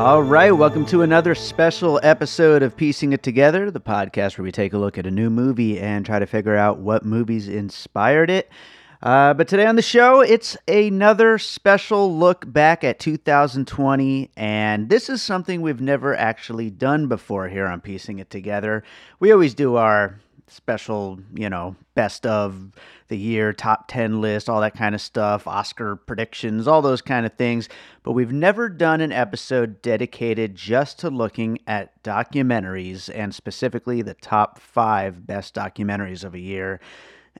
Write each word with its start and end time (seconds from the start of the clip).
All 0.00 0.22
right, 0.22 0.50
welcome 0.50 0.86
to 0.86 1.02
another 1.02 1.34
special 1.34 2.00
episode 2.02 2.62
of 2.62 2.74
Piecing 2.74 3.12
It 3.12 3.22
Together, 3.22 3.70
the 3.70 3.82
podcast 3.82 4.38
where 4.38 4.44
we 4.44 4.50
take 4.50 4.72
a 4.72 4.78
look 4.78 4.96
at 4.96 5.04
a 5.04 5.10
new 5.10 5.28
movie 5.28 5.78
and 5.78 6.06
try 6.06 6.18
to 6.18 6.24
figure 6.24 6.56
out 6.56 6.78
what 6.78 7.04
movies 7.04 7.48
inspired 7.48 8.30
it. 8.30 8.50
Uh, 9.02 9.34
but 9.34 9.46
today 9.46 9.66
on 9.66 9.76
the 9.76 9.82
show, 9.82 10.22
it's 10.22 10.56
another 10.66 11.36
special 11.36 12.16
look 12.16 12.50
back 12.50 12.82
at 12.82 12.98
2020, 12.98 14.30
and 14.38 14.88
this 14.88 15.10
is 15.10 15.22
something 15.22 15.60
we've 15.60 15.82
never 15.82 16.16
actually 16.16 16.70
done 16.70 17.06
before 17.06 17.50
here 17.50 17.66
on 17.66 17.82
Piecing 17.82 18.20
It 18.20 18.30
Together. 18.30 18.82
We 19.18 19.32
always 19.32 19.52
do 19.52 19.76
our 19.76 20.18
special, 20.50 21.18
you 21.34 21.48
know, 21.48 21.76
best 21.94 22.26
of 22.26 22.72
the 23.08 23.16
year, 23.16 23.52
top 23.52 23.88
10 23.88 24.20
list, 24.20 24.48
all 24.48 24.60
that 24.60 24.74
kind 24.74 24.94
of 24.94 25.00
stuff, 25.00 25.46
Oscar 25.46 25.96
predictions, 25.96 26.66
all 26.66 26.82
those 26.82 27.02
kind 27.02 27.24
of 27.24 27.32
things. 27.34 27.68
But 28.02 28.12
we've 28.12 28.32
never 28.32 28.68
done 28.68 29.00
an 29.00 29.12
episode 29.12 29.82
dedicated 29.82 30.54
just 30.54 30.98
to 31.00 31.10
looking 31.10 31.58
at 31.66 32.02
documentaries 32.02 33.10
and 33.14 33.34
specifically 33.34 34.02
the 34.02 34.14
top 34.14 34.58
five 34.58 35.26
best 35.26 35.54
documentaries 35.54 36.24
of 36.24 36.34
a 36.34 36.40
year. 36.40 36.80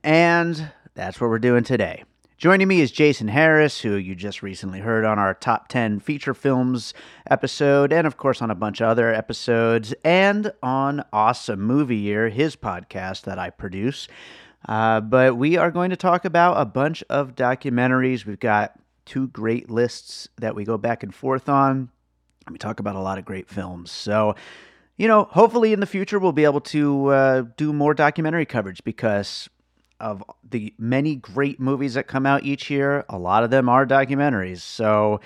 And 0.03 0.71
that's 0.95 1.19
what 1.19 1.29
we're 1.29 1.39
doing 1.39 1.63
today. 1.63 2.03
Joining 2.41 2.67
me 2.67 2.81
is 2.81 2.91
Jason 2.91 3.27
Harris, 3.27 3.81
who 3.81 3.93
you 3.93 4.15
just 4.15 4.41
recently 4.41 4.79
heard 4.79 5.05
on 5.05 5.19
our 5.19 5.35
top 5.35 5.67
10 5.67 5.99
feature 5.99 6.33
films 6.33 6.91
episode, 7.29 7.93
and 7.93 8.07
of 8.07 8.17
course 8.17 8.41
on 8.41 8.49
a 8.49 8.55
bunch 8.55 8.81
of 8.81 8.87
other 8.87 9.13
episodes, 9.13 9.93
and 10.03 10.51
on 10.63 11.03
Awesome 11.13 11.61
Movie 11.61 11.97
Year, 11.97 12.29
his 12.29 12.55
podcast 12.55 13.25
that 13.25 13.37
I 13.37 13.51
produce. 13.51 14.07
Uh, 14.67 15.01
but 15.01 15.37
we 15.37 15.55
are 15.57 15.69
going 15.69 15.91
to 15.91 15.95
talk 15.95 16.25
about 16.25 16.59
a 16.59 16.65
bunch 16.65 17.03
of 17.11 17.35
documentaries. 17.35 18.25
We've 18.25 18.39
got 18.39 18.73
two 19.05 19.27
great 19.27 19.69
lists 19.69 20.27
that 20.37 20.55
we 20.55 20.63
go 20.63 20.79
back 20.79 21.03
and 21.03 21.13
forth 21.13 21.47
on. 21.47 21.89
We 22.49 22.57
talk 22.57 22.79
about 22.79 22.95
a 22.95 23.01
lot 23.01 23.19
of 23.19 23.25
great 23.25 23.49
films. 23.49 23.91
So, 23.91 24.33
you 24.97 25.07
know, 25.07 25.25
hopefully 25.25 25.73
in 25.73 25.79
the 25.79 25.85
future 25.85 26.17
we'll 26.17 26.31
be 26.31 26.45
able 26.45 26.61
to 26.61 27.07
uh, 27.09 27.43
do 27.55 27.71
more 27.71 27.93
documentary 27.93 28.47
coverage 28.47 28.83
because 28.83 29.47
of 30.01 30.23
the 30.49 30.73
many 30.77 31.15
great 31.15 31.59
movies 31.59 31.93
that 31.93 32.07
come 32.07 32.25
out 32.25 32.43
each 32.43 32.69
year, 32.69 33.05
a 33.07 33.17
lot 33.17 33.43
of 33.43 33.49
them 33.49 33.69
are 33.69 33.85
documentaries. 33.85 34.59
So 34.59 35.21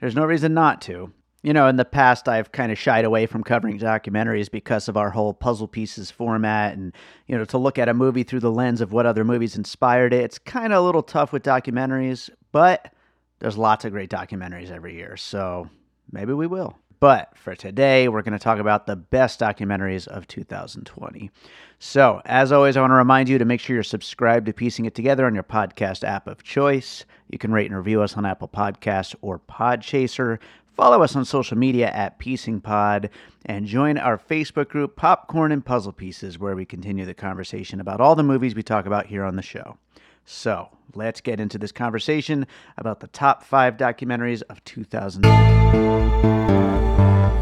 there's 0.00 0.16
no 0.16 0.24
reason 0.24 0.54
not 0.54 0.80
to. 0.82 1.12
You 1.42 1.52
know, 1.52 1.68
in 1.68 1.76
the 1.76 1.84
past, 1.84 2.26
I've 2.26 2.52
kind 2.52 2.72
of 2.72 2.78
shied 2.78 3.04
away 3.04 3.26
from 3.26 3.44
covering 3.44 3.78
documentaries 3.78 4.50
because 4.50 4.88
of 4.88 4.96
our 4.96 5.10
whole 5.10 5.34
puzzle 5.34 5.68
pieces 5.68 6.10
format. 6.10 6.74
And, 6.74 6.94
you 7.26 7.36
know, 7.36 7.44
to 7.44 7.58
look 7.58 7.78
at 7.78 7.88
a 7.88 7.94
movie 7.94 8.22
through 8.22 8.40
the 8.40 8.50
lens 8.50 8.80
of 8.80 8.92
what 8.92 9.04
other 9.04 9.24
movies 9.24 9.54
inspired 9.54 10.14
it, 10.14 10.24
it's 10.24 10.38
kind 10.38 10.72
of 10.72 10.82
a 10.82 10.86
little 10.86 11.02
tough 11.02 11.32
with 11.32 11.42
documentaries, 11.42 12.30
but 12.50 12.94
there's 13.40 13.58
lots 13.58 13.84
of 13.84 13.92
great 13.92 14.08
documentaries 14.08 14.70
every 14.70 14.94
year. 14.94 15.18
So 15.18 15.68
maybe 16.10 16.32
we 16.32 16.46
will. 16.46 16.78
But 17.04 17.36
for 17.36 17.54
today, 17.54 18.08
we're 18.08 18.22
going 18.22 18.32
to 18.32 18.38
talk 18.38 18.58
about 18.58 18.86
the 18.86 18.96
best 18.96 19.38
documentaries 19.38 20.08
of 20.08 20.26
2020. 20.26 21.30
So, 21.78 22.22
as 22.24 22.50
always, 22.50 22.78
I 22.78 22.80
want 22.80 22.92
to 22.92 22.94
remind 22.94 23.28
you 23.28 23.36
to 23.36 23.44
make 23.44 23.60
sure 23.60 23.74
you're 23.74 23.82
subscribed 23.82 24.46
to 24.46 24.54
Piecing 24.54 24.86
It 24.86 24.94
Together 24.94 25.26
on 25.26 25.34
your 25.34 25.42
podcast 25.42 26.02
app 26.02 26.26
of 26.26 26.42
choice. 26.42 27.04
You 27.28 27.36
can 27.36 27.52
rate 27.52 27.66
and 27.66 27.76
review 27.76 28.00
us 28.00 28.16
on 28.16 28.24
Apple 28.24 28.48
Podcasts 28.48 29.14
or 29.20 29.38
Podchaser. 29.38 30.38
Follow 30.74 31.02
us 31.02 31.14
on 31.14 31.26
social 31.26 31.58
media 31.58 31.90
at 31.90 32.18
Piecing 32.18 32.62
Pod 32.62 33.10
and 33.44 33.66
join 33.66 33.98
our 33.98 34.16
Facebook 34.16 34.70
group, 34.70 34.96
Popcorn 34.96 35.52
and 35.52 35.62
Puzzle 35.62 35.92
Pieces, 35.92 36.38
where 36.38 36.56
we 36.56 36.64
continue 36.64 37.04
the 37.04 37.12
conversation 37.12 37.80
about 37.80 38.00
all 38.00 38.14
the 38.14 38.22
movies 38.22 38.54
we 38.54 38.62
talk 38.62 38.86
about 38.86 39.04
here 39.04 39.24
on 39.24 39.36
the 39.36 39.42
show. 39.42 39.76
So, 40.24 40.70
let's 40.94 41.20
get 41.20 41.38
into 41.38 41.58
this 41.58 41.70
conversation 41.70 42.46
about 42.78 43.00
the 43.00 43.08
top 43.08 43.44
five 43.44 43.76
documentaries 43.76 44.40
of 44.48 44.64
2000. 44.64 46.93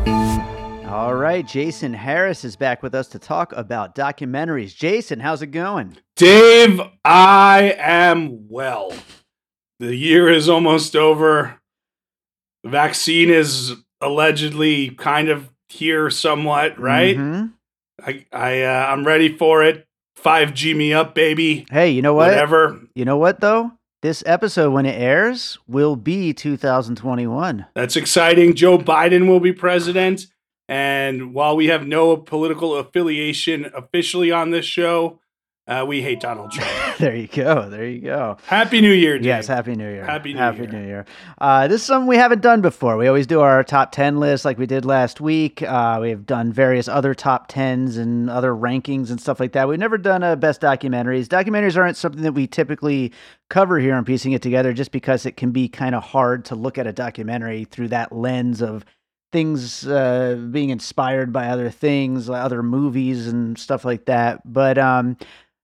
All 0.07 1.15
right, 1.15 1.47
Jason 1.47 1.95
Harris 1.95 2.45
is 2.45 2.57
back 2.57 2.83
with 2.83 2.95
us 2.95 3.09
to 3.09 3.19
talk 3.19 3.53
about 3.55 3.95
documentaries. 3.95 4.75
Jason, 4.75 5.21
how's 5.21 5.43
it 5.43 5.49
going? 5.49 5.97
Dave, 6.17 6.81
I 7.05 7.75
am 7.79 8.49
well. 8.49 8.93
The 9.81 9.95
year 9.95 10.29
is 10.29 10.49
almost 10.49 10.95
over. 10.95 11.61
The 12.63 12.71
vaccine 12.71 13.31
is 13.31 13.75
allegedly 14.01 14.91
kind 14.91 15.29
of 15.29 15.49
here 15.69 16.11
somewhat, 16.11 16.79
right? 16.79 17.17
Mhm. 17.17 17.53
I 18.05 18.27
I 18.33 18.63
uh, 18.63 18.87
I'm 18.89 19.05
ready 19.07 19.37
for 19.37 19.65
it. 19.65 19.87
5G 20.23 20.77
me 20.77 20.93
up, 20.93 21.15
baby. 21.15 21.67
Hey, 21.71 21.91
you 21.91 22.03
know 22.03 22.15
what? 22.15 22.29
Whatever. 22.29 22.81
You 22.95 23.05
know 23.05 23.17
what, 23.17 23.41
though? 23.41 23.73
This 24.03 24.25
episode, 24.27 24.73
when 24.73 24.85
it 24.85 25.01
airs, 25.01 25.59
will 25.69 25.95
be 25.95 26.33
2021. 26.33 27.67
That's 27.77 27.95
exciting. 27.95 28.55
Joe 28.55 28.77
Biden 28.77 29.29
will 29.29 29.39
be 29.39 29.53
president. 29.53 30.27
And 30.69 31.33
while 31.33 31.55
we 31.55 31.69
have 31.69 31.87
no 31.87 32.17
political 32.17 32.75
affiliation 32.75 33.71
officially 33.73 34.33
on 34.33 34.51
this 34.51 34.65
show, 34.65 35.21
uh, 35.69 35.85
we 35.87 36.03
hate 36.03 36.21
Donald 36.21 36.51
Trump. 36.51 36.71
there 36.99 37.15
you 37.15 37.29
go. 37.29 37.69
There 37.69 37.87
you 37.87 38.01
go. 38.01 38.37
Happy 38.47 38.81
New 38.81 38.93
Year, 38.93 39.19
Dave. 39.19 39.27
Yes, 39.27 39.47
Happy 39.47 39.77
New 39.77 39.89
Year. 39.89 40.05
Happy 40.05 40.33
New 40.33 40.39
Happy 40.39 40.63
Year. 40.63 40.73
New 40.73 40.85
Year. 40.85 41.05
Uh, 41.39 41.69
this 41.69 41.81
is 41.83 41.87
something 41.87 42.09
we 42.09 42.17
haven't 42.17 42.43
done 42.43 42.63
before. 42.63 42.97
We 42.97 43.07
always 43.07 43.29
do 43.29 43.41
our 43.41 43.63
top 43.63 43.93
10 43.93 44.19
list 44.19 44.45
like 44.45 44.59
we 44.59 44.67
did 44.67 44.85
last 44.85 45.21
week. 45.21 45.63
Uh, 45.63 45.99
we 46.03 46.11
have 46.11 46.27
done 46.27 46.53
various 46.53 46.89
other 46.89 47.15
top 47.15 47.51
10s 47.51 47.97
and 47.97 48.29
other 48.29 48.53
rankings 48.53 49.11
and 49.11 49.21
stuff 49.21 49.39
like 49.39 49.53
that. 49.53 49.69
We've 49.69 49.79
never 49.79 49.99
done 49.99 50.25
a 50.25 50.35
best 50.35 50.61
documentaries. 50.61 51.27
Documentaries 51.27 51.77
aren't 51.77 51.97
something 51.97 52.23
that 52.23 52.33
we 52.33 52.49
typically 52.49 53.13
cover 53.49 53.79
here 53.79 53.95
on 53.95 54.05
Piecing 54.05 54.33
It 54.33 54.43
Together 54.43 54.73
just 54.73 54.91
because 54.91 55.27
it 55.27 55.37
can 55.37 55.53
be 55.53 55.69
kind 55.69 55.95
of 55.95 56.03
hard 56.03 56.45
to 56.47 56.57
look 56.57 56.77
at 56.77 56.89
a 56.89 56.93
documentary 56.93 57.65
through 57.65 57.89
that 57.89 58.11
lens 58.11 58.63
of 58.63 58.85
things 59.31 59.87
uh, 59.87 60.37
being 60.51 60.71
inspired 60.71 61.33
by 61.33 61.49
other 61.49 61.71
things, 61.71 62.29
other 62.29 62.63
movies 62.63 63.29
and 63.29 63.59
stuff 63.59 63.85
like 63.85 64.05
that. 64.05 64.41
But 64.45 64.77
um, 64.77 65.17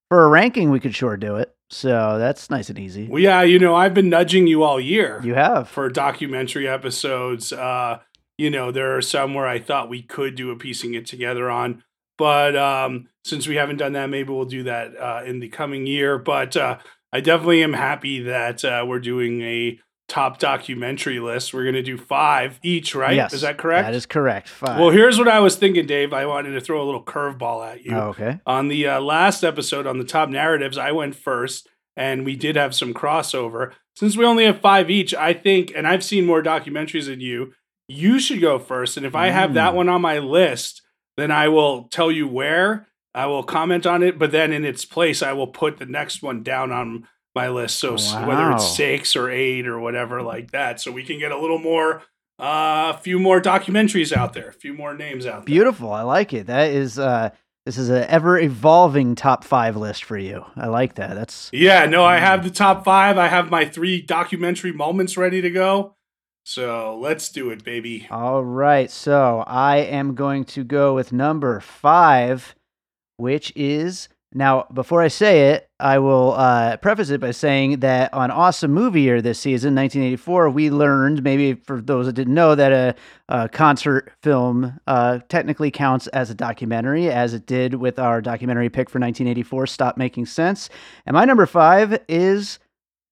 for 0.08 0.24
a 0.24 0.28
ranking, 0.28 0.70
we 0.70 0.80
could 0.80 0.94
sure 0.94 1.16
do 1.16 1.36
it. 1.36 1.54
So 1.70 2.18
that's 2.18 2.48
nice 2.48 2.70
and 2.70 2.78
easy. 2.78 3.08
Well, 3.08 3.20
yeah, 3.20 3.42
you 3.42 3.58
know, 3.58 3.74
I've 3.74 3.92
been 3.92 4.08
nudging 4.08 4.46
you 4.46 4.62
all 4.62 4.80
year. 4.80 5.20
You 5.22 5.34
have. 5.34 5.68
for 5.68 5.88
documentary 5.90 6.66
episodes. 6.66 7.52
Uh, 7.52 7.98
you 8.38 8.50
know, 8.50 8.70
there 8.70 8.96
are 8.96 9.02
some 9.02 9.34
where 9.34 9.46
I 9.46 9.58
thought 9.58 9.90
we 9.90 10.02
could 10.02 10.34
do 10.34 10.50
a 10.50 10.56
piecing 10.56 10.94
it 10.94 11.06
together 11.06 11.50
on, 11.50 11.82
but 12.16 12.56
um, 12.56 13.08
since 13.24 13.46
we 13.46 13.56
haven't 13.56 13.76
done 13.76 13.92
that, 13.92 14.08
maybe 14.08 14.32
we'll 14.32 14.46
do 14.46 14.62
that 14.62 14.96
uh, 14.96 15.22
in 15.26 15.40
the 15.40 15.48
coming 15.48 15.86
year. 15.86 16.18
But 16.18 16.56
uh, 16.56 16.78
I 17.12 17.20
definitely 17.20 17.62
am 17.62 17.74
happy 17.74 18.22
that 18.22 18.64
uh, 18.64 18.84
we're 18.86 19.00
doing 19.00 19.42
a 19.42 19.78
top 20.08 20.38
documentary 20.38 21.20
list. 21.20 21.52
We're 21.52 21.64
going 21.64 21.74
to 21.74 21.82
do 21.82 21.98
five 21.98 22.58
each, 22.62 22.94
right? 22.94 23.14
Yes, 23.14 23.32
Is 23.34 23.42
that 23.42 23.58
correct? 23.58 23.86
That 23.86 23.94
is 23.94 24.06
correct. 24.06 24.48
Five. 24.48 24.78
Well, 24.80 24.90
here's 24.90 25.18
what 25.18 25.28
I 25.28 25.38
was 25.40 25.56
thinking, 25.56 25.86
Dave. 25.86 26.12
I 26.12 26.24
wanted 26.26 26.50
to 26.52 26.60
throw 26.60 26.82
a 26.82 26.86
little 26.86 27.02
curveball 27.04 27.66
at 27.72 27.84
you. 27.84 27.94
Oh, 27.94 28.08
okay. 28.08 28.40
On 28.46 28.68
the 28.68 28.86
uh, 28.88 29.00
last 29.00 29.44
episode 29.44 29.86
on 29.86 29.98
the 29.98 30.04
top 30.04 30.28
narratives, 30.30 30.78
I 30.78 30.92
went 30.92 31.14
first, 31.14 31.68
and 31.96 32.24
we 32.24 32.36
did 32.36 32.56
have 32.56 32.74
some 32.74 32.94
crossover. 32.94 33.72
Since 33.96 34.16
we 34.16 34.24
only 34.24 34.44
have 34.46 34.60
five 34.60 34.90
each, 34.90 35.12
I 35.14 35.34
think, 35.34 35.72
and 35.76 35.86
I've 35.86 36.04
seen 36.04 36.24
more 36.24 36.42
documentaries 36.42 37.06
than 37.06 37.20
you, 37.20 37.52
you 37.86 38.18
should 38.18 38.40
go 38.40 38.58
first. 38.58 38.96
And 38.96 39.04
if 39.04 39.14
I 39.14 39.28
have 39.28 39.54
that 39.54 39.72
Mm. 39.72 39.76
one 39.76 39.88
on 39.88 40.00
my 40.00 40.18
list, 40.18 40.82
then 41.16 41.30
I 41.30 41.48
will 41.48 41.84
tell 41.84 42.10
you 42.10 42.26
where. 42.28 42.86
I 43.14 43.26
will 43.26 43.42
comment 43.42 43.84
on 43.86 44.02
it, 44.02 44.18
but 44.18 44.30
then 44.30 44.52
in 44.52 44.64
its 44.64 44.84
place, 44.84 45.22
I 45.22 45.32
will 45.32 45.48
put 45.48 45.78
the 45.78 45.86
next 45.86 46.22
one 46.22 46.42
down 46.42 46.70
on 46.70 47.08
my 47.40 47.48
list. 47.48 47.78
So 47.78 47.94
s- 47.94 48.14
whether 48.26 48.50
it's 48.52 48.76
six 48.76 49.14
or 49.16 49.30
eight 49.30 49.66
or 49.66 49.78
whatever 49.78 50.22
like 50.22 50.50
that, 50.52 50.80
so 50.80 50.90
we 50.92 51.04
can 51.04 51.18
get 51.18 51.32
a 51.32 51.38
little 51.38 51.58
more 51.58 52.02
uh, 52.40 52.92
a 52.94 52.98
few 53.00 53.18
more 53.18 53.40
documentaries 53.40 54.12
out 54.16 54.32
there, 54.32 54.48
a 54.48 54.52
few 54.52 54.72
more 54.72 54.94
names 54.94 55.26
out 55.26 55.38
there. 55.40 55.54
Beautiful. 55.56 55.92
I 55.92 56.02
like 56.02 56.32
it. 56.32 56.46
That 56.46 56.70
is 56.70 56.98
uh 56.98 57.30
this 57.66 57.76
is 57.76 57.90
an 57.90 58.04
ever 58.08 58.38
evolving 58.38 59.14
top 59.14 59.44
five 59.44 59.76
list 59.76 60.02
for 60.04 60.16
you. 60.16 60.44
I 60.56 60.68
like 60.68 60.94
that. 60.94 61.14
That's 61.14 61.50
Yeah, 61.52 61.84
no, 61.86 62.02
I 62.04 62.16
have 62.18 62.42
the 62.42 62.50
top 62.50 62.84
five. 62.84 63.18
I 63.18 63.28
have 63.28 63.50
my 63.50 63.64
three 63.66 64.00
documentary 64.00 64.72
moments 64.72 65.16
ready 65.18 65.40
to 65.42 65.50
go. 65.50 65.94
So 66.44 66.96
let's 66.98 67.28
do 67.30 67.50
it, 67.50 67.62
baby. 67.64 68.06
all 68.10 68.42
right. 68.42 68.90
So 68.90 69.44
I 69.46 69.78
am 69.78 70.14
going 70.14 70.44
to 70.56 70.64
go 70.64 70.94
with 70.94 71.12
number 71.12 71.60
five, 71.60 72.54
which 73.18 73.52
is 73.54 74.08
now 74.34 74.66
before 74.74 75.00
I 75.00 75.08
say 75.08 75.52
it, 75.52 75.70
I 75.80 75.98
will 75.98 76.34
uh, 76.34 76.76
preface 76.76 77.08
it 77.10 77.20
by 77.20 77.30
saying 77.30 77.80
that 77.80 78.12
on 78.12 78.30
Awesome 78.30 78.72
Movie 78.72 79.00
Year 79.02 79.22
this 79.22 79.38
season, 79.38 79.74
1984, 79.74 80.50
we 80.50 80.70
learned 80.70 81.22
maybe 81.22 81.54
for 81.54 81.80
those 81.80 82.06
that 82.06 82.12
didn't 82.12 82.34
know 82.34 82.54
that 82.54 82.72
a, 82.72 82.94
a 83.28 83.48
concert 83.48 84.12
film 84.22 84.78
uh, 84.86 85.20
technically 85.28 85.70
counts 85.70 86.08
as 86.08 86.30
a 86.30 86.34
documentary, 86.34 87.10
as 87.10 87.32
it 87.32 87.46
did 87.46 87.74
with 87.74 87.98
our 87.98 88.20
documentary 88.20 88.68
pick 88.68 88.90
for 88.90 88.98
1984, 88.98 89.66
Stop 89.66 89.96
Making 89.96 90.26
Sense. 90.26 90.68
And 91.06 91.14
my 91.14 91.24
number 91.24 91.46
five 91.46 91.98
is 92.08 92.58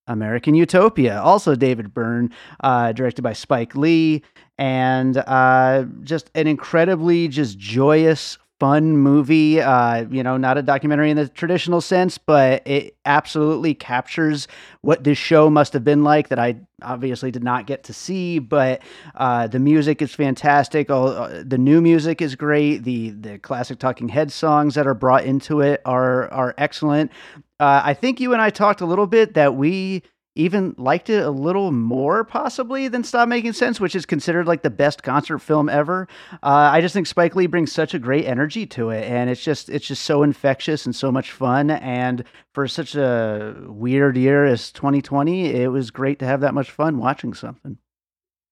American 0.06 0.54
Utopia, 0.54 1.20
also 1.20 1.54
David 1.54 1.92
Byrne, 1.92 2.30
uh, 2.60 2.92
directed 2.92 3.22
by 3.22 3.32
Spike 3.32 3.74
Lee, 3.74 4.22
and 4.58 5.16
uh, 5.16 5.84
just 6.02 6.30
an 6.34 6.46
incredibly 6.46 7.28
just 7.28 7.58
joyous, 7.58 8.38
fun 8.58 8.96
movie. 8.96 9.60
Uh, 9.60 10.06
you 10.10 10.22
know, 10.22 10.36
not 10.36 10.58
a 10.58 10.62
documentary 10.62 11.10
in 11.10 11.16
the 11.16 11.28
traditional 11.28 11.80
sense, 11.80 12.18
but 12.18 12.66
it 12.66 12.96
absolutely 13.04 13.74
captures 13.74 14.48
what 14.80 15.04
this 15.04 15.18
show 15.18 15.50
must 15.50 15.72
have 15.72 15.84
been 15.84 16.02
like 16.04 16.28
that 16.28 16.38
I 16.38 16.56
obviously 16.82 17.30
did 17.30 17.44
not 17.44 17.66
get 17.66 17.84
to 17.84 17.92
see. 17.92 18.38
But 18.38 18.82
uh, 19.14 19.46
the 19.46 19.58
music 19.58 20.00
is 20.02 20.14
fantastic. 20.14 20.90
All, 20.90 21.08
uh, 21.08 21.42
the 21.44 21.58
new 21.58 21.80
music 21.80 22.22
is 22.22 22.34
great. 22.34 22.84
The 22.84 23.10
the 23.10 23.38
classic 23.38 23.78
Talking 23.78 24.08
Head 24.08 24.32
songs 24.32 24.74
that 24.74 24.86
are 24.86 24.94
brought 24.94 25.24
into 25.24 25.60
it 25.60 25.82
are 25.84 26.30
are 26.30 26.54
excellent. 26.58 27.10
Uh, 27.58 27.80
I 27.84 27.94
think 27.94 28.20
you 28.20 28.32
and 28.32 28.42
I 28.42 28.50
talked 28.50 28.82
a 28.82 28.86
little 28.86 29.06
bit 29.06 29.34
that 29.34 29.54
we 29.54 30.02
even 30.36 30.74
liked 30.78 31.10
it 31.10 31.24
a 31.24 31.30
little 31.30 31.72
more 31.72 32.22
possibly 32.22 32.88
than 32.88 33.02
Stop 33.02 33.28
Making 33.28 33.54
Sense, 33.54 33.80
which 33.80 33.96
is 33.96 34.06
considered 34.06 34.46
like 34.46 34.62
the 34.62 34.70
best 34.70 35.02
concert 35.02 35.38
film 35.38 35.68
ever. 35.68 36.06
Uh, 36.34 36.70
I 36.72 36.80
just 36.80 36.92
think 36.94 37.06
Spike 37.06 37.34
Lee 37.34 37.46
brings 37.46 37.72
such 37.72 37.94
a 37.94 37.98
great 37.98 38.26
energy 38.26 38.66
to 38.66 38.90
it, 38.90 39.04
and 39.10 39.30
it's 39.30 39.42
just 39.42 39.68
it's 39.68 39.86
just 39.86 40.02
so 40.02 40.22
infectious 40.22 40.86
and 40.86 40.94
so 40.94 41.10
much 41.10 41.32
fun. 41.32 41.70
And 41.70 42.22
for 42.52 42.68
such 42.68 42.94
a 42.94 43.56
weird 43.66 44.16
year 44.16 44.44
as 44.44 44.70
2020, 44.72 45.46
it 45.46 45.68
was 45.68 45.90
great 45.90 46.18
to 46.20 46.26
have 46.26 46.42
that 46.42 46.54
much 46.54 46.70
fun 46.70 46.98
watching 46.98 47.34
something. 47.34 47.78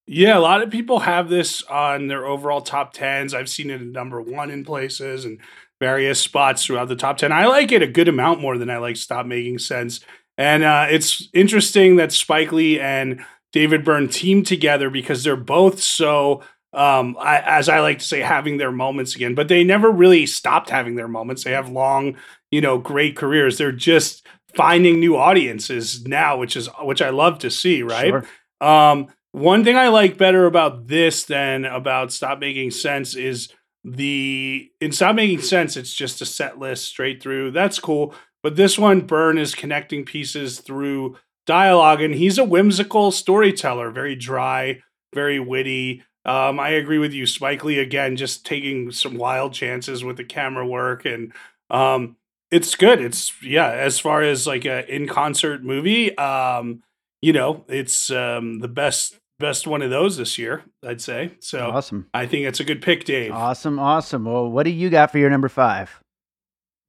Yeah, 0.06 0.36
a 0.36 0.40
lot 0.40 0.62
of 0.62 0.70
people 0.70 1.00
have 1.00 1.30
this 1.30 1.62
on 1.62 2.08
their 2.08 2.26
overall 2.26 2.60
top 2.60 2.92
tens. 2.92 3.32
I've 3.32 3.48
seen 3.48 3.70
it 3.70 3.80
at 3.80 3.86
number 3.86 4.20
one 4.20 4.50
in 4.50 4.64
places 4.64 5.24
and 5.24 5.40
various 5.80 6.20
spots 6.20 6.64
throughout 6.64 6.88
the 6.88 6.96
top 6.96 7.18
ten. 7.18 7.32
I 7.32 7.46
like 7.46 7.72
it 7.72 7.82
a 7.82 7.86
good 7.86 8.08
amount 8.08 8.40
more 8.40 8.58
than 8.58 8.70
I 8.70 8.78
like 8.78 8.96
Stop 8.96 9.26
Making 9.26 9.58
Sense. 9.58 10.00
And 10.36 10.64
uh, 10.64 10.86
it's 10.90 11.28
interesting 11.32 11.96
that 11.96 12.12
Spike 12.12 12.52
Lee 12.52 12.80
and 12.80 13.24
David 13.52 13.84
Byrne 13.84 14.08
team 14.08 14.42
together 14.42 14.90
because 14.90 15.22
they're 15.22 15.36
both 15.36 15.80
so, 15.80 16.42
um, 16.72 17.16
I, 17.20 17.38
as 17.38 17.68
I 17.68 17.80
like 17.80 18.00
to 18.00 18.04
say, 18.04 18.20
having 18.20 18.56
their 18.56 18.72
moments 18.72 19.14
again. 19.14 19.34
But 19.34 19.48
they 19.48 19.62
never 19.62 19.90
really 19.90 20.26
stopped 20.26 20.70
having 20.70 20.96
their 20.96 21.08
moments. 21.08 21.44
They 21.44 21.52
have 21.52 21.68
long, 21.68 22.16
you 22.50 22.60
know, 22.60 22.78
great 22.78 23.16
careers. 23.16 23.58
They're 23.58 23.70
just 23.70 24.26
finding 24.54 24.98
new 24.98 25.16
audiences 25.16 26.06
now, 26.06 26.36
which 26.36 26.56
is 26.56 26.68
which 26.82 27.02
I 27.02 27.10
love 27.10 27.38
to 27.40 27.50
see. 27.50 27.82
Right. 27.82 28.08
Sure. 28.08 28.24
Um, 28.60 29.08
one 29.32 29.64
thing 29.64 29.76
I 29.76 29.88
like 29.88 30.16
better 30.16 30.46
about 30.46 30.86
this 30.86 31.24
than 31.24 31.64
about 31.64 32.12
Stop 32.12 32.38
Making 32.38 32.70
Sense 32.70 33.16
is 33.16 33.48
the 33.84 34.70
in 34.80 34.92
Stop 34.92 35.16
Making 35.16 35.42
Sense. 35.42 35.76
It's 35.76 35.94
just 35.94 36.22
a 36.22 36.26
set 36.26 36.58
list 36.58 36.86
straight 36.86 37.22
through. 37.22 37.50
That's 37.50 37.78
cool. 37.78 38.14
But 38.44 38.56
this 38.56 38.78
one, 38.78 39.00
Byrne 39.00 39.38
is 39.38 39.54
connecting 39.54 40.04
pieces 40.04 40.60
through 40.60 41.16
dialogue, 41.46 42.02
and 42.02 42.14
he's 42.14 42.36
a 42.36 42.44
whimsical 42.44 43.10
storyteller, 43.10 43.90
very 43.90 44.14
dry, 44.14 44.82
very 45.14 45.40
witty. 45.40 46.02
Um, 46.26 46.60
I 46.60 46.68
agree 46.68 46.98
with 46.98 47.14
you, 47.14 47.26
Spike 47.26 47.64
Lee. 47.64 47.78
Again, 47.78 48.16
just 48.16 48.44
taking 48.44 48.92
some 48.92 49.16
wild 49.16 49.54
chances 49.54 50.04
with 50.04 50.18
the 50.18 50.24
camera 50.24 50.66
work, 50.66 51.06
and 51.06 51.32
um, 51.70 52.16
it's 52.50 52.74
good. 52.74 53.00
It's 53.00 53.32
yeah, 53.42 53.70
as 53.70 53.98
far 53.98 54.20
as 54.20 54.46
like 54.46 54.66
a 54.66 54.94
in 54.94 55.08
concert 55.08 55.64
movie, 55.64 56.14
um, 56.18 56.82
you 57.22 57.32
know, 57.32 57.64
it's 57.66 58.10
um, 58.10 58.58
the 58.60 58.68
best 58.68 59.18
best 59.38 59.66
one 59.66 59.80
of 59.80 59.88
those 59.88 60.18
this 60.18 60.36
year, 60.36 60.64
I'd 60.86 61.00
say. 61.00 61.32
So 61.40 61.70
Awesome. 61.70 62.08
I 62.12 62.26
think 62.26 62.46
it's 62.46 62.60
a 62.60 62.64
good 62.64 62.82
pick, 62.82 63.04
Dave. 63.04 63.32
Awesome. 63.32 63.78
Awesome. 63.78 64.26
Well, 64.26 64.50
what 64.50 64.64
do 64.64 64.70
you 64.70 64.90
got 64.90 65.10
for 65.10 65.18
your 65.18 65.30
number 65.30 65.48
five? 65.48 66.03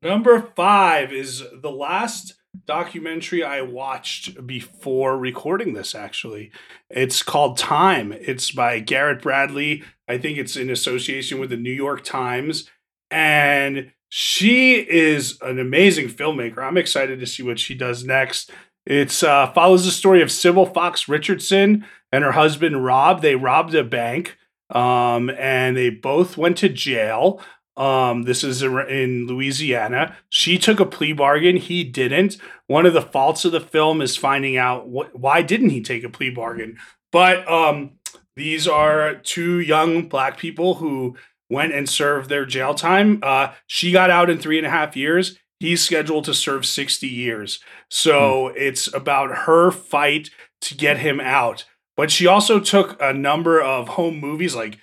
Number 0.06 0.40
five 0.56 1.12
is 1.12 1.44
the 1.52 1.72
last 1.72 2.36
documentary 2.68 3.44
I 3.44 3.62
watched 3.62 4.46
before 4.46 5.18
recording 5.18 5.74
this, 5.74 5.96
actually. 5.96 6.52
It's 6.92 7.24
called 7.24 7.58
Time. 7.58 8.14
It's 8.14 8.52
by 8.52 8.82
Garrett 8.82 9.24
Bradley. 9.24 9.84
I 10.08 10.20
think 10.20 10.38
it's 10.38 10.56
in 10.56 10.70
association 10.70 11.40
with 11.40 11.50
the 11.50 11.58
New 11.58 11.72
York 11.72 12.04
Times. 12.04 12.70
And 13.10 13.94
she 14.08 14.76
is 14.76 15.40
an 15.42 15.58
amazing 15.58 16.10
filmmaker. 16.10 16.60
I'm 16.60 16.78
excited 16.78 17.20
to 17.20 17.26
see 17.26 17.42
what 17.42 17.58
she 17.58 17.74
does 17.74 18.04
next. 18.04 18.52
It 18.86 19.24
uh, 19.24 19.52
follows 19.54 19.86
the 19.86 19.92
story 19.92 20.22
of 20.22 20.32
Sybil 20.32 20.68
Fox 20.68 21.10
Richardson 21.10 21.84
and 22.12 22.24
her 22.24 22.34
husband 22.34 22.86
Rob. 22.86 23.24
They 23.24 23.36
robbed 23.36 23.74
a 23.74 23.84
bank 23.84 24.38
um, 24.70 25.30
and 25.32 25.76
they 25.76 25.90
both 25.90 26.38
went 26.38 26.58
to 26.58 26.70
jail. 26.70 27.42
Um, 27.78 28.24
this 28.24 28.44
is 28.44 28.64
in 28.64 29.28
Louisiana. 29.28 30.16
She 30.30 30.58
took 30.58 30.80
a 30.80 30.86
plea 30.86 31.14
bargain. 31.14 31.58
He 31.58 31.84
didn't. 31.84 32.38
One 32.68 32.86
of 32.86 32.94
the 32.94 33.02
faults 33.02 33.46
of 33.46 33.52
the 33.52 33.60
film 33.60 34.02
is 34.02 34.16
finding 34.16 34.58
out 34.58 34.88
what, 34.88 35.18
why 35.18 35.42
didn't 35.42 35.72
he 35.72 35.82
take 35.82 36.04
a 36.04 36.10
plea 36.10 36.30
bargain. 36.30 36.78
But 37.12 37.50
um, 37.50 37.92
these 38.36 38.68
are 38.68 39.16
two 39.16 39.60
young 39.60 40.08
black 40.08 40.38
people 40.38 40.76
who 40.76 41.16
went 41.50 41.74
and 41.74 41.90
served 41.90 42.30
their 42.30 42.46
jail 42.46 42.74
time. 42.74 43.20
Uh, 43.22 43.50
she 43.68 43.92
got 43.92 44.10
out 44.10 44.30
in 44.30 44.40
three 44.40 44.58
and 44.58 44.68
a 44.68 44.72
half 44.72 44.96
years. 44.96 45.38
He's 45.60 45.84
scheduled 45.84 46.26
to 46.26 46.34
serve 46.34 46.66
60 46.66 47.08
years. 47.08 47.60
So 47.90 48.50
hmm. 48.50 48.56
it's 48.58 48.94
about 48.94 49.46
her 49.46 49.72
fight 49.72 50.30
to 50.62 50.76
get 50.76 50.98
him 50.98 51.20
out. 51.20 51.66
But 51.96 52.12
she 52.12 52.28
also 52.28 52.60
took 52.60 53.02
a 53.02 53.14
number 53.14 53.62
of 53.62 53.90
home 53.90 54.20
movies 54.20 54.56
like 54.56 54.80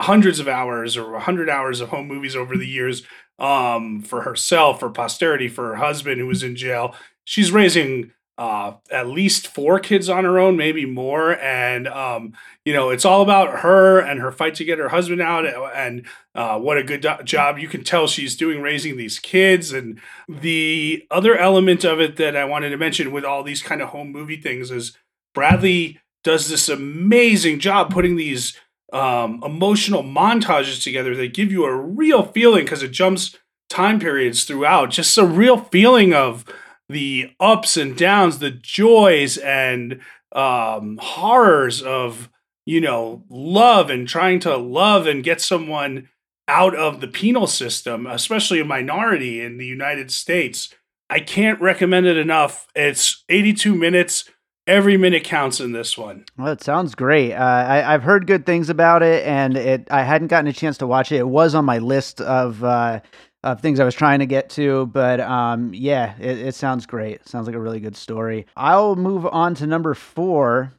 hundreds 0.00 0.40
of 0.40 0.48
hours 0.48 0.96
or 0.96 1.12
100 1.12 1.48
hours 1.48 1.80
of 1.80 1.88
home 1.88 2.08
movies 2.08 2.36
over 2.36 2.56
the 2.56 2.66
years 2.66 3.02
um, 3.38 4.02
for 4.02 4.22
herself, 4.22 4.80
for 4.80 4.90
posterity, 4.90 5.48
for 5.48 5.68
her 5.68 5.76
husband 5.76 6.20
who 6.20 6.26
was 6.26 6.42
in 6.42 6.56
jail. 6.56 6.94
She's 7.24 7.52
raising 7.52 8.12
uh, 8.38 8.74
at 8.92 9.08
least 9.08 9.48
four 9.48 9.80
kids 9.80 10.08
on 10.08 10.24
her 10.24 10.38
own, 10.38 10.56
maybe 10.56 10.86
more. 10.86 11.36
And, 11.40 11.88
um, 11.88 12.34
you 12.64 12.72
know, 12.72 12.90
it's 12.90 13.04
all 13.04 13.20
about 13.20 13.60
her 13.60 13.98
and 13.98 14.20
her 14.20 14.30
fight 14.30 14.54
to 14.56 14.64
get 14.64 14.78
her 14.78 14.90
husband 14.90 15.20
out. 15.20 15.44
And 15.74 16.06
uh, 16.36 16.58
what 16.60 16.78
a 16.78 16.84
good 16.84 17.00
do- 17.00 17.22
job 17.24 17.58
you 17.58 17.66
can 17.66 17.82
tell 17.82 18.06
she's 18.06 18.36
doing 18.36 18.62
raising 18.62 18.96
these 18.96 19.18
kids. 19.18 19.72
And 19.72 20.00
the 20.28 21.04
other 21.10 21.36
element 21.36 21.84
of 21.84 22.00
it 22.00 22.16
that 22.16 22.36
I 22.36 22.44
wanted 22.44 22.70
to 22.70 22.76
mention 22.76 23.10
with 23.10 23.24
all 23.24 23.42
these 23.42 23.62
kind 23.62 23.82
of 23.82 23.88
home 23.88 24.12
movie 24.12 24.40
things 24.40 24.70
is 24.70 24.96
Bradley 25.34 26.00
does 26.22 26.48
this 26.48 26.68
amazing 26.68 27.58
job 27.58 27.90
putting 27.92 28.14
these 28.14 28.56
um, 28.92 29.42
emotional 29.44 30.02
montages 30.02 30.82
together 30.82 31.14
that 31.16 31.34
give 31.34 31.52
you 31.52 31.64
a 31.64 31.76
real 31.76 32.22
feeling 32.22 32.64
because 32.64 32.82
it 32.82 32.90
jumps 32.90 33.36
time 33.68 34.00
periods 34.00 34.44
throughout. 34.44 34.90
Just 34.90 35.18
a 35.18 35.26
real 35.26 35.58
feeling 35.58 36.14
of 36.14 36.44
the 36.88 37.30
ups 37.38 37.76
and 37.76 37.96
downs, 37.96 38.38
the 38.38 38.50
joys 38.50 39.36
and 39.36 40.00
um, 40.32 40.98
horrors 41.00 41.82
of 41.82 42.28
you 42.64 42.80
know 42.80 43.24
love 43.28 43.90
and 43.90 44.08
trying 44.08 44.40
to 44.40 44.56
love 44.56 45.06
and 45.06 45.24
get 45.24 45.40
someone 45.40 46.08
out 46.46 46.74
of 46.74 47.00
the 47.00 47.08
penal 47.08 47.46
system, 47.46 48.06
especially 48.06 48.58
a 48.58 48.64
minority 48.64 49.40
in 49.40 49.58
the 49.58 49.66
United 49.66 50.10
States. 50.10 50.74
I 51.10 51.20
can't 51.20 51.60
recommend 51.60 52.06
it 52.06 52.16
enough. 52.16 52.66
It's 52.74 53.24
82 53.28 53.74
minutes 53.74 54.24
every 54.68 54.96
minute 54.96 55.24
counts 55.24 55.58
in 55.58 55.72
this 55.72 55.98
one. 55.98 56.26
Well, 56.36 56.52
it 56.52 56.62
sounds 56.62 56.94
great. 56.94 57.32
Uh, 57.32 57.64
I, 57.66 57.92
have 57.92 58.02
heard 58.04 58.26
good 58.26 58.46
things 58.46 58.68
about 58.68 59.02
it, 59.02 59.26
and 59.26 59.56
it 59.56 59.88
I 59.90 60.02
hadn't 60.02 60.28
gotten 60.28 60.46
a 60.46 60.52
chance 60.52 60.78
to 60.78 60.86
watch 60.86 61.10
it. 61.10 61.16
It 61.16 61.28
was 61.28 61.54
on 61.56 61.64
my 61.64 61.78
list 61.78 62.20
of 62.20 62.62
uh, 62.62 63.00
of 63.42 63.60
things 63.60 63.80
I 63.80 63.84
was 63.84 63.94
trying 63.94 64.18
to 64.20 64.26
get 64.26 64.50
to, 64.50 64.86
but 64.86 65.20
um, 65.20 65.72
yeah, 65.74 66.14
it, 66.20 66.38
it 66.38 66.54
sounds 66.54 66.86
great. 66.86 67.26
Sounds 67.26 67.46
like 67.46 67.56
a 67.56 67.60
really 67.60 67.80
good 67.80 67.96
story. 67.96 68.46
I'll 68.56 68.94
move 68.94 69.26
on 69.26 69.54
to 69.56 69.66
number 69.66 69.94
four. 69.94 70.72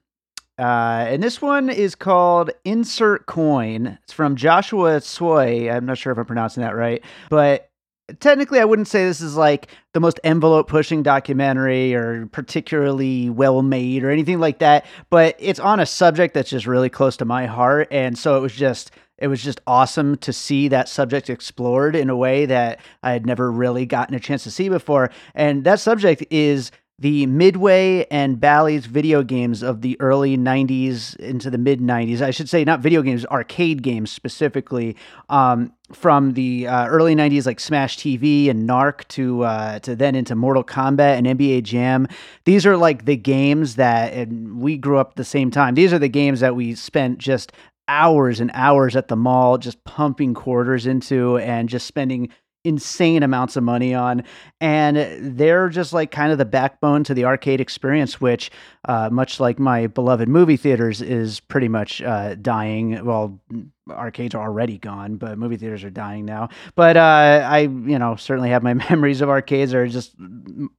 Uh, 0.57 1.05
and 1.07 1.23
this 1.23 1.41
one 1.41 1.69
is 1.69 1.95
called 1.95 2.51
Insert 2.65 3.25
Coin. 3.27 3.97
It's 4.03 4.11
from 4.11 4.35
Joshua 4.35 4.99
Tsui. 4.99 5.73
I'm 5.73 5.85
not 5.85 5.97
sure 5.97 6.11
if 6.11 6.17
I'm 6.17 6.25
pronouncing 6.25 6.63
that 6.63 6.75
right, 6.75 7.01
but 7.29 7.68
technically 8.19 8.59
I 8.59 8.65
wouldn't 8.65 8.87
say 8.87 9.05
this 9.05 9.21
is 9.21 9.35
like 9.35 9.67
the 9.93 9.99
most 9.99 10.19
envelope 10.23 10.67
pushing 10.67 11.03
documentary 11.03 11.93
or 11.93 12.27
particularly 12.27 13.29
well 13.29 13.61
made 13.61 14.03
or 14.03 14.09
anything 14.09 14.39
like 14.39 14.59
that, 14.59 14.85
but 15.09 15.35
it's 15.39 15.59
on 15.59 15.79
a 15.79 15.85
subject 15.85 16.33
that's 16.33 16.49
just 16.49 16.67
really 16.67 16.89
close 16.89 17.17
to 17.17 17.25
my 17.25 17.45
heart 17.45 17.87
and 17.91 18.17
so 18.17 18.37
it 18.37 18.41
was 18.41 18.53
just 18.53 18.91
it 19.19 19.27
was 19.27 19.43
just 19.43 19.59
awesome 19.67 20.15
to 20.17 20.33
see 20.33 20.69
that 20.69 20.89
subject 20.89 21.29
explored 21.29 21.95
in 21.95 22.09
a 22.09 22.15
way 22.15 22.45
that 22.45 22.79
I 23.03 23.11
had 23.11 23.25
never 23.25 23.51
really 23.51 23.85
gotten 23.85 24.15
a 24.15 24.19
chance 24.19 24.43
to 24.45 24.51
see 24.51 24.69
before. 24.69 25.11
And 25.35 25.65
that 25.65 25.81
subject 25.81 26.23
is 26.29 26.71
the 26.99 27.25
Midway 27.27 28.05
and 28.11 28.41
Bally's 28.41 28.85
video 28.85 29.23
games 29.23 29.63
of 29.63 29.81
the 29.81 29.99
early 30.01 30.37
90s 30.37 31.15
into 31.15 31.49
the 31.49 31.57
mid 31.57 31.79
90s. 31.79 32.21
I 32.21 32.31
should 32.31 32.49
say, 32.49 32.65
not 32.65 32.81
video 32.81 33.01
games, 33.01 33.25
arcade 33.25 33.81
games 33.81 34.11
specifically, 34.11 34.97
um, 35.29 35.71
from 35.93 36.33
the 36.33 36.67
uh, 36.67 36.87
early 36.87 37.15
90s, 37.15 37.45
like 37.45 37.59
Smash 37.61 37.97
TV 37.97 38.49
and 38.49 38.67
Narc, 38.67 39.07
to, 39.09 39.43
uh, 39.43 39.79
to 39.79 39.95
then 39.95 40.13
into 40.13 40.35
Mortal 40.35 40.63
Kombat 40.63 41.17
and 41.17 41.25
NBA 41.25 41.63
Jam. 41.63 42.05
These 42.43 42.65
are 42.65 42.75
like 42.75 43.05
the 43.05 43.15
games 43.15 43.75
that, 43.75 44.11
and 44.13 44.59
we 44.59 44.77
grew 44.77 44.97
up 44.97 45.11
at 45.11 45.15
the 45.15 45.23
same 45.23 45.51
time, 45.51 45.75
these 45.75 45.93
are 45.93 45.99
the 45.99 46.09
games 46.09 46.41
that 46.41 46.55
we 46.55 46.75
spent 46.75 47.17
just 47.17 47.53
hours 47.87 48.39
and 48.39 48.51
hours 48.53 48.95
at 48.95 49.07
the 49.07 49.15
mall 49.15 49.57
just 49.57 49.83
pumping 49.85 50.33
quarters 50.33 50.85
into 50.85 51.37
and 51.37 51.69
just 51.69 51.87
spending 51.87 52.29
insane 52.65 53.23
amounts 53.23 53.55
of 53.55 53.63
money 53.63 53.93
on 53.93 54.21
and 54.59 55.37
they're 55.37 55.69
just 55.69 55.93
like 55.93 56.11
kind 56.11 56.31
of 56.31 56.37
the 56.37 56.45
backbone 56.45 57.05
to 57.05 57.13
the 57.13 57.23
arcade 57.23 57.61
experience 57.61 58.19
which 58.19 58.51
uh, 58.85 59.09
much 59.09 59.39
like 59.39 59.59
my 59.59 59.87
beloved 59.87 60.27
movie 60.27 60.57
theaters 60.57 61.01
is 61.01 61.39
pretty 61.39 61.69
much 61.69 62.01
uh, 62.01 62.35
dying 62.35 63.03
well 63.05 63.39
arcades 63.91 64.35
are 64.35 64.41
already 64.43 64.77
gone 64.77 65.15
but 65.15 65.37
movie 65.37 65.57
theaters 65.57 65.83
are 65.83 65.89
dying 65.89 66.25
now 66.25 66.49
but 66.75 66.97
uh, 66.97 67.47
i 67.49 67.59
you 67.59 67.99
know 67.99 68.15
certainly 68.15 68.49
have 68.49 68.63
my 68.63 68.73
memories 68.89 69.21
of 69.21 69.29
arcades 69.29 69.73
are 69.73 69.87
just 69.87 70.13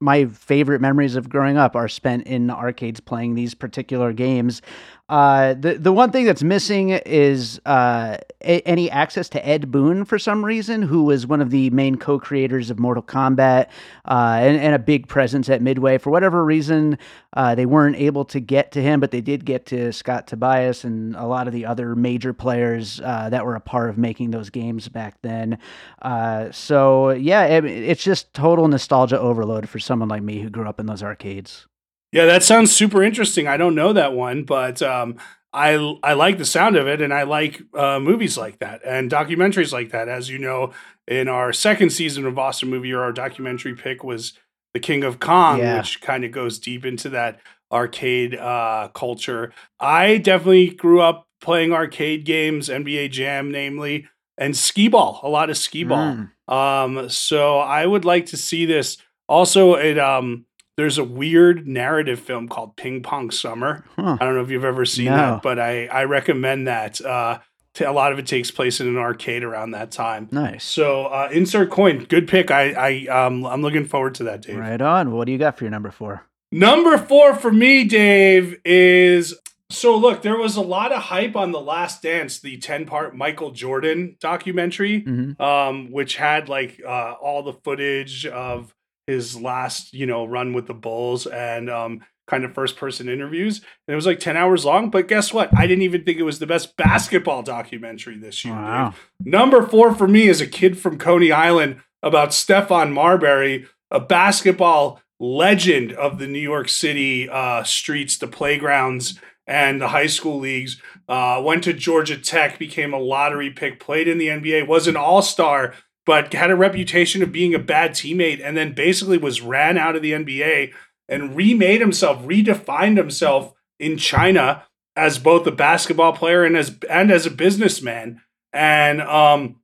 my 0.01 0.25
favorite 0.27 0.81
memories 0.81 1.17
of 1.17 1.29
growing 1.29 1.57
up 1.57 1.77
are 1.77 1.89
spent 1.89 2.27
in 2.27 2.51
arcades 2.51 3.01
playing 3.01 3.35
these 3.35 3.55
particular 3.55 4.13
games 4.13 4.63
uh, 5.11 5.55
the 5.55 5.75
the 5.75 5.93
one 5.93 6.13
thing 6.13 6.25
that's 6.25 6.45
missing 6.45 6.91
is 6.91 7.61
uh, 7.67 8.17
a- 8.43 8.63
any 8.63 8.89
access 8.89 9.29
to 9.29 9.45
Ed 9.45 9.73
Boon 9.73 10.05
for 10.05 10.21
some 10.21 10.45
reason, 10.45 10.83
who 10.83 11.03
was 11.03 11.27
one 11.27 11.41
of 11.41 11.51
the 11.51 11.69
main 11.71 11.97
co-creators 11.97 12.71
of 12.71 12.79
Mortal 12.79 13.03
Kombat 13.03 13.67
uh, 14.05 14.39
and, 14.41 14.57
and, 14.57 14.73
a 14.73 14.79
big 14.79 15.09
presence 15.09 15.49
at 15.49 15.63
Midway. 15.63 15.99
For 15.99 16.11
whatever 16.11 16.45
reason, 16.45 16.97
uh, 17.33 17.57
they 17.57 17.67
weren't 17.67 17.97
able 17.97 18.25
to 18.27 18.39
get 18.39 18.71
to 18.73 18.83
him, 18.83 19.01
but 19.01 19.11
they 19.11 19.21
did 19.21 19.45
get 19.45 19.67
to 19.67 19.93
Scott 19.93 20.29
Tobias 20.29 20.85
and 20.85 21.17
a 21.17 21.27
lot 21.27 21.49
of 21.49 21.53
the 21.53 21.67
other 21.67 21.97
major 21.97 22.33
players 22.33 23.00
uh, 23.01 23.29
that 23.31 23.45
were 23.45 23.55
a 23.55 23.61
part 23.61 23.91
of 23.91 23.99
making 23.99 24.31
those 24.31 24.51
games 24.51 24.89
back 24.89 25.17
then. 25.23 25.59
Uh, 26.03 26.51
so 26.51 27.11
yeah, 27.11 27.45
it, 27.45 27.65
it's 27.65 28.03
just 28.03 28.33
total 28.35 28.69
nostalgia 28.69 29.19
overload 29.19 29.69
for 29.69 29.79
someone 29.79 30.09
like 30.09 30.23
me 30.23 30.41
who 30.41 30.51
grew 30.51 30.69
up 30.69 30.81
in 30.81 30.87
those 30.87 31.03
arcades. 31.03 31.67
Yeah, 32.13 32.27
that 32.27 32.43
sounds 32.43 32.75
super 32.75 33.03
interesting. 33.03 33.47
I 33.47 33.57
don't 33.57 33.75
know 33.75 33.93
that 33.93 34.13
one, 34.13 34.43
but 34.43 34.83
um, 34.83 35.17
I 35.53 35.97
I 36.03 36.15
like 36.15 36.39
the 36.39 36.45
sound 36.45 36.77
of 36.77 36.89
it, 36.89 37.01
and 37.01 37.15
I 37.15 37.23
like 37.23 37.63
uh, 37.75 38.01
movies 38.01 38.37
like 38.37 38.59
that 38.59 38.81
and 38.85 39.11
documentaries 39.11 39.73
like 39.73 39.91
that. 39.91 40.09
As 40.09 40.29
you 40.29 40.39
know, 40.39 40.73
in 41.07 41.29
our 41.29 41.53
second 41.53 41.91
season 41.91 42.27
of 42.27 42.39
Awesome 42.39 42.71
Movie, 42.71 42.93
our 42.95 43.13
documentary 43.13 43.75
pick 43.75 44.03
was 44.03 44.33
The 44.75 44.81
King 44.81 45.05
of 45.05 45.21
Kong, 45.21 45.59
yeah. 45.59 45.79
which 45.79 46.01
kind 46.01 46.25
of 46.25 46.33
goes 46.33 46.59
deep 46.59 46.85
into 46.85 47.09
that 47.11 47.41
arcade 47.73 48.35
uh, 48.37 48.89
culture. 48.95 49.53
I 49.79 50.19
definitely 50.19 50.71
grew 50.71 51.01
up 51.01 51.27
playing 51.41 51.73
arcade 51.73 52.25
games, 52.25 52.69
NBA 52.69 53.11
Jam, 53.11 53.51
namely, 53.51 54.09
and 54.39 54.57
skee 54.57 54.89
ball. 54.89 55.21
A 55.23 55.29
lot 55.29 55.51
of 55.51 55.57
skee 55.57 55.85
ball. 55.85 56.17
Mm. 56.49 56.53
Um, 56.53 57.09
so 57.09 57.59
I 57.59 57.87
would 57.87 58.05
like 58.05 58.27
to 58.27 58.37
see 58.37 58.67
this. 58.67 58.97
Also, 59.29 59.75
it 59.75 59.99
um 59.99 60.47
there's 60.77 60.99
a 60.99 61.05
weird 61.05 61.67
narrative 61.67 62.19
film 62.19 62.49
called 62.49 62.75
Ping 62.77 63.03
Pong 63.03 63.31
Summer. 63.31 63.85
Huh. 63.97 64.17
I 64.19 64.25
don't 64.25 64.35
know 64.35 64.41
if 64.41 64.51
you've 64.51 64.65
ever 64.65 64.87
seen 64.87 65.07
no. 65.07 65.17
that, 65.17 65.43
but 65.43 65.59
I, 65.59 65.87
I 65.87 66.05
recommend 66.05 66.69
that. 66.69 67.01
Uh, 67.03 67.41
a 67.79 67.93
lot 67.93 68.13
of 68.13 68.19
it 68.19 68.27
takes 68.27 68.51
place 68.51 68.81
in 68.81 68.89
an 68.89 68.97
arcade 68.97 69.45
around 69.45 69.73
that 69.73 69.91
time. 69.91 70.29
Nice. 70.33 70.65
So 70.65 71.07
uh, 71.07 71.29
insert 71.33 71.71
coin, 71.71 72.05
good 72.05 72.27
pick. 72.29 72.51
I 72.51 72.73
I 72.73 73.07
um 73.07 73.45
I'm 73.47 73.63
looking 73.63 73.85
forward 73.85 74.15
to 74.17 74.25
that, 74.25 74.43
Dave. 74.43 74.57
Right 74.57 74.81
on. 74.81 75.13
What 75.13 75.27
do 75.27 75.33
you 75.33 75.39
got 75.39 75.57
for 75.57 75.65
your 75.65 75.71
number 75.71 75.91
four? 75.91 76.27
Number 76.53 76.99
four 76.99 77.35
for 77.37 77.53
me, 77.53 77.85
Dave, 77.85 78.59
is 78.65 79.39
so 79.71 79.97
look. 79.97 80.23
There 80.23 80.37
was 80.37 80.57
a 80.57 80.63
lot 80.63 80.93
of 80.93 81.03
hype 81.03 81.37
on 81.37 81.53
the 81.53 81.61
Last 81.61 82.03
Dance, 82.03 82.41
the 82.41 82.59
ten 82.59 82.87
part 82.87 83.17
Michael 83.17 83.51
Jordan 83.51 84.17
documentary, 84.21 85.03
mm-hmm. 85.03 85.41
um, 85.41 85.91
which 85.91 86.17
had 86.17 86.49
like 86.49 86.81
uh, 86.87 87.13
all 87.13 87.43
the 87.43 87.53
footage 87.53 88.27
of 88.27 88.75
his 89.07 89.41
last, 89.41 89.93
you 89.93 90.07
know, 90.07 90.25
run 90.25 90.53
with 90.53 90.67
the 90.67 90.75
Bulls 90.75 91.27
and 91.27 91.69
um, 91.69 92.01
kind 92.29 92.45
of 92.45 92.55
first 92.55 92.77
person 92.77 93.09
interviews. 93.09 93.59
And 93.59 93.93
it 93.93 93.97
was 93.97 94.07
like 94.07 94.21
10 94.21 94.37
hours 94.37 94.65
long. 94.65 94.91
But 94.91 95.09
guess 95.09 95.35
what? 95.35 95.51
I 95.57 95.67
didn't 95.67 95.83
even 95.83 96.05
think 96.05 96.19
it 96.19 96.23
was 96.25 96.39
the 96.39 96.47
best 96.47 96.77
basketball 96.77 97.43
documentary 97.43 98.17
this 98.17 98.45
year. 98.45 98.55
Wow. 98.55 98.95
Number 99.21 99.67
four 99.67 99.95
for 99.95 100.07
me 100.09 100.29
is 100.29 100.41
a 100.41 100.47
kid 100.47 100.79
from 100.79 100.97
Coney 100.97 101.33
Island 101.33 101.81
about 102.03 102.31
Stephon 102.31 102.93
Marbury, 102.93 103.67
a 103.91 104.01
basketball 104.01 105.03
legend 105.19 105.93
of 105.93 106.19
the 106.19 106.27
New 106.27 106.41
York 106.41 106.69
City 106.69 107.29
uh, 107.29 107.63
streets, 107.65 108.17
the 108.17 108.27
playgrounds, 108.27 109.21
and 109.51 109.81
the 109.81 109.89
high 109.89 110.07
school 110.07 110.39
leagues. 110.39 110.81
Uh, 111.09 111.43
went 111.45 111.65
to 111.65 111.73
Georgia 111.73 112.17
Tech, 112.17 112.59
became 112.59 112.95
a 112.95 112.99
lottery 112.99 113.51
pick, 113.51 113.81
played 113.81 114.07
in 114.09 114.17
the 114.17 114.29
NBA, 114.29 114.67
was 114.67 114.87
an 114.87 114.97
all 114.97 115.21
star 115.21 115.75
but 116.07 116.33
had 116.33 116.51
a 116.51 116.57
reputation 116.57 117.23
of 117.23 117.31
being 117.31 117.55
a 117.55 117.59
bad 117.59 117.93
teammate 117.93 118.41
and 118.43 118.57
then 118.57 118.73
basically 118.73 119.19
was 119.19 119.41
ran 119.41 119.79
out 119.79 119.95
of 119.95 120.03
the 120.03 120.13
NBA 120.13 120.73
and 121.09 121.37
remade 121.37 121.81
himself, 121.81 122.25
redefined 122.25 122.97
himself 122.97 123.53
in 123.79 123.97
China 123.97 124.65
as 124.97 125.19
both 125.19 125.47
a 125.47 125.53
basketball 125.53 126.13
player 126.13 126.45
and 126.45 126.57
as 126.57 126.77
and 126.89 127.11
as 127.11 127.27
a 127.27 127.31
businessman. 127.31 128.21
And 128.53 129.01
um, 129.03 129.61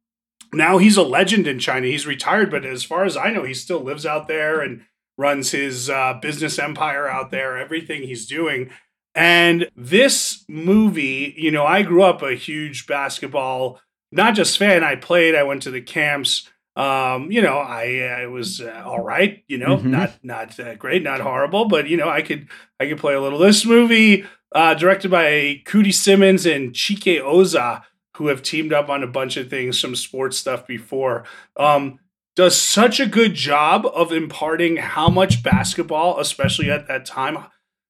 now 0.52 0.78
he's 0.78 0.96
a 0.96 1.02
legend 1.02 1.46
in 1.46 1.58
China. 1.58 1.86
He's 1.86 2.06
retired, 2.06 2.50
but 2.50 2.64
as 2.64 2.84
far 2.84 3.04
as 3.04 3.16
I 3.16 3.30
know, 3.30 3.42
he 3.42 3.54
still 3.54 3.80
lives 3.80 4.06
out 4.06 4.28
there 4.28 4.60
and 4.60 4.82
runs 5.18 5.50
his 5.50 5.90
uh, 5.90 6.18
business 6.20 6.58
empire 6.58 7.08
out 7.08 7.30
there. 7.30 7.58
Everything 7.58 8.02
he's 8.02 8.26
doing. 8.26 8.70
And 9.16 9.70
this 9.74 10.44
movie, 10.46 11.34
you 11.36 11.50
know, 11.50 11.64
I 11.64 11.82
grew 11.82 12.04
up 12.04 12.22
a 12.22 12.34
huge 12.34 12.86
basketball 12.86 13.80
not 14.12 14.34
just 14.34 14.58
fan. 14.58 14.84
I 14.84 14.96
played. 14.96 15.34
I 15.34 15.42
went 15.42 15.62
to 15.62 15.70
the 15.70 15.80
camps. 15.80 16.48
Um, 16.76 17.30
you 17.30 17.40
know, 17.40 17.58
I 17.58 18.22
I 18.22 18.26
was 18.26 18.60
uh, 18.60 18.82
all 18.84 19.02
right. 19.02 19.42
You 19.48 19.58
know, 19.58 19.78
mm-hmm. 19.78 19.90
not 19.90 20.18
not 20.22 20.60
uh, 20.60 20.74
great, 20.74 21.02
not 21.02 21.20
horrible, 21.20 21.66
but 21.66 21.88
you 21.88 21.96
know, 21.96 22.08
I 22.08 22.22
could 22.22 22.48
I 22.78 22.86
could 22.86 22.98
play 22.98 23.14
a 23.14 23.20
little. 23.20 23.38
This 23.38 23.64
movie, 23.64 24.24
uh, 24.52 24.74
directed 24.74 25.10
by 25.10 25.62
Coodie 25.64 25.94
Simmons 25.94 26.46
and 26.46 26.72
Chike 26.72 27.20
Ozah, 27.20 27.82
who 28.16 28.28
have 28.28 28.42
teamed 28.42 28.72
up 28.72 28.88
on 28.88 29.02
a 29.02 29.08
bunch 29.08 29.36
of 29.36 29.48
things, 29.48 29.80
some 29.80 29.96
sports 29.96 30.36
stuff 30.36 30.66
before. 30.66 31.24
Um, 31.56 31.98
does 32.34 32.60
such 32.60 33.00
a 33.00 33.06
good 33.06 33.32
job 33.32 33.86
of 33.86 34.12
imparting 34.12 34.76
how 34.76 35.08
much 35.08 35.42
basketball, 35.42 36.20
especially 36.20 36.70
at 36.70 36.86
that 36.86 37.06
time, 37.06 37.38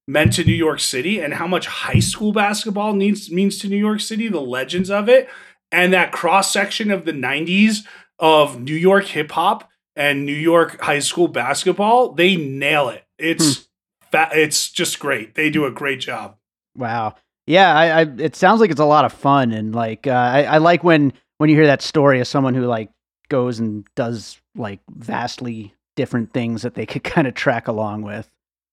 meant 0.09 0.33
to 0.35 0.45
New 0.45 0.55
York 0.55 0.81
City 0.81 1.21
and 1.21 1.35
how 1.35 1.47
much 1.47 1.67
high 1.67 1.99
school 1.99 2.33
basketball 2.33 2.93
needs 2.93 3.31
means 3.31 3.59
to 3.59 3.69
New 3.69 3.77
York 3.77 4.01
City, 4.01 4.29
the 4.29 4.41
legends 4.41 4.91
of 4.91 5.09
it, 5.09 5.29
and 5.73 5.93
that 5.93 6.13
cross 6.13 6.53
section 6.53 6.91
of 6.91 7.05
the 7.05 7.13
90s 7.13 7.85
of 8.19 8.61
New 8.61 8.75
York 8.75 9.05
hip 9.07 9.33
hop 9.33 9.69
and 9.95 10.25
New 10.25 10.33
York 10.33 10.81
high 10.81 11.01
school 11.01 11.29
basketball, 11.29 12.13
they 12.13 12.37
nail 12.37 12.89
it. 12.89 13.05
It's 13.19 13.57
hmm. 13.57 13.63
fa- 14.11 14.31
it's 14.33 14.71
just 14.71 14.99
great. 14.99 15.35
They 15.35 15.51
do 15.51 15.65
a 15.65 15.71
great 15.71 16.01
job. 16.01 16.37
Wow. 16.77 17.17
Yeah, 17.47 17.75
I, 17.75 18.01
I, 18.01 18.07
it 18.19 18.35
sounds 18.37 18.61
like 18.61 18.71
it's 18.71 18.81
a 18.81 18.85
lot 18.85 19.05
of 19.05 19.13
fun 19.13 19.53
and 19.53 19.75
like 19.75 20.07
uh, 20.07 20.11
I, 20.11 20.43
I 20.45 20.59
like 20.59 20.85
when 20.85 21.13
when 21.39 21.51
you 21.51 21.57
hear 21.57 21.67
that 21.67 21.83
story 21.83 22.21
of 22.21 22.27
someone 22.27 22.55
who 22.55 22.67
like 22.67 22.91
goes 23.29 23.59
and 23.59 23.87
does 23.95 24.41
like 24.55 24.81
vastly 24.91 25.75
different 25.97 26.33
things 26.33 26.63
that 26.63 26.75
they 26.75 26.87
could 26.87 27.05
kind 27.05 27.27
of 27.27 27.35
track 27.35 27.69
along 27.69 28.03
with. 28.03 28.29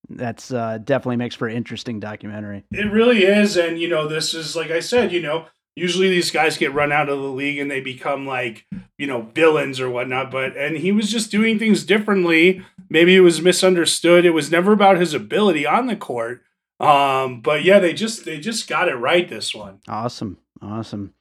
That's 0.09 0.51
uh, 0.51 0.79
definitely 0.83 1.17
makes 1.17 1.35
for 1.35 1.47
an 1.47 1.55
interesting 1.55 1.99
documentary. 1.99 2.65
It 2.71 2.91
really 2.91 3.23
is, 3.23 3.57
and 3.57 3.79
you 3.79 3.87
know, 3.87 4.07
this 4.07 4.33
is 4.33 4.55
like 4.55 4.69
I 4.69 4.79
said, 4.79 5.11
you 5.11 5.21
know, 5.21 5.45
usually 5.75 6.09
these 6.09 6.31
guys 6.31 6.57
get 6.57 6.73
run 6.73 6.91
out 6.91 7.09
of 7.09 7.19
the 7.19 7.27
league 7.27 7.57
and 7.57 7.69
they 7.69 7.81
become 7.81 8.27
like 8.27 8.65
you 8.97 9.07
know 9.07 9.21
villains 9.33 9.79
or 9.79 9.89
whatnot 9.89 10.29
but 10.29 10.55
and 10.55 10.77
he 10.77 10.91
was 10.91 11.11
just 11.11 11.31
doing 11.31 11.57
things 11.57 11.83
differently. 11.83 12.63
Maybe 12.89 13.15
it 13.15 13.21
was 13.21 13.41
misunderstood. 13.41 14.25
It 14.25 14.31
was 14.31 14.51
never 14.51 14.73
about 14.73 14.97
his 14.97 15.13
ability 15.13 15.65
on 15.65 15.87
the 15.87 15.95
court 15.95 16.43
um 16.79 17.39
but 17.39 17.63
yeah 17.63 17.77
they 17.79 17.93
just 17.93 18.25
they 18.25 18.39
just 18.39 18.67
got 18.67 18.89
it 18.89 18.95
right 18.95 19.29
this 19.29 19.53
one. 19.53 19.79
Awesome. 19.87 20.37
Awesome. 20.61 21.13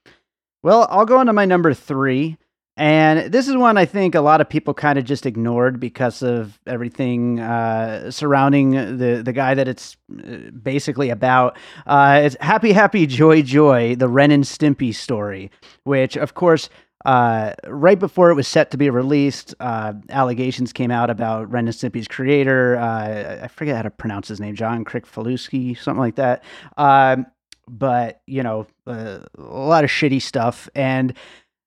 Well 0.62 0.86
i'll 0.90 1.06
go 1.06 1.18
on 1.18 1.26
to 1.26 1.32
my 1.32 1.44
number 1.44 1.72
three 1.74 2.36
and 2.82 3.32
this 3.32 3.46
is 3.46 3.56
one 3.56 3.78
I 3.78 3.84
think 3.84 4.16
a 4.16 4.20
lot 4.20 4.40
of 4.40 4.48
people 4.48 4.74
kind 4.74 4.98
of 4.98 5.04
just 5.04 5.24
ignored 5.24 5.78
because 5.78 6.20
of 6.20 6.58
everything 6.66 7.38
uh, 7.38 8.10
surrounding 8.10 8.72
the 8.72 9.22
the 9.24 9.32
guy 9.32 9.54
that 9.54 9.68
it's 9.68 9.96
uh, 10.18 10.50
basically 10.50 11.08
about. 11.08 11.56
Uh, 11.86 12.22
it's 12.24 12.36
Happy 12.40 12.72
Happy 12.72 13.06
Joy 13.06 13.42
Joy, 13.42 13.94
the 13.94 14.08
Ren 14.08 14.32
and 14.32 14.42
Stimpy 14.42 14.92
story, 14.92 15.48
which 15.84 16.16
of 16.16 16.34
course 16.34 16.68
uh, 17.04 17.52
right 17.68 18.00
before 18.00 18.32
it 18.32 18.34
was 18.34 18.48
set 18.48 18.72
to 18.72 18.76
be 18.76 18.90
released, 18.90 19.54
uh, 19.60 19.92
allegations 20.08 20.72
came 20.72 20.90
out 20.90 21.08
about 21.08 21.52
Ren 21.52 21.68
and 21.68 21.76
Stimpy's 21.76 22.08
creator. 22.08 22.76
Uh, 22.78 23.44
I 23.44 23.46
forget 23.46 23.76
how 23.76 23.82
to 23.82 23.90
pronounce 23.90 24.26
his 24.26 24.40
name, 24.40 24.56
John 24.56 24.84
Kricfaluski, 24.84 25.78
something 25.78 26.00
like 26.00 26.16
that. 26.16 26.42
Um, 26.76 27.26
but 27.68 28.22
you 28.26 28.42
know, 28.42 28.66
uh, 28.88 29.20
a 29.38 29.40
lot 29.40 29.84
of 29.84 29.90
shitty 29.90 30.20
stuff, 30.20 30.68
and 30.74 31.14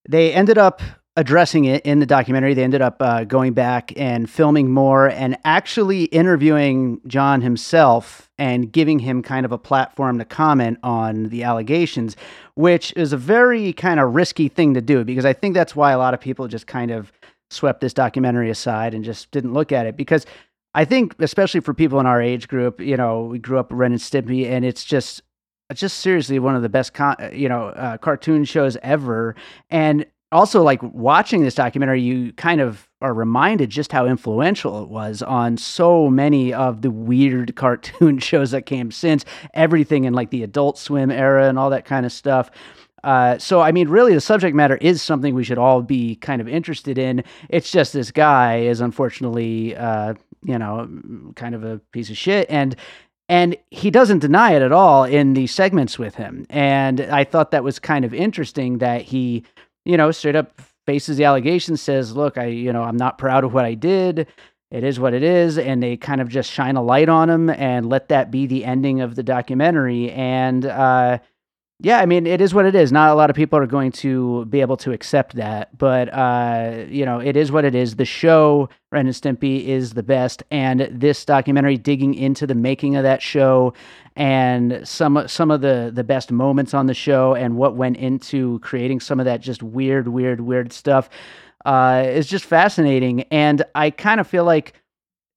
they 0.10 0.34
ended 0.34 0.58
up 0.58 0.82
addressing 1.18 1.66
it 1.66 1.86
in 1.86 2.00
the 2.00 2.06
documentary. 2.06 2.54
They 2.54 2.64
ended 2.64 2.82
up 2.82 2.98
uh, 3.00 3.24
going 3.24 3.54
back 3.54 3.94
and 3.96 4.30
filming 4.30 4.72
more 4.72 5.10
and 5.10 5.38
actually 5.46 6.06
interviewing 6.06 7.00
John 7.08 7.42
himself 7.42 8.30
and 8.38 8.72
giving 8.72 9.00
him 9.00 9.24
kind 9.24 9.46
of 9.46 9.52
a 9.52 9.58
platform 9.58 10.20
to 10.20 10.26
comment 10.26 10.78
on 10.84 11.30
the 11.30 11.44
allegations, 11.44 12.18
which 12.56 12.92
is 12.98 13.14
a 13.14 13.18
very 13.18 13.72
kind 13.72 14.00
of 14.00 14.14
risky 14.14 14.50
thing 14.50 14.74
to 14.74 14.82
do 14.82 15.06
because 15.06 15.26
I 15.26 15.34
think 15.34 15.54
that's 15.54 15.76
why 15.76 15.92
a 15.92 15.98
lot 15.98 16.14
of 16.14 16.20
people 16.20 16.48
just 16.48 16.68
kind 16.68 16.92
of 16.92 17.14
swept 17.50 17.80
this 17.80 17.94
documentary 17.94 18.50
aside 18.50 18.94
and 18.94 19.06
just 19.06 19.32
didn't 19.32 19.54
look 19.54 19.72
at 19.72 19.86
it 19.86 19.96
because 19.96 20.26
I 20.74 20.84
think 20.84 21.16
especially 21.20 21.62
for 21.62 21.74
people 21.74 22.02
in 22.02 22.06
our 22.06 22.22
age 22.22 22.50
group, 22.50 22.82
you 22.82 22.98
know, 22.98 23.24
we 23.24 23.40
grew 23.40 23.58
up 23.58 23.68
Ren 23.72 23.94
and 23.94 24.02
Stimpy 24.02 24.50
and 24.50 24.66
it's 24.66 24.84
just 24.84 25.22
just 25.74 26.00
seriously 26.00 26.38
one 26.38 26.56
of 26.56 26.62
the 26.62 26.70
best 26.70 26.94
con- 26.94 27.32
you 27.34 27.50
know 27.50 27.70
uh, 27.70 27.98
cartoon 27.98 28.46
shows 28.46 28.78
ever 28.84 29.36
and 29.72 30.06
also 30.32 30.62
like 30.62 30.82
watching 30.82 31.44
this 31.44 31.56
documentary 31.56 32.02
you 32.02 32.34
kind 32.34 32.60
of 32.62 32.88
are 33.02 33.14
reminded 33.14 33.70
just 33.70 33.92
how 33.92 34.06
influential 34.06 34.82
it 34.82 34.90
was 34.90 35.22
on 35.22 35.58
so 35.58 36.10
many 36.10 36.54
of 36.54 36.82
the 36.82 36.92
weird 36.92 37.56
cartoon 37.56 38.20
shows 38.20 38.52
that 38.52 38.66
came 38.66 38.92
since 38.92 39.26
everything 39.54 40.06
in 40.06 40.14
like 40.14 40.32
the 40.32 40.44
adult 40.44 40.78
swim 40.78 41.12
era 41.12 41.48
and 41.48 41.60
all 41.60 41.70
that 41.70 41.86
kind 41.86 42.06
of 42.06 42.12
stuff. 42.12 42.50
Uh, 43.04 43.38
so 43.38 43.62
i 43.62 43.72
mean 43.72 43.88
really 43.88 44.16
the 44.16 44.22
subject 44.22 44.56
matter 44.56 44.78
is 44.78 45.00
something 45.00 45.36
we 45.36 45.44
should 45.44 45.60
all 45.60 45.84
be 45.84 46.16
kind 46.16 46.42
of 46.42 46.48
interested 46.48 46.98
in. 46.98 47.24
It's 47.50 47.72
just 47.72 47.94
this 47.94 48.12
guy 48.12 48.62
is 48.62 48.82
unfortunately 48.82 49.76
uh, 49.76 50.16
you 50.44 50.58
know 50.58 50.90
kind 51.36 51.54
of 51.54 51.64
a 51.64 51.80
piece 51.92 52.10
of 52.10 52.18
shit 52.18 52.50
and 52.50 52.76
and 53.28 53.58
he 53.72 53.90
doesn't 53.90 54.20
deny 54.20 54.54
it 54.54 54.62
at 54.62 54.72
all 54.72 55.04
in 55.04 55.34
the 55.34 55.48
segments 55.48 56.00
with 56.00 56.16
him. 56.16 56.48
And 56.50 57.00
i 57.02 57.24
thought 57.24 57.52
that 57.52 57.64
was 57.64 57.78
kind 57.78 58.06
of 58.06 58.14
interesting 58.14 58.80
that 58.80 59.04
he 59.04 59.44
you 59.86 59.98
know, 59.98 60.12
straight 60.12 60.36
up 60.36 60.62
faces 60.86 61.18
the 61.18 61.24
allegation, 61.26 61.78
says, 61.78 62.16
"Look, 62.16 62.38
I, 62.38 62.46
you 62.48 62.74
know, 62.74 62.84
I'm 62.84 62.98
not 62.98 63.18
proud 63.18 63.44
of 63.44 63.54
what 63.54 63.66
I 63.66 63.74
did. 63.74 64.28
It 64.72 64.84
is 64.84 65.00
what 65.00 65.14
it 65.14 65.24
is," 65.24 65.58
and 65.58 65.82
they 65.82 65.96
kind 65.96 66.22
of 66.22 66.28
just 66.28 66.52
shine 66.52 66.76
a 66.76 66.84
light 66.84 67.10
on 67.10 67.30
him 67.30 67.50
and 67.50 67.88
let 67.88 68.10
that 68.10 68.32
be 68.32 68.46
the 68.46 68.66
ending 68.66 69.02
of 69.02 69.16
the 69.16 69.24
documentary. 69.24 70.12
And 70.12 70.66
uh, 70.66 71.20
yeah, 71.82 72.00
I 72.00 72.06
mean, 72.06 72.26
it 72.26 72.40
is 72.40 72.54
what 72.54 72.66
it 72.66 72.74
is. 72.74 72.94
Not 72.94 73.10
a 73.10 73.16
lot 73.16 73.30
of 73.30 73.36
people 73.36 73.60
are 73.60 73.68
going 73.68 73.92
to 73.94 74.46
be 74.46 74.62
able 74.62 74.78
to 74.78 74.94
accept 74.94 75.36
that, 75.36 75.78
but 75.78 76.08
uh, 76.14 76.86
you 76.88 77.06
know, 77.06 77.20
it 77.20 77.36
is 77.36 77.52
what 77.52 77.66
it 77.66 77.76
is. 77.76 77.98
The 77.98 78.06
show 78.06 78.70
Ren 78.94 79.08
and 79.08 79.16
Stimpy 79.16 79.66
is 79.66 79.94
the 79.94 80.04
best, 80.04 80.42
and 80.52 80.88
this 80.90 81.26
documentary 81.26 81.78
digging 81.78 82.14
into 82.14 82.48
the 82.48 82.56
making 82.56 82.96
of 82.96 83.04
that 83.04 83.22
show 83.22 83.74
and 84.16 84.88
some 84.88 85.28
some 85.28 85.52
of 85.52 85.60
the 85.60 85.92
the 85.94 86.04
best 86.04 86.32
moments 86.32 86.74
on 86.74 86.86
the 86.86 86.94
show 86.94 87.36
and 87.36 87.58
what 87.58 87.76
went 87.76 87.98
into 87.98 88.60
creating 88.60 89.02
some 89.02 89.20
of 89.20 89.26
that 89.26 89.42
just 89.42 89.62
weird, 89.62 90.08
weird, 90.08 90.40
weird 90.40 90.72
stuff 90.72 91.10
uh, 91.66 92.06
is 92.08 92.28
just 92.28 92.46
fascinating. 92.46 93.24
And 93.24 93.64
I 93.76 93.90
kind 93.90 94.22
of 94.22 94.28
feel 94.28 94.46
like 94.46 94.74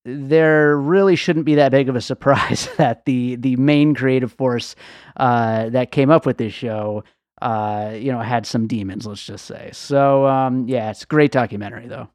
there 0.09 0.77
really 0.77 1.17
shouldn't 1.17 1.45
be 1.45 1.57
that 1.57 1.71
big 1.71 1.89
of 1.89 1.97
a 1.97 2.01
surprise 2.01 2.69
that 2.77 3.05
the 3.05 3.37
the 3.37 3.57
main 3.57 3.95
creative 3.95 4.33
force 4.33 4.75
uh, 5.17 5.69
that 5.71 5.93
came 5.93 6.11
up 6.11 6.25
with 6.25 6.39
this 6.39 6.53
show, 6.53 7.05
uh, 7.43 7.93
you 7.95 8.11
know, 8.11 8.21
had 8.21 8.47
some 8.47 8.67
demons. 8.67 9.07
Let's 9.07 9.25
just 9.25 9.45
say. 9.45 9.71
So 9.73 10.27
um, 10.27 10.69
yeah, 10.69 10.91
it's 10.91 11.03
a 11.03 11.07
great 11.07 11.33
documentary 11.33 11.89
though. 11.89 12.09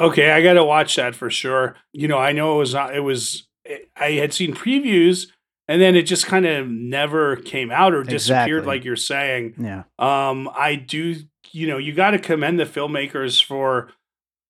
Okay, 0.00 0.30
I 0.32 0.42
got 0.42 0.54
to 0.54 0.64
watch 0.64 0.96
that 0.96 1.14
for 1.14 1.30
sure. 1.30 1.76
You 1.92 2.08
know, 2.08 2.18
I 2.18 2.32
know 2.32 2.56
it 2.56 2.58
was 2.58 2.74
not. 2.74 2.94
It 2.94 3.00
was. 3.00 3.46
I 3.96 4.12
had 4.12 4.32
seen 4.32 4.54
previews, 4.54 5.28
and 5.68 5.80
then 5.80 5.94
it 5.94 6.02
just 6.02 6.26
kind 6.26 6.46
of 6.46 6.68
never 6.68 7.36
came 7.36 7.70
out 7.70 7.94
or 7.94 8.02
disappeared, 8.02 8.62
exactly. 8.62 8.66
like 8.66 8.84
you're 8.84 8.96
saying. 8.96 9.54
Yeah. 9.58 9.84
Um, 9.98 10.50
I 10.56 10.74
do. 10.74 11.16
You 11.52 11.66
know, 11.68 11.76
you 11.76 11.92
got 11.92 12.12
to 12.12 12.18
commend 12.18 12.58
the 12.58 12.64
filmmakers 12.64 13.44
for. 13.44 13.90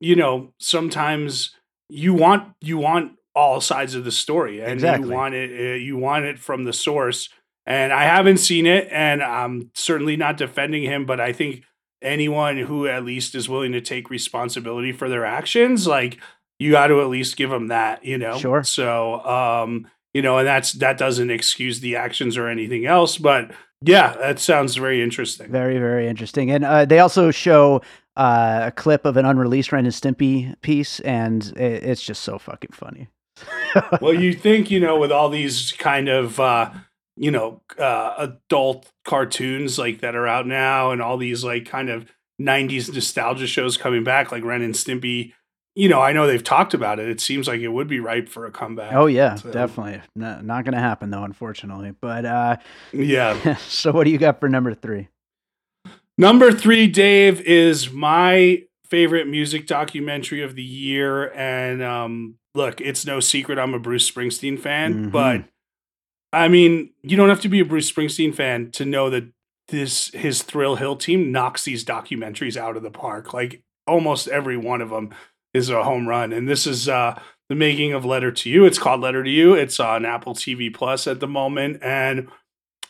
You 0.01 0.17
know, 0.17 0.53
sometimes 0.59 1.55
you 1.89 2.15
want 2.15 2.55
you 2.61 2.79
want 2.79 3.13
all 3.35 3.61
sides 3.61 3.95
of 3.95 4.05
the 4.05 4.13
story 4.13 4.61
and 4.61 4.73
exactly. 4.73 5.09
you 5.09 5.15
want 5.15 5.35
it 5.35 5.51
uh, 5.51 5.75
you 5.75 5.97
want 5.97 6.25
it 6.25 6.39
from 6.39 6.65
the 6.65 6.73
source 6.73 7.29
and 7.67 7.93
i 7.93 8.05
haven't 8.05 8.39
seen 8.39 8.67
it 8.67 8.89
and 8.91 9.23
i'm 9.23 9.71
certainly 9.75 10.17
not 10.17 10.37
defending 10.37 10.83
him 10.83 11.07
but 11.07 11.21
i 11.21 11.33
think 11.33 11.63
anyone 12.03 12.59
who 12.59 12.87
at 12.87 13.05
least 13.05 13.35
is 13.35 13.49
willing 13.49 13.73
to 13.73 13.81
take 13.81 14.11
responsibility 14.11 14.93
for 14.93 15.09
their 15.09 15.25
actions 15.25 15.87
like 15.87 16.19
you 16.59 16.73
got 16.73 16.89
to 16.89 17.01
at 17.01 17.09
least 17.09 17.37
give 17.37 17.51
them 17.51 17.69
that 17.69 18.05
you 18.05 18.19
know? 18.19 18.39
Sure. 18.39 18.63
So 18.63 19.25
um 19.25 19.87
you 20.13 20.23
know 20.23 20.39
and 20.39 20.47
that's 20.47 20.73
that 20.75 20.99
doesn't 20.99 21.31
excuse 21.31 21.81
the 21.81 21.97
actions 21.97 22.37
or 22.37 22.49
anything 22.49 22.87
else 22.87 23.17
but 23.19 23.53
yeah 23.81 24.15
that 24.15 24.39
sounds 24.39 24.77
very 24.77 25.03
interesting. 25.03 25.51
Very 25.51 25.79
very 25.79 26.09
interesting 26.09 26.51
and 26.51 26.65
uh, 26.65 26.85
they 26.85 26.99
also 26.99 27.31
show 27.31 27.81
uh, 28.17 28.65
a 28.65 28.73
clip 28.73 29.05
of 29.05 29.17
an 29.17 29.25
unreleased 29.25 29.73
Ren 29.73 29.85
and 29.85 29.95
Stimpy 29.95 30.55
piece, 30.61 31.01
and 31.01 31.53
it, 31.57 31.85
it's 31.85 32.03
just 32.03 32.23
so 32.23 32.39
fucking 32.39 32.73
funny. 32.73 33.09
well, 34.01 34.15
you 34.15 34.33
think 34.39 34.71
you 34.71 34.81
know 34.81 34.99
with 34.99 35.13
all 35.13 35.29
these 35.29 35.73
kind 35.73 36.09
of 36.09 36.39
uh, 36.39 36.71
you 37.17 37.31
know 37.31 37.63
uh, 37.79 38.15
adult 38.19 38.91
cartoons 39.05 39.79
like 39.79 40.01
that 40.01 40.15
are 40.15 40.27
out 40.27 40.47
now, 40.47 40.91
and 40.91 41.01
all 41.01 41.17
these 41.17 41.43
like 41.43 41.67
kind 41.67 41.89
of 41.89 42.07
'90s 42.41 42.93
nostalgia 42.93 43.47
shows 43.47 43.77
coming 43.77 44.05
back, 44.05 44.31
like 44.33 44.45
Ren 44.45 44.63
and 44.63 44.75
Stimpy. 44.75 45.33
You 45.75 45.89
know, 45.89 46.03
I 46.03 46.13
know 46.13 46.27
they've 46.27 46.45
talked 46.45 46.75
about 46.75 46.99
it. 46.99 47.09
It 47.09 47.19
seems 47.19 47.49
like 47.49 47.61
it 47.61 47.69
would 47.69 47.89
be 47.89 47.99
ripe 47.99 48.29
for 48.29 48.45
a 48.45 48.51
comeback. 48.51 48.93
Oh 48.93 49.07
yeah, 49.07 49.37
so. 49.37 49.51
definitely. 49.51 50.03
No, 50.15 50.39
not 50.43 50.67
going 50.67 50.75
to 50.75 50.81
happen 50.81 51.09
though, 51.09 51.25
unfortunately. 51.25 51.95
But 51.99 52.27
uh, 52.27 52.57
yeah. 52.93 53.57
so, 53.69 53.91
what 53.91 54.05
do 54.05 54.11
you 54.11 54.19
got 54.19 54.39
for 54.39 54.51
number 54.51 54.75
three? 54.75 55.09
Number 56.23 56.53
three, 56.53 56.87
Dave, 56.87 57.41
is 57.41 57.91
my 57.91 58.63
favorite 58.85 59.27
music 59.27 59.67
documentary 59.67 60.41
of 60.41 60.55
the 60.55 60.63
year. 60.63 61.33
And 61.33 61.83
um, 61.83 62.37
look, 62.55 62.81
it's 62.81 63.05
no 63.05 63.19
secret 63.19 63.59
I'm 63.59 63.75
a 63.75 63.81
Bruce 63.81 64.09
Springsteen 64.09 64.57
fan, 64.57 64.95
mm-hmm. 64.95 65.11
but 65.11 65.43
I 66.33 66.47
mean, 66.47 66.91
you 67.03 67.17
don't 67.17 67.29
have 67.29 67.41
to 67.41 67.49
be 67.49 67.59
a 67.59 67.65
Bruce 67.65 67.91
Springsteen 67.91 68.33
fan 68.33 68.71
to 68.71 68.85
know 68.85 69.11
that 69.11 69.33
this 69.67 70.13
his 70.13 70.45
Thrill 70.45 70.77
Hill 70.77 70.95
team 70.95 71.33
knocks 71.33 71.65
these 71.65 71.85
documentaries 71.85 72.57
out 72.57 72.77
of 72.77 72.85
the 72.85 72.91
park. 72.93 73.35
Like 73.35 73.61
almost 73.89 74.29
every 74.29 74.57
one 74.57 74.81
of 74.81 74.91
them 74.91 75.11
is 75.53 75.71
a 75.71 75.83
home 75.83 76.07
run. 76.07 76.33
And 76.33 76.49
this 76.49 76.69
is 76.69 76.89
uh 76.89 77.21
the 77.49 77.57
making 77.57 77.95
of 77.95 78.05
Letter 78.05 78.31
to 78.31 78.49
You. 78.49 78.65
It's 78.65 78.79
called 78.79 79.01
Letter 79.01 79.25
to 79.25 79.31
You. 79.31 79.55
It's 79.55 79.81
on 79.81 80.07
Apple 80.07 80.35
TV 80.35 80.73
Plus 80.73 81.09
at 81.09 81.19
the 81.19 81.27
moment. 81.27 81.83
And 81.83 82.29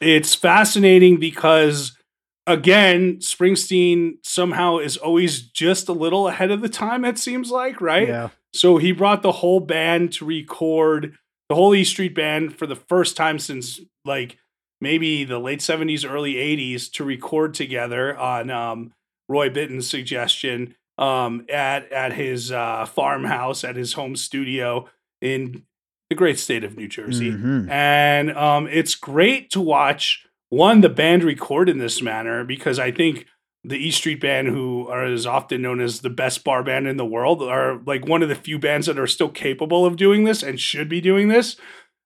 it's 0.03 0.35
fascinating 0.35 1.19
because 1.19 1.97
again, 2.47 3.17
Springsteen 3.19 4.15
somehow 4.23 4.79
is 4.79 4.97
always 4.97 5.43
just 5.43 5.89
a 5.89 5.93
little 5.93 6.29
ahead 6.29 6.51
of 6.51 6.61
the 6.61 6.69
time, 6.69 7.05
it 7.05 7.19
seems 7.19 7.51
like, 7.51 7.81
right? 7.81 8.09
Yeah. 8.09 8.29
So 8.53 8.79
he 8.79 8.93
brought 8.93 9.23
the 9.23 9.33
whole 9.33 9.61
band 9.61 10.13
to 10.15 10.25
record 10.25 11.17
the 11.49 11.55
whole 11.55 11.75
E 11.75 11.85
Street 11.85 12.15
Band 12.15 12.57
for 12.57 12.67
the 12.67 12.77
first 12.77 13.17
time 13.17 13.39
since 13.39 13.81
like 14.05 14.39
maybe 14.81 15.25
the 15.25 15.39
late 15.39 15.61
70s, 15.61 16.09
early 16.09 16.35
80s 16.35 16.91
to 16.93 17.05
record 17.05 17.55
together 17.55 18.17
on 18.17 18.51
um, 18.51 18.93
Roy 19.29 19.49
Bittan's 19.49 19.89
suggestion 19.89 20.75
um, 20.99 21.47
at 21.49 21.91
at 21.93 22.13
his 22.13 22.53
uh, 22.53 22.87
farmhouse, 22.87 23.65
at 23.65 23.77
his 23.77 23.95
home 23.95 24.17
studio 24.17 24.89
in 25.21 25.65
the 26.11 26.17
great 26.17 26.39
state 26.39 26.65
of 26.65 26.77
New 26.77 26.89
Jersey. 26.89 27.31
Mm-hmm. 27.31 27.71
And 27.71 28.37
um, 28.37 28.67
it's 28.67 28.95
great 28.95 29.51
to 29.53 29.61
watch 29.61 30.27
one, 30.53 30.83
the 30.83 30.91
band 30.91 31.25
record 31.25 31.71
in 31.71 31.79
this 31.79 32.03
manner 32.03 32.45
because 32.45 32.79
I 32.79 32.91
think 32.93 33.25
the 33.65 33.79
East 33.79 33.97
Street 33.97 34.21
Band, 34.21 34.49
who 34.49 34.87
are 34.87 35.11
is 35.11 35.27
often 35.27 35.63
known 35.63 35.81
as 35.81 36.01
the 36.01 36.11
best 36.11 36.45
bar 36.45 36.63
band 36.63 36.87
in 36.87 36.99
the 36.99 37.07
world, 37.07 37.43
are 37.43 37.81
like 37.87 38.07
one 38.07 38.23
of 38.23 38.29
the 38.29 38.35
few 38.35 38.59
bands 38.59 38.87
that 38.87 38.99
are 38.99 39.07
still 39.07 39.31
capable 39.31 39.87
of 39.87 39.97
doing 39.97 40.25
this 40.25 40.43
and 40.43 40.61
should 40.61 40.91
be 40.91 41.01
doing 41.01 41.29
this. 41.29 41.57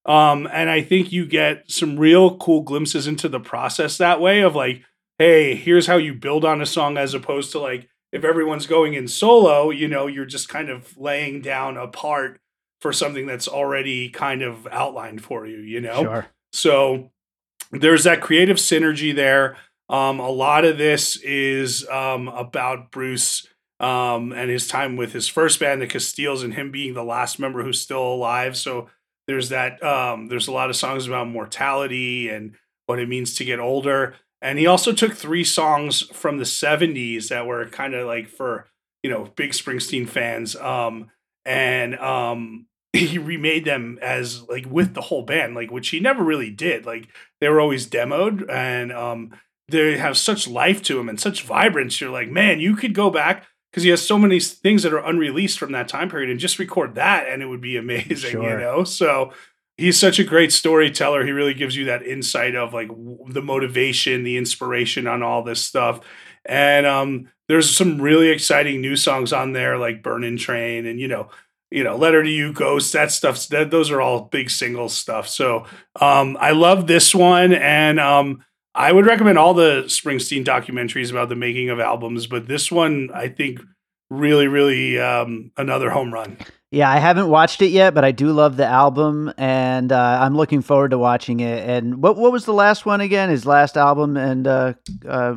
Um, 0.05 0.49
and 0.53 0.71
I 0.71 0.81
think 0.81 1.11
you 1.11 1.27
get 1.27 1.69
some 1.69 1.99
real 1.99 2.37
cool 2.37 2.63
glimpses 2.63 3.09
into 3.09 3.29
the 3.29 3.41
process 3.41 3.99
that 3.99 4.21
way 4.21 4.43
of 4.43 4.55
like, 4.55 4.83
hey, 5.19 5.57
here's 5.57 5.89
how 5.89 5.97
you 5.97 6.15
build 6.15 6.45
on 6.45 6.63
a 6.63 6.67
song 6.67 6.97
as 6.97 7.15
opposed 7.15 7.51
to 7.51 7.59
like 7.59 7.89
if 8.13 8.23
everyone's 8.23 8.69
going 8.69 8.95
in 8.95 9.09
solo, 9.09 9.71
you 9.71 9.89
know, 9.89 10.07
you're 10.07 10.25
just 10.25 10.49
kind 10.49 10.71
of 10.71 10.97
laying 10.97 11.41
down 11.41 11.77
a 11.77 11.89
part 11.89 12.41
for 12.81 12.93
something 12.93 13.27
that's 13.27 13.49
already 13.49 14.09
kind 14.09 14.43
of 14.43 14.69
outlined 14.71 15.21
for 15.21 15.49
you, 15.49 15.59
you 15.59 15.81
know? 15.81 16.03
Sure. 16.05 16.27
So 16.53 17.11
there's 17.71 18.05
that 18.05 18.21
creative 18.21 18.57
synergy 18.57 19.15
there. 19.15 19.57
Um, 19.89 20.19
a 20.19 20.31
lot 20.31 20.65
of 20.65 20.79
this 20.79 21.17
is 21.17 21.89
um, 21.89 22.29
about 22.29 22.91
Bruce 22.91 23.47
um, 23.79 24.33
and 24.33 24.51
his 24.51 24.67
time 24.67 24.97
with 24.97 25.13
his 25.13 25.29
first 25.29 25.61
band, 25.61 25.81
the 25.81 25.87
Castiles, 25.87 26.43
and 26.43 26.55
him 26.55 26.71
being 26.71 26.95
the 26.95 27.05
last 27.05 27.39
member 27.39 27.63
who's 27.63 27.81
still 27.81 28.03
alive. 28.03 28.57
So 28.57 28.89
there's 29.27 29.51
that. 29.51 29.83
Um, 29.83 30.29
there's 30.29 30.49
a 30.49 30.53
lot 30.53 30.71
of 30.71 30.77
songs 30.77 31.07
about 31.07 31.29
mortality 31.29 32.29
and 32.29 32.55
what 32.87 32.99
it 32.99 33.09
means 33.09 33.35
to 33.35 33.45
get 33.45 33.61
older. 33.61 34.15
And 34.43 34.59
he 34.59 34.67
also 34.67 34.93
took 34.93 35.15
three 35.15 35.45
songs 35.45 36.03
from 36.03 36.39
the 36.39 36.45
70s 36.45 37.29
that 37.29 37.47
were 37.47 37.67
kind 37.67 37.95
of 37.95 38.07
like 38.07 38.29
for, 38.29 38.67
you 39.03 39.11
know, 39.11 39.25
big 39.37 39.51
Springsteen 39.51 40.09
fans. 40.09 40.57
Um, 40.57 41.11
and 41.45 41.97
um, 41.99 42.67
he 42.97 43.19
remade 43.19 43.65
them 43.65 43.99
as 44.03 44.43
like 44.49 44.67
with 44.67 44.95
the 44.95 45.01
whole 45.01 45.23
band, 45.23 45.55
like 45.55 45.71
which 45.71 45.89
he 45.89 46.01
never 46.01 46.23
really 46.23 46.51
did. 46.51 46.87
Like 46.87 47.09
they 47.41 47.49
were 47.49 47.61
always 47.61 47.87
demoed 47.87 48.51
and 48.51 48.93
um, 48.93 49.33
they 49.69 49.97
have 49.97 50.17
such 50.17 50.49
life 50.49 50.83
to 50.83 50.97
them 50.97 51.09
and 51.09 51.21
such 51.21 51.43
vibrance. 51.43 52.01
You're 52.01 52.11
like, 52.11 52.31
man, 52.31 52.61
you 52.61 52.77
could 52.77 52.95
go 52.95 53.11
back 53.11 53.45
because 53.71 53.83
he 53.83 53.91
has 53.91 54.07
so 54.07 54.19
many 54.19 54.41
things 54.41 54.83
that 54.83 54.93
are 54.93 55.05
unreleased 55.05 55.59
from 55.59 55.73
that 55.73 55.89
time 55.89 56.09
period 56.09 56.31
and 56.31 56.41
just 56.41 56.59
record 56.59 56.95
that 56.95 57.27
and 57.29 57.43
it 57.43 57.47
would 57.47 57.61
be 57.61 57.77
amazing, 57.77 58.31
sure. 58.31 58.51
you 58.51 58.59
know? 58.59 58.85
So 58.85 59.33
he's 59.77 59.99
such 59.99 60.19
a 60.19 60.25
great 60.25 60.53
storyteller. 60.53 61.25
He 61.25 61.33
really 61.33 61.55
gives 61.55 61.77
you 61.77 61.87
that 61.87 62.03
insight 62.03 62.55
of 62.55 62.73
like 62.73 62.89
the 63.29 63.43
motivation, 63.43 64.25
the 64.25 64.37
inspiration 64.37 65.07
on 65.07 65.23
all 65.23 65.43
this 65.43 65.63
stuff. 65.63 66.01
And 66.45 66.87
um, 66.87 67.29
there's 67.49 67.75
some 67.75 68.01
really 68.01 68.29
exciting 68.29 68.81
new 68.81 68.97
songs 68.97 69.33
on 69.33 69.53
there, 69.53 69.79
like 69.79 70.03
"Burning 70.03 70.37
Train" 70.37 70.87
and 70.87 71.01
you 71.01 71.09
know, 71.09 71.29
you 71.71 71.85
know, 71.85 71.97
"Letter 71.97 72.23
to 72.23 72.31
You," 72.31 72.53
"Ghost." 72.53 72.93
That 72.93 73.11
stuff. 73.11 73.47
That 73.49 73.71
those 73.71 73.91
are 73.91 74.01
all 74.01 74.23
big 74.23 74.51
single 74.51 74.89
stuff. 74.89 75.29
So 75.29 75.67
um, 76.01 76.37
I 76.41 76.53
love 76.53 76.87
this 76.87 77.15
one, 77.15 77.53
and 77.53 78.01
um, 78.01 78.45
I 78.75 78.93
would 78.93 79.07
recommend 79.07 79.39
all 79.39 79.55
the 79.55 79.85
Springsteen 79.87 80.45
documentaries 80.45 81.11
about 81.11 81.29
the 81.29 81.37
making 81.37 81.71
of 81.71 81.81
albums, 81.81 82.27
but 82.27 82.47
this 82.47 82.71
one 82.71 83.11
I 83.15 83.29
think 83.29 83.61
really, 84.11 84.47
really 84.47 84.99
um, 84.99 85.51
another 85.57 85.91
home 85.91 86.13
run. 86.13 86.37
Yeah, 86.71 86.91
I 86.91 86.99
haven't 86.99 87.29
watched 87.29 87.63
it 87.63 87.71
yet, 87.71 87.95
but 87.95 88.05
I 88.05 88.11
do 88.11 88.33
love 88.33 88.57
the 88.57 88.67
album, 88.67 89.33
and 89.39 89.93
uh, 89.93 90.19
I'm 90.21 90.37
looking 90.37 90.63
forward 90.63 90.91
to 90.91 90.99
watching 90.99 91.41
it. 91.41 91.69
And 91.69 92.03
what 92.03 92.17
what 92.17 92.33
was 92.33 92.45
the 92.45 92.53
last 92.53 92.85
one 92.85 93.01
again? 93.01 93.31
His 93.31 93.47
last 93.47 93.77
album 93.77 94.17
and 94.17 94.47
uh, 94.47 94.75
uh, 95.09 95.37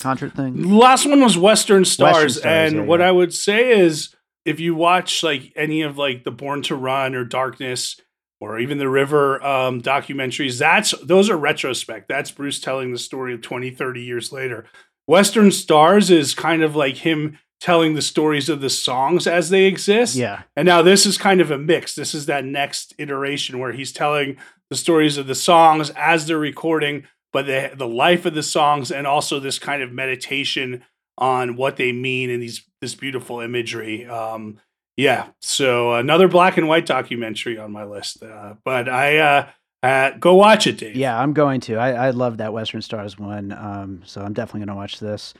concert 0.00 0.34
thing. 0.34 0.60
The 0.60 0.76
last 0.76 1.06
one 1.06 1.20
was 1.20 1.36
Western 1.38 1.84
Stars, 1.84 2.14
Western 2.14 2.30
Stars 2.30 2.44
and 2.44 2.76
yeah, 2.76 2.82
what 2.82 3.00
yeah. 3.00 3.08
I 3.08 3.12
would 3.12 3.32
say 3.32 3.78
is, 3.78 4.14
if 4.44 4.60
you 4.60 4.74
watch 4.74 5.22
like 5.22 5.52
any 5.56 5.82
of 5.82 5.98
like 5.98 6.24
the 6.24 6.30
Born 6.30 6.62
to 6.62 6.74
Run 6.74 7.14
or 7.14 7.24
Darkness 7.24 8.00
or 8.40 8.58
even 8.58 8.78
the 8.78 8.88
River 8.88 9.44
um, 9.44 9.80
documentaries, 9.82 10.58
that's 10.58 10.92
those 11.02 11.28
are 11.28 11.36
retrospect. 11.36 12.08
That's 12.08 12.30
Bruce 12.30 12.60
telling 12.60 12.92
the 12.92 12.98
story 12.98 13.34
of 13.34 13.42
20, 13.42 13.70
30 13.70 14.02
years 14.02 14.32
later. 14.32 14.66
Western 15.06 15.50
Stars 15.50 16.10
is 16.10 16.34
kind 16.34 16.62
of 16.62 16.76
like 16.76 16.98
him 16.98 17.38
telling 17.60 17.94
the 17.94 18.02
stories 18.02 18.48
of 18.48 18.60
the 18.60 18.70
songs 18.70 19.26
as 19.26 19.50
they 19.50 19.64
exist. 19.64 20.16
Yeah. 20.16 20.42
And 20.56 20.66
now 20.66 20.82
this 20.82 21.04
is 21.04 21.18
kind 21.18 21.40
of 21.40 21.50
a 21.50 21.58
mix. 21.58 21.94
This 21.94 22.14
is 22.14 22.26
that 22.26 22.44
next 22.44 22.94
iteration 22.98 23.58
where 23.58 23.72
he's 23.72 23.92
telling 23.92 24.38
the 24.70 24.76
stories 24.76 25.18
of 25.18 25.26
the 25.26 25.34
songs 25.34 25.90
as 25.90 26.26
they're 26.26 26.38
recording, 26.38 27.04
but 27.32 27.46
the 27.46 27.72
the 27.74 27.88
life 27.88 28.24
of 28.24 28.34
the 28.34 28.42
songs 28.42 28.90
and 28.90 29.06
also 29.06 29.38
this 29.38 29.58
kind 29.58 29.82
of 29.82 29.92
meditation 29.92 30.82
on 31.20 31.56
what 31.56 31.76
they 31.76 31.92
mean 31.92 32.30
in 32.30 32.40
these 32.40 32.64
this 32.80 32.94
beautiful 32.94 33.40
imagery. 33.40 34.06
Um, 34.06 34.58
yeah. 34.96 35.28
So 35.40 35.94
another 35.94 36.28
black 36.28 36.56
and 36.56 36.68
white 36.68 36.86
documentary 36.86 37.58
on 37.58 37.72
my 37.72 37.84
list. 37.84 38.22
Uh, 38.22 38.54
but 38.64 38.88
I 38.88 39.18
uh, 39.18 39.48
uh, 39.82 40.10
go 40.18 40.34
watch 40.34 40.66
it, 40.66 40.78
Dave. 40.78 40.96
Yeah, 40.96 41.18
I'm 41.18 41.32
going 41.32 41.60
to. 41.62 41.76
I, 41.76 42.08
I 42.08 42.10
love 42.10 42.38
that 42.38 42.52
Western 42.52 42.82
Stars 42.82 43.18
one. 43.18 43.52
Um, 43.52 44.02
so 44.04 44.20
I'm 44.20 44.32
definitely 44.32 44.60
going 44.60 44.68
to 44.68 44.74
watch 44.74 45.00
this. 45.00 45.34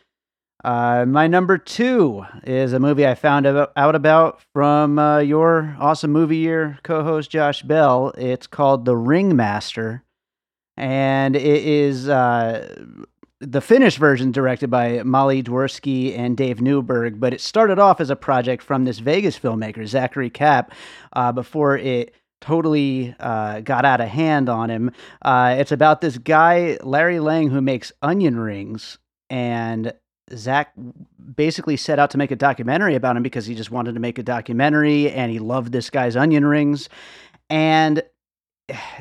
Uh, 0.63 1.07
my 1.07 1.27
number 1.27 1.57
two 1.57 2.25
is 2.45 2.73
a 2.75 2.79
movie 2.79 3.07
I 3.07 3.15
found 3.15 3.47
out 3.47 3.95
about 3.95 4.41
from 4.53 4.99
uh, 4.99 5.19
your 5.21 5.75
awesome 5.81 6.13
movie 6.13 6.37
year 6.37 6.79
co 6.83 7.03
host 7.03 7.31
Josh 7.31 7.63
Bell. 7.63 8.13
It's 8.19 8.47
called 8.47 8.85
The 8.85 8.97
Ringmaster, 8.97 10.05
and 10.77 11.35
it 11.35 11.65
is 11.65 12.11
uh, 12.11 12.85
the 13.41 13.61
Finnish 13.61 13.97
version 13.97 14.33
directed 14.33 14.71
by 14.71 15.03
Molly 15.03 15.43
Dworsky 15.43 16.17
and 16.17 16.37
Dave 16.37 16.61
Newberg, 16.61 17.19
but 17.19 17.33
it 17.33 17.41
started 17.41 17.79
off 17.79 18.01
as 18.01 18.11
a 18.11 18.17
project 18.17 18.63
from 18.63 18.85
this 18.85 18.99
Vegas 18.99 19.39
filmmaker, 19.39 19.87
Zachary 19.87 20.29
Kapp, 20.29 20.73
uh, 21.15 21.33
before 21.33 21.79
it 21.79 22.15
totally 22.43 23.15
uh, 23.19 23.61
got 23.61 23.85
out 23.85 24.01
of 24.01 24.09
hand 24.09 24.49
on 24.49 24.71
him. 24.71 24.91
Uh, 25.23 25.57
it's 25.59 25.73
about 25.73 26.01
this 26.01 26.19
guy, 26.19 26.79
Larry 26.83 27.21
Lang, 27.21 27.49
who 27.49 27.61
makes 27.61 27.93
onion 28.03 28.39
rings. 28.39 28.99
And 29.31 29.93
Zach 30.35 30.73
basically 31.35 31.77
set 31.77 31.99
out 31.99 32.11
to 32.11 32.19
make 32.19 32.31
a 32.31 32.37
documentary 32.37 32.95
about 32.95 33.17
him 33.17 33.23
because 33.23 33.47
he 33.47 33.55
just 33.55 33.71
wanted 33.71 33.95
to 33.95 34.01
make 34.01 34.19
a 34.19 34.23
documentary 34.23 35.11
and 35.11 35.31
he 35.31 35.39
loved 35.39 35.73
this 35.73 35.89
guy's 35.89 36.17
onion 36.17 36.45
rings. 36.45 36.89
And 37.49 38.03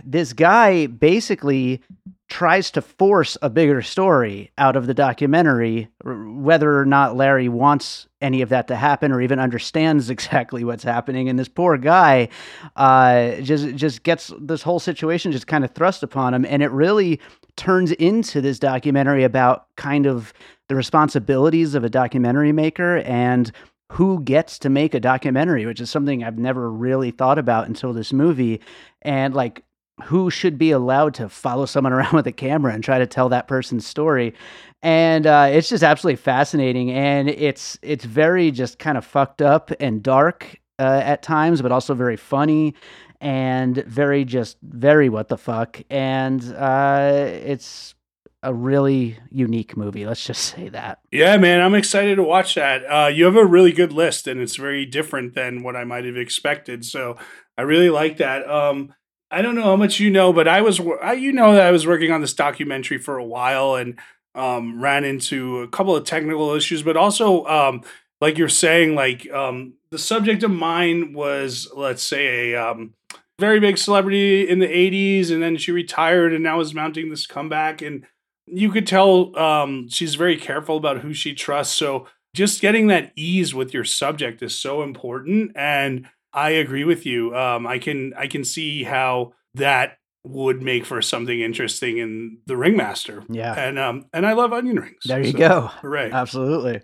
this 0.04 0.34
guy 0.34 0.88
basically 0.88 1.82
tries 2.30 2.70
to 2.70 2.82
force 2.82 3.38
a 3.42 3.50
bigger 3.50 3.82
story 3.82 4.52
out 4.58 4.76
of 4.76 4.86
the 4.86 4.94
documentary, 4.94 5.90
whether 6.04 6.80
or 6.80 6.86
not 6.86 7.16
Larry 7.16 7.50
wants 7.50 8.08
any 8.22 8.42
of 8.42 8.50
that 8.50 8.68
to 8.68 8.76
happen 8.76 9.12
or 9.12 9.20
even 9.22 9.40
understands 9.40 10.10
exactly 10.12 10.64
what's 10.64 10.84
happening. 10.84 11.28
And 11.28 11.40
this 11.40 11.48
poor 11.48 11.78
guy 11.78 12.30
uh, 12.76 13.36
just 13.42 13.76
just 13.76 14.04
gets 14.04 14.32
this 14.40 14.62
whole 14.62 14.80
situation 14.80 15.32
just 15.32 15.48
kind 15.48 15.66
of 15.66 15.72
thrust 15.72 16.04
upon 16.04 16.34
him, 16.34 16.46
and 16.46 16.62
it 16.62 16.72
really 16.72 17.20
turns 17.56 17.92
into 17.94 18.40
this 18.40 18.60
documentary 18.60 19.24
about 19.24 19.66
kind 19.76 20.06
of 20.06 20.34
the 20.70 20.76
responsibilities 20.76 21.74
of 21.74 21.84
a 21.84 21.90
documentary 21.90 22.52
maker 22.52 22.98
and 22.98 23.52
who 23.92 24.22
gets 24.22 24.60
to 24.60 24.70
make 24.70 24.94
a 24.94 25.00
documentary, 25.00 25.66
which 25.66 25.82
is 25.82 25.90
something 25.90 26.24
I've 26.24 26.38
never 26.38 26.72
really 26.72 27.12
thought 27.12 27.40
about 27.40 27.68
until 27.68 27.92
this 27.92 28.14
movie. 28.14 28.62
And 29.02 29.34
like, 29.34 29.64
who 30.04 30.30
should 30.30 30.58
be 30.58 30.72
allowed 30.72 31.14
to 31.16 31.28
follow 31.28 31.66
someone 31.66 31.94
around 31.94 32.14
with 32.14 32.28
a 32.28 32.32
camera 32.32 32.74
and 32.74 32.84
try 32.84 33.00
to 33.00 33.08
tell 33.08 33.30
that 33.30 33.48
person's 33.48 33.86
story? 33.86 34.34
And 34.82 35.28
uh, 35.28 35.50
it's 35.52 35.70
just 35.70 35.84
absolutely 35.84 36.18
fascinating, 36.18 36.90
and 36.92 37.30
it's 37.30 37.78
it's 37.82 38.06
very 38.06 38.50
just 38.50 38.80
kind 38.80 38.98
of 38.98 39.04
fucked 39.04 39.42
up 39.42 39.72
and 39.82 40.02
dark 40.02 40.58
uh, 40.80 41.02
at 41.04 41.22
times, 41.22 41.62
but 41.62 41.74
also 41.74 41.94
very 41.94 42.16
funny 42.16 42.76
and 43.20 43.84
very 43.86 44.24
just 44.24 44.58
very 44.62 45.10
what 45.10 45.28
the 45.28 45.38
fuck. 45.38 45.82
And 45.90 46.42
uh, 46.56 47.26
it's 47.44 47.94
a 48.42 48.54
really 48.54 49.18
unique 49.30 49.76
movie. 49.76 50.06
Let's 50.06 50.26
just 50.26 50.44
say 50.44 50.70
that. 50.70 51.00
Yeah, 51.12 51.38
man, 51.38 51.62
I'm 51.62 51.76
excited 51.76 52.16
to 52.16 52.24
watch 52.24 52.56
that. 52.56 52.84
Uh, 52.84 53.08
you 53.08 53.26
have 53.26 53.36
a 53.36 53.46
really 53.46 53.74
good 53.74 53.92
list, 53.92 54.28
and 54.28 54.40
it's 54.40 54.56
very 54.56 54.86
different 54.86 55.36
than 55.36 55.64
what 55.64 55.76
I 55.76 55.84
might 55.84 56.06
have 56.06 56.18
expected. 56.18 56.86
So 56.86 57.18
I 57.58 57.64
really 57.64 57.90
like 57.90 58.18
that. 58.18 58.50
Um, 58.50 58.94
I 59.32 59.42
don't 59.42 59.56
know 59.56 59.64
how 59.64 59.76
much 59.76 60.00
you 60.00 60.10
know, 60.10 60.34
but 60.34 60.48
I 60.48 60.62
was, 60.62 60.82
I, 61.02 61.14
you 61.14 61.34
know, 61.34 61.54
that 61.54 61.68
I 61.68 61.72
was 61.72 61.86
working 61.86 62.12
on 62.12 62.22
this 62.22 62.34
documentary 62.34 62.98
for 62.98 63.18
a 63.18 63.26
while 63.26 63.76
and 63.76 64.00
um, 64.36 64.82
ran 64.82 65.04
into 65.04 65.60
a 65.60 65.68
couple 65.68 65.96
of 65.96 66.06
technical 66.06 66.54
issues, 66.54 66.82
but 66.82 66.98
also, 66.98 67.46
um, 67.46 67.84
like 68.22 68.38
you're 68.38 68.50
saying, 68.50 68.96
like 68.96 69.30
um, 69.32 69.74
the 69.92 70.00
subject 70.00 70.44
of 70.44 70.52
mine 70.52 71.14
was, 71.14 71.70
let's 71.76 72.04
say, 72.04 72.54
a 72.54 72.72
um, 72.72 72.94
very 73.40 73.60
big 73.60 73.78
celebrity 73.78 74.48
in 74.48 74.60
the 74.60 74.68
80s, 74.68 75.32
and 75.32 75.42
then 75.42 75.58
she 75.58 75.72
retired 75.72 76.34
and 76.34 76.44
now 76.44 76.60
is 76.60 76.74
mounting 76.74 77.10
this 77.10 77.28
comeback 77.28 77.82
and 77.82 78.06
you 78.52 78.72
could 78.72 78.88
tell 78.88 79.38
um, 79.38 79.90
she's 79.90 80.16
very 80.16 80.38
careful 80.38 80.78
about 80.78 81.00
who 81.00 81.14
she 81.14 81.34
trusts. 81.34 81.76
So 81.76 82.08
just 82.36 82.62
getting 82.62 82.88
that 82.88 83.12
ease 83.16 83.54
with 83.54 83.74
your 83.74 83.84
subject 83.84 84.42
is 84.42 84.56
so 84.56 84.84
important. 84.84 85.52
And 85.56 86.08
I 86.34 86.52
agree 86.52 86.84
with 86.84 87.06
you. 87.06 87.36
Um, 87.36 87.66
I 87.66 87.80
can 87.80 88.14
I 88.18 88.28
can 88.28 88.44
see 88.44 88.84
how 88.84 89.34
that 89.56 89.98
would 90.24 90.62
make 90.62 90.86
for 90.86 91.02
something 91.02 91.40
interesting 91.40 91.98
in 91.98 92.40
the 92.46 92.58
ringmaster. 92.58 93.24
Yeah. 93.30 93.54
And 93.54 93.80
um 93.80 94.06
and 94.14 94.26
I 94.26 94.34
love 94.34 94.54
onion 94.54 94.78
rings. 94.78 95.04
There 95.06 95.22
you 95.22 95.32
so, 95.32 95.38
go. 95.38 95.72
Right. 95.82 96.12
Absolutely. 96.12 96.82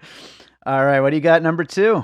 All 0.65 0.83
right. 0.85 1.01
What 1.01 1.11
do 1.11 1.17
you 1.17 1.21
got 1.21 1.43
number 1.43 1.63
two? 1.63 2.03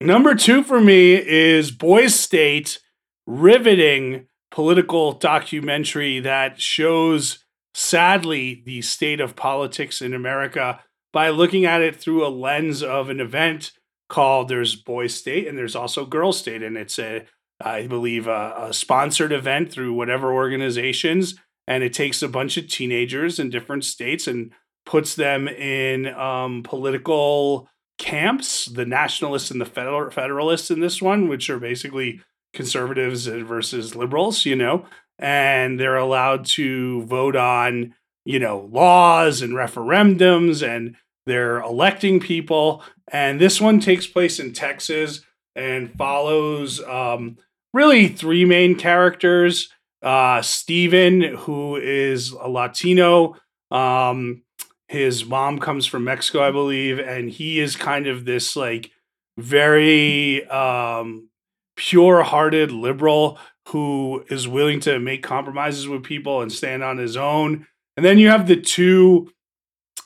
Number 0.00 0.34
two 0.34 0.62
for 0.62 0.80
me 0.80 1.14
is 1.14 1.70
Boys 1.70 2.18
State, 2.18 2.80
riveting 3.26 4.26
political 4.50 5.12
documentary 5.12 6.20
that 6.20 6.60
shows 6.60 7.41
sadly 7.74 8.62
the 8.66 8.82
state 8.82 9.20
of 9.20 9.36
politics 9.36 10.02
in 10.02 10.14
America 10.14 10.80
by 11.12 11.28
looking 11.30 11.64
at 11.64 11.82
it 11.82 11.96
through 11.96 12.26
a 12.26 12.28
lens 12.28 12.82
of 12.82 13.10
an 13.10 13.20
event 13.20 13.72
called 14.08 14.48
there's 14.48 14.76
Boys 14.76 15.14
State 15.14 15.46
and 15.46 15.56
there's 15.56 15.76
also 15.76 16.04
Girls 16.04 16.38
State, 16.38 16.62
and 16.62 16.76
it's 16.76 16.98
a 16.98 17.26
I 17.64 17.86
believe 17.86 18.26
a, 18.26 18.54
a 18.68 18.72
sponsored 18.72 19.32
event 19.32 19.70
through 19.70 19.92
whatever 19.94 20.32
organizations, 20.32 21.36
and 21.66 21.82
it 21.82 21.92
takes 21.92 22.22
a 22.22 22.28
bunch 22.28 22.56
of 22.56 22.68
teenagers 22.68 23.38
in 23.38 23.50
different 23.50 23.84
states 23.84 24.26
and 24.26 24.52
puts 24.84 25.14
them 25.14 25.46
in 25.46 26.06
um, 26.08 26.62
political 26.64 27.68
camps, 27.98 28.64
the 28.66 28.84
nationalists 28.84 29.50
and 29.50 29.60
the 29.60 29.66
federal, 29.66 30.10
federalists 30.10 30.70
in 30.70 30.80
this 30.80 31.00
one, 31.00 31.28
which 31.28 31.48
are 31.48 31.60
basically 31.60 32.20
conservatives 32.52 33.26
versus 33.26 33.94
liberals, 33.94 34.44
you 34.44 34.56
know, 34.56 34.84
and 35.22 35.78
they're 35.78 35.96
allowed 35.96 36.44
to 36.44 37.04
vote 37.04 37.36
on, 37.36 37.94
you 38.24 38.38
know, 38.38 38.68
laws 38.72 39.40
and 39.40 39.54
referendums 39.54 40.66
and 40.66 40.96
they're 41.26 41.60
electing 41.60 42.20
people. 42.20 42.82
And 43.12 43.40
this 43.40 43.60
one 43.60 43.78
takes 43.78 44.06
place 44.06 44.40
in 44.40 44.52
Texas 44.52 45.20
and 45.54 45.92
follows 45.96 46.82
um, 46.82 47.38
really 47.72 48.08
three 48.08 48.44
main 48.44 48.74
characters. 48.74 49.70
Uh, 50.02 50.42
Steven, 50.42 51.22
who 51.22 51.76
is 51.76 52.32
a 52.32 52.48
Latino 52.48 53.36
Um, 53.70 54.42
his 54.88 55.24
mom 55.24 55.58
comes 55.58 55.86
from 55.86 56.04
Mexico, 56.04 56.46
I 56.46 56.50
believe, 56.50 56.98
and 56.98 57.30
he 57.30 57.58
is 57.58 57.74
kind 57.76 58.06
of 58.06 58.26
this 58.26 58.54
like 58.54 58.90
very 59.38 60.46
um, 60.48 61.30
pure-hearted 61.76 62.70
liberal 62.70 63.38
who 63.68 64.24
is 64.28 64.48
willing 64.48 64.80
to 64.80 64.98
make 64.98 65.22
compromises 65.22 65.88
with 65.88 66.02
people 66.02 66.42
and 66.42 66.52
stand 66.52 66.82
on 66.82 66.98
his 66.98 67.16
own. 67.16 67.66
And 67.96 68.04
then 68.04 68.18
you 68.18 68.28
have 68.28 68.46
the 68.46 68.56
two 68.56 69.30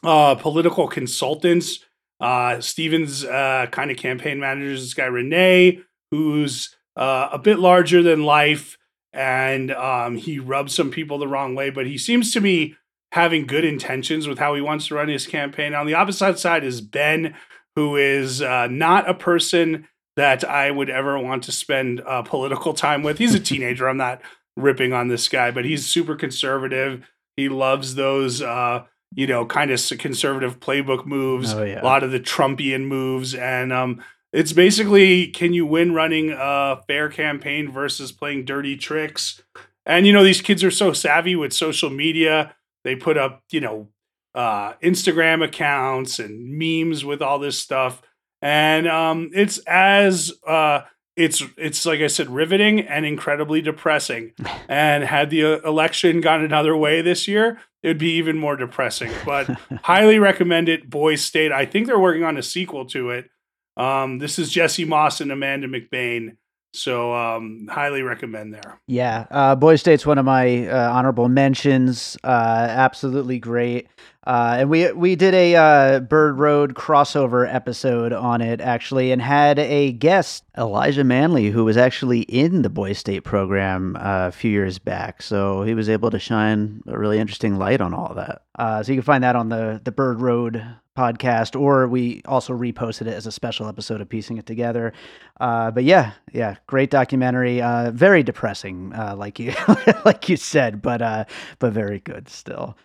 uh, 0.02 0.34
political 0.36 0.88
consultants. 0.88 1.80
Uh, 2.20 2.60
Stevens 2.60 3.24
uh, 3.24 3.66
kind 3.70 3.90
of 3.90 3.96
campaign 3.96 4.40
managers, 4.40 4.82
this 4.82 4.94
guy 4.94 5.06
Renee, 5.06 5.80
who's 6.10 6.74
uh, 6.96 7.28
a 7.32 7.38
bit 7.38 7.58
larger 7.58 8.02
than 8.02 8.22
life, 8.22 8.78
and 9.12 9.70
um, 9.70 10.16
he 10.16 10.38
rubs 10.38 10.74
some 10.74 10.90
people 10.90 11.18
the 11.18 11.28
wrong 11.28 11.54
way, 11.54 11.70
but 11.70 11.86
he 11.86 11.98
seems 11.98 12.32
to 12.32 12.40
be 12.40 12.74
having 13.12 13.46
good 13.46 13.64
intentions 13.64 14.26
with 14.26 14.38
how 14.38 14.54
he 14.54 14.60
wants 14.60 14.88
to 14.88 14.94
run 14.94 15.08
his 15.08 15.26
campaign. 15.26 15.74
On 15.74 15.86
the 15.86 15.94
opposite 15.94 16.38
side 16.38 16.64
is 16.64 16.80
Ben, 16.80 17.34
who 17.74 17.96
is 17.96 18.42
uh, 18.42 18.66
not 18.66 19.08
a 19.08 19.14
person 19.14 19.88
that 20.16 20.44
I 20.48 20.70
would 20.70 20.88
ever 20.90 21.18
want 21.18 21.44
to 21.44 21.52
spend 21.52 22.00
uh, 22.00 22.22
political 22.22 22.72
time 22.74 23.02
with. 23.02 23.18
He's 23.18 23.34
a 23.34 23.40
teenager. 23.52 23.88
I'm 23.88 23.96
not 23.96 24.20
ripping 24.56 24.92
on 24.92 25.08
this 25.08 25.28
guy, 25.28 25.50
but 25.50 25.64
he's 25.64 25.86
super 25.86 26.16
conservative. 26.16 27.06
He 27.36 27.48
loves 27.48 27.94
those, 27.94 28.40
uh, 28.40 28.84
you 29.14 29.26
know, 29.26 29.44
kind 29.44 29.70
of 29.70 29.80
conservative 29.98 30.58
playbook 30.58 31.04
moves, 31.06 31.52
Oh, 31.52 31.62
yeah. 31.62 31.82
a 31.82 31.84
lot 31.84 32.02
of 32.02 32.10
the 32.12 32.20
Trumpian 32.20 32.86
moves. 32.86 33.34
And 33.34 33.72
um, 33.72 34.02
it's 34.32 34.52
basically 34.52 35.28
can 35.28 35.52
you 35.52 35.66
win 35.66 35.92
running 35.92 36.30
a 36.36 36.80
fair 36.88 37.08
campaign 37.10 37.70
versus 37.70 38.10
playing 38.12 38.46
dirty 38.46 38.76
tricks? 38.76 39.42
And, 39.84 40.06
you 40.06 40.12
know, 40.12 40.24
these 40.24 40.40
kids 40.40 40.64
are 40.64 40.70
so 40.70 40.92
savvy 40.94 41.36
with 41.36 41.52
social 41.52 41.90
media. 41.90 42.54
They 42.82 42.96
put 42.96 43.16
up, 43.18 43.42
you 43.52 43.60
know, 43.60 43.88
uh, 44.34 44.72
Instagram 44.82 45.44
accounts 45.44 46.18
and 46.18 46.58
memes 46.58 47.04
with 47.04 47.20
all 47.22 47.38
this 47.38 47.58
stuff 47.58 48.02
and 48.46 48.86
um, 48.86 49.30
it's 49.34 49.58
as 49.66 50.32
uh, 50.46 50.82
it's 51.16 51.42
it's 51.56 51.84
like 51.84 51.98
I 51.98 52.06
said, 52.06 52.30
riveting 52.30 52.80
and 52.80 53.04
incredibly 53.04 53.60
depressing. 53.60 54.34
and 54.68 55.02
had 55.02 55.30
the 55.30 55.44
uh, 55.44 55.68
election 55.68 56.20
gone 56.20 56.44
another 56.44 56.76
way 56.76 57.02
this 57.02 57.26
year, 57.26 57.58
it 57.82 57.88
would 57.88 57.98
be 57.98 58.12
even 58.12 58.38
more 58.38 58.54
depressing. 58.54 59.10
But 59.24 59.48
highly 59.82 60.20
recommend 60.20 60.68
it. 60.68 60.88
Boys 60.88 61.22
State. 61.22 61.50
I 61.50 61.66
think 61.66 61.88
they're 61.88 61.98
working 61.98 62.22
on 62.22 62.36
a 62.36 62.42
sequel 62.42 62.86
to 62.86 63.10
it. 63.10 63.28
Um, 63.76 64.20
this 64.20 64.38
is 64.38 64.48
Jesse 64.48 64.84
Moss 64.84 65.20
and 65.20 65.32
Amanda 65.32 65.66
McBaine. 65.66 66.36
So 66.72 67.14
um, 67.14 67.66
highly 67.68 68.02
recommend 68.02 68.54
there. 68.54 68.78
Yeah, 68.86 69.26
uh, 69.30 69.56
Boy 69.56 69.74
State's 69.76 70.06
one 70.06 70.18
of 70.18 70.24
my 70.24 70.68
uh, 70.68 70.92
honorable 70.92 71.28
mentions. 71.28 72.16
Uh, 72.22 72.66
absolutely 72.68 73.40
great. 73.40 73.88
Uh, 74.26 74.56
and 74.58 74.70
we 74.70 74.90
we 74.92 75.14
did 75.14 75.34
a 75.34 75.54
uh, 75.54 76.00
Bird 76.00 76.38
Road 76.38 76.74
crossover 76.74 77.52
episode 77.52 78.12
on 78.12 78.40
it 78.40 78.60
actually, 78.60 79.12
and 79.12 79.22
had 79.22 79.58
a 79.60 79.92
guest 79.92 80.42
Elijah 80.58 81.04
Manley 81.04 81.50
who 81.50 81.64
was 81.64 81.76
actually 81.76 82.22
in 82.22 82.62
the 82.62 82.68
Boy 82.68 82.92
State 82.92 83.22
program 83.22 83.94
uh, 83.96 84.26
a 84.26 84.32
few 84.32 84.50
years 84.50 84.80
back. 84.80 85.22
So 85.22 85.62
he 85.62 85.74
was 85.74 85.88
able 85.88 86.10
to 86.10 86.18
shine 86.18 86.82
a 86.88 86.98
really 86.98 87.20
interesting 87.20 87.56
light 87.56 87.80
on 87.80 87.94
all 87.94 88.14
that. 88.14 88.42
Uh, 88.58 88.82
so 88.82 88.90
you 88.90 88.98
can 88.98 89.04
find 89.04 89.22
that 89.22 89.36
on 89.36 89.48
the 89.48 89.80
the 89.84 89.92
Bird 89.92 90.20
Road 90.20 90.60
podcast, 90.98 91.60
or 91.60 91.86
we 91.86 92.22
also 92.24 92.52
reposted 92.52 93.02
it 93.02 93.14
as 93.14 93.26
a 93.26 93.32
special 93.32 93.68
episode 93.68 94.00
of 94.00 94.08
piecing 94.08 94.38
it 94.38 94.46
together. 94.46 94.92
Uh, 95.38 95.70
but 95.70 95.84
yeah, 95.84 96.12
yeah, 96.32 96.56
great 96.66 96.90
documentary. 96.90 97.62
Uh, 97.62 97.92
very 97.92 98.24
depressing, 98.24 98.90
like 98.90 99.38
you 99.38 99.54
like 100.04 100.28
you 100.28 100.36
said, 100.36 100.82
but 100.82 101.28
but 101.60 101.72
very 101.72 102.00
good 102.00 102.28
still. 102.28 102.76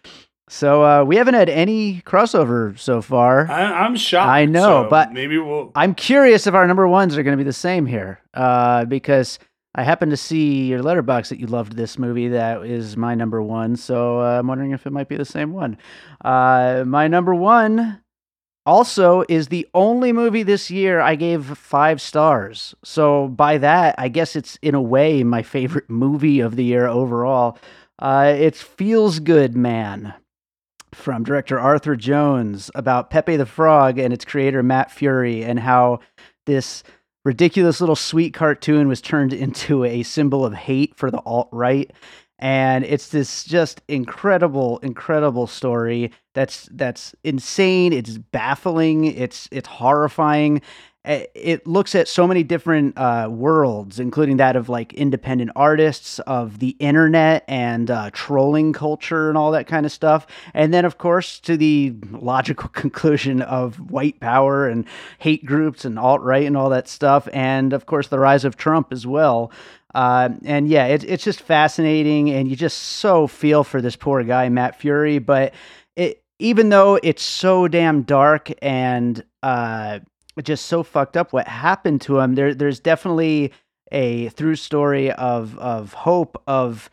So 0.52 0.84
uh, 0.84 1.04
we 1.06 1.16
haven't 1.16 1.36
had 1.36 1.48
any 1.48 2.02
crossover 2.02 2.78
so 2.78 3.02
far. 3.02 3.50
I, 3.50 3.86
I'm 3.86 3.96
shocked. 3.96 4.30
I 4.30 4.44
know, 4.44 4.84
so 4.84 4.90
but- 4.90 5.14
maybe 5.14 5.38
we'll. 5.38 5.72
I'm 5.76 5.96
curious 5.96 6.46
if 6.46 6.54
our 6.54 6.68
number 6.68 6.86
ones 6.90 7.18
are 7.18 7.24
going 7.24 7.38
to 7.38 7.42
be 7.42 7.48
the 7.48 7.54
same 7.54 7.86
here, 7.86 8.20
uh, 8.34 8.84
because 8.84 9.40
I 9.76 9.84
happen 9.84 10.10
to 10.10 10.18
see 10.18 10.66
your 10.66 10.84
Letterboxd 10.84 11.30
that 11.30 11.40
you 11.40 11.48
loved 11.48 11.78
this 11.78 11.98
movie. 11.98 12.28
That 12.28 12.66
is 12.66 12.98
my 12.98 13.16
number 13.16 13.42
one, 13.42 13.78
so 13.78 14.20
uh, 14.20 14.40
I'm 14.40 14.48
wondering 14.48 14.72
if 14.72 14.86
it 14.86 14.92
might 14.92 15.08
be 15.08 15.16
the 15.16 15.24
same 15.24 15.54
one. 15.54 15.78
Uh, 16.24 16.84
my 16.86 17.08
number 17.08 17.34
one 17.34 18.02
also 18.66 19.24
is 19.30 19.48
the 19.48 19.66
only 19.74 20.12
movie 20.12 20.44
this 20.44 20.70
year 20.70 21.00
I 21.00 21.16
gave 21.16 21.46
five 21.58 22.02
stars. 22.02 22.76
So 22.84 23.30
by 23.30 23.58
that, 23.60 23.96
I 23.98 24.10
guess 24.10 24.36
it's 24.36 24.58
in 24.62 24.76
a 24.76 24.82
way 24.82 25.24
my 25.24 25.44
favorite 25.44 25.90
movie 25.90 26.42
of 26.42 26.58
the 26.58 26.66
year 26.66 26.88
overall. 26.88 27.58
Uh, 28.00 28.34
it's 28.38 28.62
Feels 28.62 29.20
Good 29.20 29.56
Man 29.56 30.14
from 30.94 31.24
director 31.24 31.60
Arthur 31.60 31.96
Jones 31.96 32.70
about 32.76 33.10
Pepe 33.10 33.38
the 33.38 33.46
Frog 33.46 33.98
and 33.98 34.14
its 34.14 34.26
creator 34.26 34.64
Matt 34.64 34.92
Furie 34.92 35.44
and 35.44 35.60
how 35.60 36.00
this 36.46 36.84
ridiculous 37.24 37.80
little 37.80 37.96
sweet 37.96 38.34
cartoon 38.34 38.88
was 38.88 39.02
turned 39.02 39.34
into 39.34 39.84
a 39.84 40.04
symbol 40.04 40.46
of 40.46 40.54
hate 40.54 40.96
for 40.96 41.12
the 41.12 41.22
alt 41.26 41.50
right. 41.52 41.92
And 42.40 42.84
it's 42.86 43.10
this 43.10 43.44
just 43.44 43.84
incredible, 43.88 44.80
incredible 44.80 45.46
story 45.46 46.12
that's 46.34 46.68
that's 46.72 47.14
insane. 47.24 47.94
It's 47.94 48.18
baffling. 48.18 49.06
It's 49.06 49.48
it's 49.52 49.68
horrifying. 49.68 50.62
It 51.04 51.66
looks 51.66 51.96
at 51.96 52.08
so 52.08 52.28
many 52.28 52.44
different 52.44 52.96
uh, 52.96 53.28
worlds, 53.32 54.00
including 54.00 54.38
that 54.38 54.56
of 54.56 54.70
like 54.70 54.94
independent 54.94 55.50
artists, 55.56 56.20
of 56.20 56.60
the 56.60 56.76
internet, 56.80 57.44
and 57.48 57.90
uh, 57.90 58.12
trolling 58.14 58.72
culture, 58.72 59.30
and 59.30 59.36
all 59.36 59.50
that 59.52 59.66
kind 59.66 59.88
of 59.88 59.92
stuff. 59.92 60.28
And 60.54 60.72
then, 60.72 60.86
of 60.86 61.00
course, 61.00 61.40
to 61.40 61.58
the 61.58 61.96
logical 62.12 62.70
conclusion 62.74 63.42
of 63.42 63.78
white 63.90 64.20
power 64.20 64.68
and 64.68 64.86
hate 65.18 65.44
groups 65.44 65.86
and 65.86 65.98
alt 65.98 66.22
right 66.22 66.46
and 66.46 66.56
all 66.56 66.70
that 66.70 66.88
stuff. 66.88 67.28
And 67.34 67.74
of 67.74 67.88
course, 67.88 68.10
the 68.10 68.20
rise 68.20 68.46
of 68.46 68.56
Trump 68.56 68.92
as 68.92 69.08
well. 69.08 69.52
Uh, 69.96 70.30
and 70.46 70.68
yeah, 70.68 70.86
it, 70.86 71.04
it's 71.04 71.24
just 71.24 71.42
fascinating, 71.42 72.30
and 72.30 72.48
you 72.48 72.56
just 72.56 72.78
so 72.78 73.26
feel 73.26 73.64
for 73.64 73.82
this 73.82 73.96
poor 73.96 74.24
guy, 74.24 74.50
Matt 74.50 74.80
Furie. 74.80 75.18
But 75.18 75.56
it, 75.96 76.24
even 76.38 76.70
though 76.70 77.00
it's 77.02 77.24
so 77.24 77.68
damn 77.68 78.04
dark 78.04 78.52
and 78.62 79.24
uh, 79.44 80.00
just 80.44 80.65
so 80.65 80.84
fucked 80.84 81.17
up 81.17 81.34
what 81.34 81.48
happened 81.48 82.02
to 82.02 82.20
him, 82.20 82.36
there, 82.36 82.54
there's 82.54 82.80
definitely 82.80 83.52
a 83.91 84.30
through 84.30 84.56
story 84.56 85.12
of 85.12 85.58
of 85.58 85.94
hope 85.94 86.41
of 86.48 86.89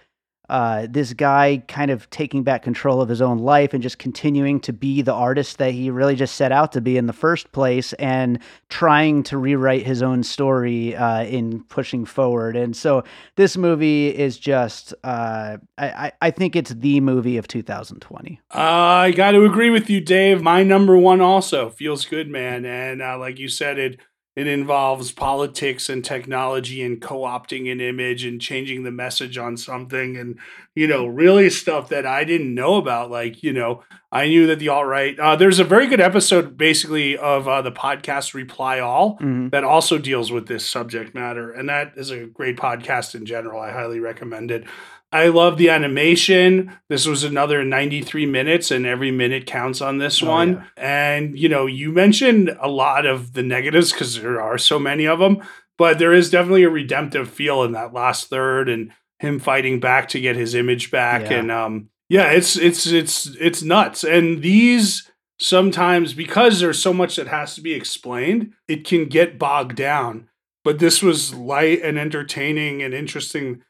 uh, 0.48 0.86
this 0.88 1.12
guy 1.12 1.62
kind 1.68 1.90
of 1.90 2.08
taking 2.10 2.42
back 2.42 2.62
control 2.62 3.00
of 3.02 3.08
his 3.08 3.20
own 3.20 3.38
life 3.38 3.74
and 3.74 3.82
just 3.82 3.98
continuing 3.98 4.60
to 4.60 4.72
be 4.72 5.02
the 5.02 5.12
artist 5.12 5.58
that 5.58 5.72
he 5.72 5.90
really 5.90 6.14
just 6.16 6.36
set 6.36 6.52
out 6.52 6.72
to 6.72 6.80
be 6.80 6.96
in 6.96 7.06
the 7.06 7.12
first 7.12 7.52
place 7.52 7.92
and 7.94 8.38
trying 8.68 9.22
to 9.22 9.36
rewrite 9.36 9.84
his 9.86 10.02
own 10.02 10.22
story 10.22 10.96
uh, 10.96 11.24
in 11.24 11.62
pushing 11.64 12.04
forward. 12.04 12.56
And 12.56 12.76
so 12.76 13.04
this 13.36 13.56
movie 13.56 14.08
is 14.08 14.38
just, 14.38 14.94
uh, 15.04 15.58
I, 15.76 16.12
I- 16.22 16.30
think 16.30 16.54
it's 16.54 16.70
the 16.70 17.00
movie 17.00 17.36
of 17.36 17.48
2020. 17.48 18.40
I 18.52 19.10
got 19.10 19.32
to 19.32 19.44
agree 19.44 19.70
with 19.70 19.90
you, 19.90 20.00
Dave. 20.00 20.40
My 20.40 20.62
number 20.62 20.96
one 20.96 21.20
also 21.20 21.68
feels 21.68 22.04
good, 22.04 22.28
man. 22.28 22.64
And 22.64 23.02
uh, 23.02 23.18
like 23.18 23.38
you 23.38 23.48
said, 23.48 23.78
it 23.78 23.98
it 24.38 24.46
involves 24.46 25.10
politics 25.12 25.88
and 25.88 26.04
technology 26.04 26.82
and 26.82 27.00
co-opting 27.02 27.70
an 27.72 27.80
image 27.80 28.24
and 28.24 28.40
changing 28.40 28.84
the 28.84 28.90
message 28.90 29.36
on 29.36 29.56
something, 29.56 30.16
and 30.16 30.38
you 30.74 30.86
know, 30.86 31.06
really 31.06 31.50
stuff 31.50 31.88
that 31.88 32.06
I 32.06 32.24
didn't 32.24 32.54
know 32.54 32.76
about. 32.76 33.10
Like 33.10 33.42
you 33.42 33.52
know, 33.52 33.82
I 34.12 34.28
knew 34.28 34.46
that 34.46 34.58
the 34.60 34.68
alt 34.68 34.86
right. 34.86 35.18
Uh, 35.18 35.34
there's 35.36 35.58
a 35.58 35.64
very 35.64 35.86
good 35.88 36.00
episode, 36.00 36.56
basically, 36.56 37.16
of 37.18 37.48
uh, 37.48 37.62
the 37.62 37.72
podcast 37.72 38.32
Reply 38.34 38.78
All 38.78 39.18
Mhm. 39.18 39.50
that 39.50 39.64
also 39.64 39.98
deals 39.98 40.30
with 40.30 40.46
this 40.46 40.64
subject 40.64 41.14
matter, 41.14 41.50
and 41.50 41.68
that 41.68 41.92
is 41.96 42.10
a 42.10 42.26
great 42.26 42.56
podcast 42.56 43.14
in 43.14 43.26
general. 43.26 43.60
I 43.60 43.72
highly 43.72 43.98
recommend 44.00 44.50
it. 44.50 44.64
I 45.10 45.28
love 45.28 45.56
the 45.56 45.70
animation. 45.70 46.72
This 46.88 47.06
was 47.06 47.24
another 47.24 47.64
93 47.64 48.26
minutes, 48.26 48.70
and 48.70 48.84
every 48.84 49.10
minute 49.10 49.46
counts 49.46 49.80
on 49.80 49.98
this 49.98 50.22
Oh, 50.22 50.28
one. 50.28 50.66
And, 50.76 51.38
you 51.38 51.48
know, 51.48 51.66
you 51.66 51.92
mentioned 51.92 52.54
a 52.60 52.68
lot 52.68 53.06
of 53.06 53.32
the 53.32 53.42
negatives 53.42 53.92
because 53.92 54.20
there 54.20 54.40
are 54.40 54.58
so 54.58 54.78
many 54.78 55.06
of 55.06 55.18
them, 55.18 55.42
but 55.78 55.98
there 55.98 56.12
is 56.12 56.30
definitely 56.30 56.64
a 56.64 56.70
redemptive 56.70 57.30
feel 57.30 57.62
in 57.62 57.72
that 57.72 57.94
last 57.94 58.28
third 58.28 58.68
and 58.68 58.92
him 59.18 59.38
fighting 59.38 59.80
back 59.80 60.08
to 60.08 60.20
get 60.20 60.36
his 60.36 60.54
image 60.54 60.90
back. 60.90 61.22
Yeah. 61.30 61.38
And, 61.38 61.50
um, 61.50 61.88
yeah, 62.10 62.30
it's, 62.30 62.56
it's, 62.56 62.86
it's, 62.86 63.26
it's 63.40 63.62
nuts. 63.62 64.04
And 64.04 64.42
these 64.42 65.10
sometimes, 65.40 66.12
because 66.12 66.60
there's 66.60 66.82
so 66.82 66.92
much 66.92 67.16
that 67.16 67.28
has 67.28 67.54
to 67.54 67.60
be 67.62 67.72
explained, 67.72 68.52
it 68.66 68.86
can 68.86 69.06
get 69.06 69.38
bogged 69.38 69.76
down. 69.76 70.28
But 70.64 70.80
this 70.80 71.02
was 71.02 71.34
light 71.34 71.80
and 71.82 71.98
entertaining 71.98 72.82
and 72.82 72.92
interesting 72.92 73.62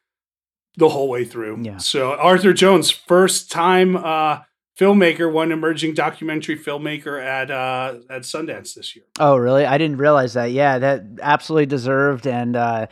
the 0.78 0.88
whole 0.88 1.08
way 1.08 1.24
through. 1.24 1.58
Yeah. 1.62 1.78
So 1.78 2.12
Arthur 2.14 2.52
Jones, 2.52 2.88
first 2.90 3.50
time 3.50 3.96
uh, 3.96 4.40
filmmaker, 4.78 5.30
one 5.30 5.50
emerging 5.50 5.94
documentary 5.94 6.56
filmmaker 6.56 7.22
at 7.22 7.50
uh, 7.50 7.96
at 8.08 8.22
Sundance 8.22 8.74
this 8.74 8.94
year. 8.94 9.04
Oh, 9.18 9.36
really? 9.36 9.66
I 9.66 9.76
didn't 9.76 9.98
realize 9.98 10.34
that. 10.34 10.52
Yeah, 10.52 10.78
that 10.78 11.04
absolutely 11.20 11.66
deserved. 11.66 12.26
And 12.26 12.54
uh, 12.54 12.86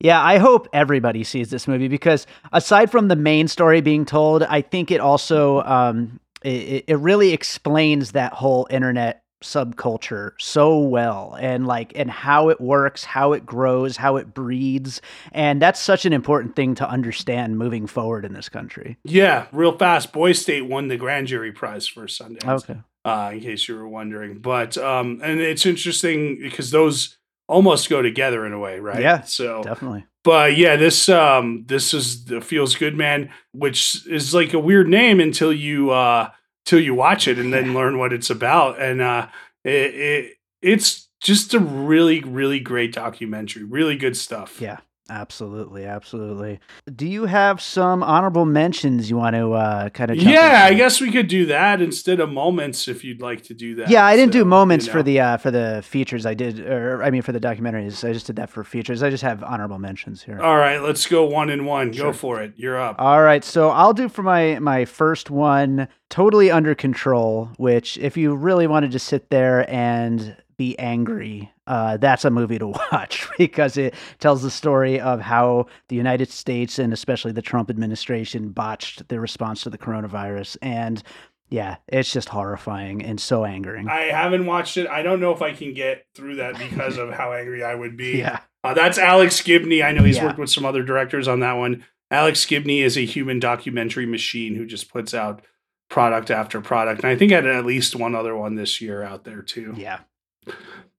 yeah, 0.00 0.22
I 0.22 0.36
hope 0.36 0.68
everybody 0.74 1.24
sees 1.24 1.50
this 1.50 1.66
movie 1.66 1.88
because 1.88 2.26
aside 2.52 2.90
from 2.90 3.08
the 3.08 3.16
main 3.16 3.48
story 3.48 3.80
being 3.80 4.04
told, 4.04 4.42
I 4.42 4.60
think 4.60 4.90
it 4.90 5.00
also 5.00 5.62
um, 5.62 6.20
it, 6.44 6.84
it 6.88 6.96
really 6.96 7.32
explains 7.32 8.12
that 8.12 8.34
whole 8.34 8.66
internet 8.70 9.19
subculture 9.42 10.32
so 10.38 10.78
well 10.78 11.36
and 11.40 11.66
like 11.66 11.92
and 11.96 12.10
how 12.10 12.50
it 12.50 12.60
works 12.60 13.04
how 13.04 13.32
it 13.32 13.46
grows 13.46 13.96
how 13.96 14.16
it 14.16 14.34
breeds 14.34 15.00
and 15.32 15.62
that's 15.62 15.80
such 15.80 16.04
an 16.04 16.12
important 16.12 16.54
thing 16.54 16.74
to 16.74 16.88
understand 16.88 17.58
moving 17.58 17.86
forward 17.86 18.24
in 18.24 18.34
this 18.34 18.48
country. 18.48 18.98
Yeah 19.04 19.46
real 19.52 19.76
fast 19.76 20.12
boy 20.12 20.32
state 20.32 20.62
won 20.62 20.88
the 20.88 20.96
grand 20.96 21.26
jury 21.26 21.52
prize 21.52 21.86
for 21.86 22.06
sundance 22.06 22.46
okay. 22.46 22.80
uh, 23.04 23.30
in 23.32 23.40
case 23.40 23.66
you 23.66 23.76
were 23.76 23.88
wondering. 23.88 24.38
But 24.38 24.76
um 24.76 25.20
and 25.22 25.40
it's 25.40 25.64
interesting 25.64 26.38
because 26.40 26.70
those 26.70 27.16
almost 27.48 27.88
go 27.88 28.02
together 28.02 28.44
in 28.44 28.52
a 28.52 28.58
way 28.58 28.78
right? 28.78 29.00
Yeah 29.00 29.22
so 29.22 29.62
definitely. 29.62 30.04
but 30.22 30.56
yeah 30.56 30.76
this 30.76 31.08
um 31.08 31.64
this 31.66 31.94
is 31.94 32.26
the 32.26 32.42
feels 32.42 32.74
good 32.76 32.94
man 32.94 33.30
which 33.52 34.06
is 34.06 34.34
like 34.34 34.52
a 34.52 34.58
weird 34.58 34.88
name 34.88 35.18
until 35.18 35.52
you 35.52 35.90
uh 35.90 36.28
till 36.64 36.80
you 36.80 36.94
watch 36.94 37.28
it 37.28 37.38
and 37.38 37.52
then 37.52 37.74
learn 37.74 37.98
what 37.98 38.12
it's 38.12 38.30
about. 38.30 38.80
And 38.80 39.00
uh, 39.00 39.28
it, 39.64 39.94
it 39.94 40.32
it's 40.62 41.08
just 41.20 41.54
a 41.54 41.58
really 41.58 42.20
really 42.20 42.60
great 42.60 42.92
documentary. 42.92 43.64
Really 43.64 43.96
good 43.96 44.16
stuff. 44.16 44.60
Yeah. 44.60 44.78
Absolutely, 45.10 45.86
absolutely. 45.86 46.60
Do 46.94 47.04
you 47.04 47.24
have 47.24 47.60
some 47.60 48.00
honorable 48.04 48.44
mentions 48.44 49.10
you 49.10 49.16
want 49.16 49.34
to 49.34 49.54
uh, 49.54 49.88
kind 49.88 50.12
of? 50.12 50.18
Yeah, 50.18 50.68
into? 50.68 50.74
I 50.74 50.74
guess 50.74 51.00
we 51.00 51.10
could 51.10 51.26
do 51.26 51.46
that 51.46 51.82
instead 51.82 52.20
of 52.20 52.30
moments 52.30 52.86
if 52.86 53.02
you'd 53.02 53.20
like 53.20 53.42
to 53.44 53.54
do 53.54 53.74
that. 53.74 53.90
Yeah, 53.90 54.06
I 54.06 54.14
didn't 54.14 54.32
so, 54.32 54.38
do 54.38 54.44
moments 54.44 54.86
you 54.86 54.92
know. 54.92 54.98
for 54.98 55.02
the 55.02 55.20
uh, 55.20 55.36
for 55.38 55.50
the 55.50 55.82
features. 55.84 56.26
I 56.26 56.34
did, 56.34 56.60
or 56.60 57.02
I 57.02 57.10
mean 57.10 57.22
for 57.22 57.32
the 57.32 57.40
documentaries. 57.40 58.08
I 58.08 58.12
just 58.12 58.28
did 58.28 58.36
that 58.36 58.50
for 58.50 58.62
features. 58.62 59.02
I 59.02 59.10
just 59.10 59.24
have 59.24 59.42
honorable 59.42 59.80
mentions 59.80 60.22
here. 60.22 60.40
All 60.40 60.56
right, 60.56 60.78
let's 60.80 61.04
go 61.08 61.24
one 61.24 61.50
and 61.50 61.66
one. 61.66 61.92
Sure. 61.92 62.06
Go 62.06 62.12
for 62.12 62.40
it. 62.40 62.52
You're 62.54 62.80
up. 62.80 62.94
All 63.00 63.22
right, 63.22 63.42
so 63.42 63.70
I'll 63.70 63.94
do 63.94 64.08
for 64.08 64.22
my 64.22 64.60
my 64.60 64.84
first 64.84 65.28
one. 65.28 65.88
Totally 66.08 66.52
under 66.52 66.76
control. 66.76 67.50
Which, 67.56 67.98
if 67.98 68.16
you 68.16 68.36
really 68.36 68.68
wanted 68.68 68.92
to 68.92 69.00
sit 69.00 69.30
there 69.30 69.68
and 69.68 70.36
be 70.60 70.78
angry, 70.78 71.50
uh, 71.66 71.96
that's 71.96 72.26
a 72.26 72.30
movie 72.30 72.58
to 72.58 72.66
watch 72.92 73.26
because 73.38 73.78
it 73.78 73.94
tells 74.18 74.42
the 74.42 74.50
story 74.50 75.00
of 75.00 75.18
how 75.18 75.64
the 75.88 75.96
United 75.96 76.30
States 76.30 76.78
and 76.78 76.92
especially 76.92 77.32
the 77.32 77.40
Trump 77.40 77.70
administration 77.70 78.50
botched 78.50 79.08
their 79.08 79.22
response 79.22 79.62
to 79.62 79.70
the 79.70 79.78
coronavirus. 79.78 80.58
And 80.60 81.02
yeah, 81.48 81.76
it's 81.88 82.12
just 82.12 82.28
horrifying 82.28 83.02
and 83.02 83.18
so 83.18 83.46
angering. 83.46 83.88
I 83.88 84.12
haven't 84.12 84.44
watched 84.44 84.76
it. 84.76 84.86
I 84.86 85.00
don't 85.02 85.18
know 85.18 85.32
if 85.32 85.40
I 85.40 85.54
can 85.54 85.72
get 85.72 86.04
through 86.14 86.36
that 86.36 86.58
because 86.58 86.98
of 86.98 87.10
how 87.10 87.32
angry 87.32 87.64
I 87.64 87.74
would 87.74 87.96
be. 87.96 88.18
Yeah. 88.18 88.40
Uh, 88.62 88.74
that's 88.74 88.98
Alex 88.98 89.40
Gibney. 89.40 89.82
I 89.82 89.92
know 89.92 90.04
he's 90.04 90.16
yeah. 90.16 90.26
worked 90.26 90.38
with 90.38 90.50
some 90.50 90.66
other 90.66 90.82
directors 90.82 91.26
on 91.26 91.40
that 91.40 91.54
one. 91.54 91.86
Alex 92.10 92.44
Gibney 92.44 92.82
is 92.82 92.98
a 92.98 93.06
human 93.06 93.40
documentary 93.40 94.04
machine 94.04 94.54
who 94.54 94.66
just 94.66 94.92
puts 94.92 95.14
out 95.14 95.42
product 95.88 96.30
after 96.30 96.60
product. 96.60 97.02
And 97.02 97.10
I 97.10 97.16
think 97.16 97.32
I 97.32 97.36
had 97.36 97.46
at 97.46 97.64
least 97.64 97.96
one 97.96 98.14
other 98.14 98.36
one 98.36 98.56
this 98.56 98.82
year 98.82 99.02
out 99.02 99.24
there 99.24 99.40
too. 99.40 99.72
Yeah. 99.78 100.00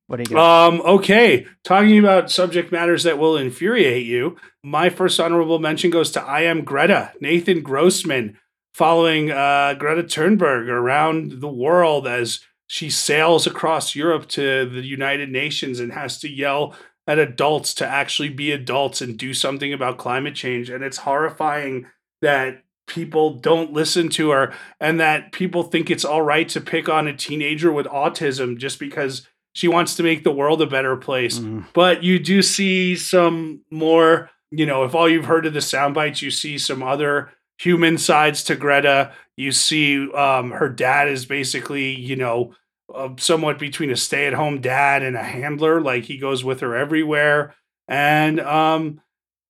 What 0.08 0.20
are 0.20 0.24
you 0.30 0.38
Um, 0.38 0.82
okay. 0.82 1.46
Talking 1.64 1.98
about 1.98 2.32
subject 2.32 2.72
matters 2.72 3.04
that 3.04 3.18
will 3.18 3.38
infuriate 3.38 4.06
you, 4.06 4.38
my 4.64 4.90
first 4.90 5.20
honorable 5.20 5.60
mention 5.60 5.90
goes 5.90 6.12
to 6.12 6.22
I 6.22 6.42
Am 6.42 6.64
Greta, 6.64 7.14
Nathan 7.22 7.62
Grossman, 7.62 8.38
following 8.74 9.32
uh, 9.32 9.76
Greta 9.80 10.04
Thunberg 10.04 10.68
around 10.68 11.40
the 11.42 11.50
world 11.50 12.08
as 12.08 12.42
she 12.68 12.90
sails 12.90 13.48
across 13.48 13.96
Europe 13.96 14.28
to 14.30 14.66
the 14.70 14.82
United 14.82 15.30
Nations 15.30 15.80
and 15.80 15.94
has 15.94 16.20
to 16.20 16.30
yell 16.30 16.76
at 17.08 17.20
adults 17.20 17.74
to 17.76 17.88
actually 17.88 18.30
be 18.30 18.52
adults 18.52 19.02
and 19.02 19.18
do 19.18 19.34
something 19.34 19.74
about 19.74 19.98
climate 19.98 20.36
change. 20.36 20.70
And 20.70 20.84
it's 20.84 20.98
horrifying 20.98 21.88
that 22.22 22.64
people 22.88 23.36
don't 23.40 23.74
listen 23.74 24.10
to 24.10 24.32
her 24.32 24.54
and 24.80 25.00
that 25.00 25.32
people 25.32 25.64
think 25.64 25.90
it's 25.90 26.06
all 26.06 26.22
right 26.22 26.48
to 26.50 26.62
pick 26.62 26.90
on 26.90 27.08
a 27.08 27.16
teenager 27.16 27.72
with 27.72 27.86
autism 27.88 28.58
just 28.58 28.80
because 28.80 29.28
she 29.54 29.68
wants 29.68 29.96
to 29.96 30.04
make 30.04 30.24
the 30.24 30.32
world 30.32 30.62
a 30.62 30.68
better 30.68 30.96
place. 30.96 31.40
Mm. 31.40 31.66
But 31.74 32.04
you 32.04 32.20
do 32.20 32.42
see 32.42 32.96
some 32.96 33.62
more, 33.70 34.30
you 34.50 34.66
know, 34.66 34.84
if 34.84 34.96
all 34.96 35.10
you've 35.10 35.26
heard 35.26 35.46
of 35.46 35.54
the 35.54 35.62
sound 35.62 35.94
bites, 35.94 36.22
you 36.22 36.32
see 36.32 36.58
some 36.58 36.82
other 36.84 37.32
human 37.58 37.98
sides 37.98 38.44
to 38.46 38.56
Greta. 38.56 39.14
You 39.38 39.52
see 39.52 40.12
um, 40.12 40.52
her 40.52 40.70
dad 40.70 41.10
is 41.10 41.26
basically, 41.26 41.96
you 41.96 42.16
know, 42.16 42.54
uh, 42.94 43.10
somewhat 43.18 43.60
between 43.60 43.92
a 43.92 43.96
stay 43.96 44.28
at 44.28 44.34
home 44.34 44.62
dad 44.62 45.04
and 45.04 45.16
a 45.16 45.24
handler. 45.24 45.82
Like 45.82 46.06
he 46.06 46.18
goes 46.18 46.44
with 46.44 46.62
her 46.62 46.76
everywhere. 46.76 47.56
And 47.88 48.40
um, 48.40 49.02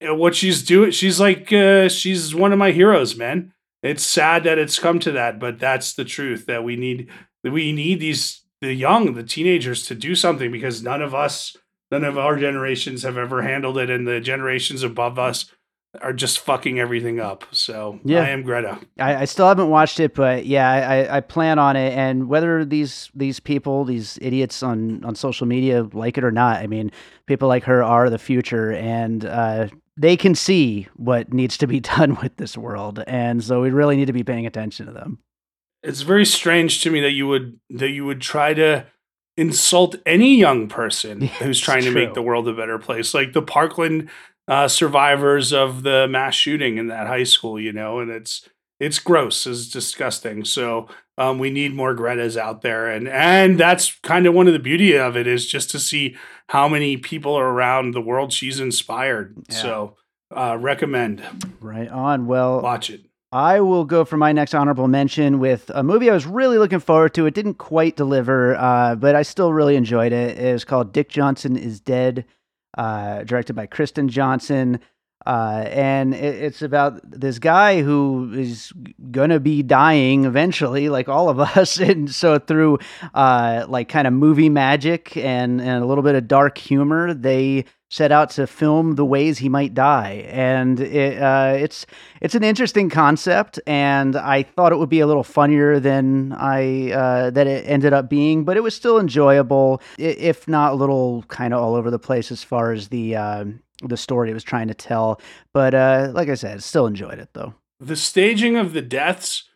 what 0.02 0.36
she's 0.36 0.64
doing. 0.64 0.92
She's 0.92 1.20
like, 1.20 1.52
uh, 1.54 1.90
she's 1.90 2.34
one 2.34 2.52
of 2.52 2.60
my 2.60 2.72
heroes, 2.72 3.16
man. 3.16 3.54
It's 3.84 4.04
sad 4.04 4.44
that 4.44 4.60
it's 4.60 4.80
come 4.80 5.00
to 5.00 5.12
that, 5.14 5.40
but 5.40 5.60
that's 5.60 5.94
the 5.94 6.06
truth 6.06 6.46
that 6.46 6.64
we 6.64 6.76
need. 6.76 7.10
We 7.44 7.72
need 7.72 8.00
these 8.00 8.41
the 8.62 8.74
young, 8.74 9.13
the 9.13 9.24
teenagers, 9.24 9.86
to 9.88 9.95
do 9.95 10.15
something 10.15 10.52
because 10.52 10.84
none 10.84 11.02
of 11.02 11.13
us, 11.15 11.58
none 11.89 12.04
of 12.04 12.17
our 12.17 12.38
generations 12.38 13.04
have 13.04 13.17
ever 13.17 13.41
handled 13.41 13.78
it, 13.78 13.89
and 13.89 14.08
the 14.08 14.19
generations 14.19 14.84
above 14.84 15.19
us 15.19 15.52
are 16.00 16.13
just 16.13 16.39
fucking 16.39 16.80
everything 16.80 17.19
up. 17.19 17.43
So 17.52 18.00
yeah. 18.04 18.21
I 18.21 18.30
am 18.30 18.43
Greta. 18.43 18.80
I, 18.97 19.15
I, 19.17 19.26
still 19.26 19.47
haven't 19.47 19.69
watched 19.69 20.00
it, 20.00 20.15
but 20.15 20.45
yeah, 20.45 20.69
I, 20.69 21.17
I 21.17 21.19
plan 21.19 21.60
on 21.60 21.76
it. 21.76 21.93
And 21.93 22.30
whether 22.30 22.63
these 22.63 23.10
these 23.13 23.39
people, 23.39 23.84
these 23.84 24.17
idiots 24.21 24.63
on 24.63 25.04
on 25.04 25.15
social 25.15 25.47
media 25.47 25.84
like 25.91 26.17
it 26.17 26.24
or 26.24 26.32
not, 26.32 26.58
I 26.58 26.67
mean, 26.67 26.91
people 27.26 27.50
like 27.50 27.65
her 27.65 27.84
are 27.84 28.10
the 28.10 28.17
future, 28.17 28.71
and 28.71 29.26
uh, 29.26 29.67
they 29.97 30.15
can 30.15 30.34
see 30.34 30.88
what 30.95 31.34
needs 31.34 31.58
to 31.58 31.67
be 31.67 31.80
done 31.97 32.17
with 32.21 32.38
this 32.38 32.58
world, 32.58 33.04
and 33.06 33.43
so 33.43 33.62
we 33.62 33.71
really 33.71 33.97
need 33.97 34.08
to 34.08 34.13
be 34.13 34.24
paying 34.24 34.45
attention 34.45 34.86
to 34.86 34.93
them. 34.93 35.19
It's 35.84 36.02
very 36.02 36.26
strange 36.26 36.82
to 36.82 36.91
me 36.91 37.02
that 37.02 37.12
you 37.12 37.28
would 37.28 37.60
that 37.70 37.89
you 37.89 38.06
would 38.06 38.22
try 38.22 38.54
to 38.54 38.86
insult 39.38 39.96
any 40.06 40.38
young 40.38 40.67
person 40.67 41.22
who's 41.39 41.60
trying 41.60 41.84
to 41.84 41.91
make 41.91 42.13
the 42.13 42.22
world 42.22 42.48
a 42.48 42.54
better 42.54 42.78
place, 42.78 43.13
like 43.13 43.34
the 43.34 43.41
Parkland 43.41 44.10
uh, 44.48 44.67
survivors 44.67 45.54
of 45.54 45.84
the 45.84 46.08
mass 46.08 46.36
shooting 46.36 46.78
in 46.78 46.88
that 46.88 47.08
high 47.08 47.24
school, 47.24 47.60
you 47.60 47.72
know, 47.72 48.00
and 48.00 48.12
it's 48.12 48.48
it's 48.80 49.00
gross, 49.00 49.46
it's 49.46 49.70
disgusting. 49.70 50.44
So 50.44 50.88
um, 51.17 51.38
we 51.38 51.52
need 51.52 51.74
more 51.74 51.94
Greta's 51.94 52.36
out 52.36 52.62
there, 52.62 52.89
and 52.89 53.08
and 53.08 53.60
that's 53.60 54.00
kind 54.02 54.26
of 54.26 54.34
one 54.34 54.48
of 54.48 54.54
the 54.54 54.60
beauty 54.60 54.98
of 54.98 55.15
it 55.15 55.28
is 55.28 55.46
just 55.46 55.70
to 55.72 55.80
see 55.80 56.15
how 56.50 56.67
many 56.67 56.98
people 56.98 57.34
are 57.34 57.50
around 57.50 57.94
the 57.94 58.02
world 58.02 58.34
she's 58.34 58.60
inspired. 58.60 59.38
Yeah. 59.50 59.56
So 59.56 59.98
uh, 60.36 60.58
recommend. 60.60 61.24
Right 61.60 61.89
on. 61.89 62.26
Well, 62.26 62.62
watch 62.62 62.89
it. 62.89 63.06
I 63.32 63.62
will 63.62 63.86
go 63.86 64.04
for 64.04 64.17
my 64.17 64.34
next 64.34 64.54
honorable 64.54 64.89
mention 64.89 65.39
with 65.39 65.72
a 65.74 65.84
movie 65.84 66.10
I 66.10 66.13
was 66.13 66.26
really 66.26 66.58
looking 66.58 66.82
forward 66.82 67.13
to. 67.13 67.26
It 67.26 67.34
didn't 67.34 67.54
quite 67.56 67.96
deliver, 67.96 68.56
uh, 68.56 68.96
but 68.96 69.15
I 69.15 69.22
still 69.22 69.54
really 69.54 69.78
enjoyed 69.78 70.12
it. 70.12 70.38
It 70.38 70.52
was 70.52 70.65
called 70.65 70.91
Dick 70.91 71.08
Johnson 71.08 71.56
is 71.56 71.80
Dead, 71.80 72.26
uh, 72.78 73.24
directed 73.24 73.54
by 73.54 73.67
Kirsten 73.67 74.10
Johnson. 74.10 74.82
Uh, 75.26 75.63
and 75.70 76.13
it, 76.13 76.44
it's 76.44 76.62
about 76.62 77.00
this 77.10 77.39
guy 77.39 77.82
who 77.82 78.34
is 78.36 78.74
gonna 79.12 79.39
be 79.39 79.63
dying 79.63 80.26
eventually, 80.26 80.89
like 80.89 81.08
all 81.08 81.30
of 81.30 81.39
us. 81.58 81.80
And 81.80 82.13
so 82.13 82.38
through 82.38 82.80
uh, 83.13 83.65
like 83.70 83.88
kind 83.88 84.08
of 84.08 84.13
movie 84.13 84.50
magic 84.50 85.15
and, 85.15 85.62
and 85.62 85.82
a 85.82 85.86
little 85.86 86.04
bit 86.04 86.15
of 86.15 86.28
dark 86.28 86.58
humor, 86.58 87.13
they 87.13 87.63
set 87.92 88.10
out 88.12 88.30
to 88.32 88.48
film 88.48 88.96
the 88.96 89.06
ways 89.06 89.38
he 89.38 89.50
might 89.50 89.74
die. 89.74 90.26
And 90.30 90.80
it, 90.80 91.22
uh, 91.22 91.54
it's 91.58 91.86
it's 92.22 92.34
an 92.34 92.44
interesting 92.44 92.90
concept, 92.90 93.60
and 93.68 94.16
I 94.16 94.44
thought 94.44 94.72
it 94.72 94.78
would 94.78 94.90
be 94.90 95.02
a 95.02 95.08
little 95.08 95.24
funnier 95.24 95.80
than 95.80 96.32
I 96.32 96.92
uh, 96.92 97.30
that 97.32 97.46
it 97.46 97.66
ended 97.68 97.94
up 97.94 98.10
being, 98.10 98.46
but 98.46 98.58
it 98.58 98.64
was 98.64 98.74
still 98.74 98.98
enjoyable, 98.98 99.82
if 100.00 100.48
not 100.48 100.72
a 100.72 100.76
little 100.76 101.24
kind 101.28 101.54
of 101.54 101.62
all 101.62 101.76
over 101.76 101.92
the 101.92 102.00
place 102.00 102.32
as 102.32 102.44
far 102.44 102.72
as 102.72 102.88
the 102.88 103.16
uh, 103.16 103.46
the 103.84 103.98
story 103.98 104.32
it 104.32 104.34
was 104.34 104.44
trying 104.44 104.70
to 104.70 104.74
tell. 104.74 105.22
But 105.54 105.74
uh, 105.74 106.12
like 106.16 106.30
I 106.30 106.36
said, 106.36 106.64
still 106.64 106.88
enjoyed 106.88 107.20
it 107.20 107.30
though. 107.34 107.54
The 107.80 107.96
staging 107.96 108.56
of 108.56 108.74
the 108.74 108.82
deaths 108.82 109.50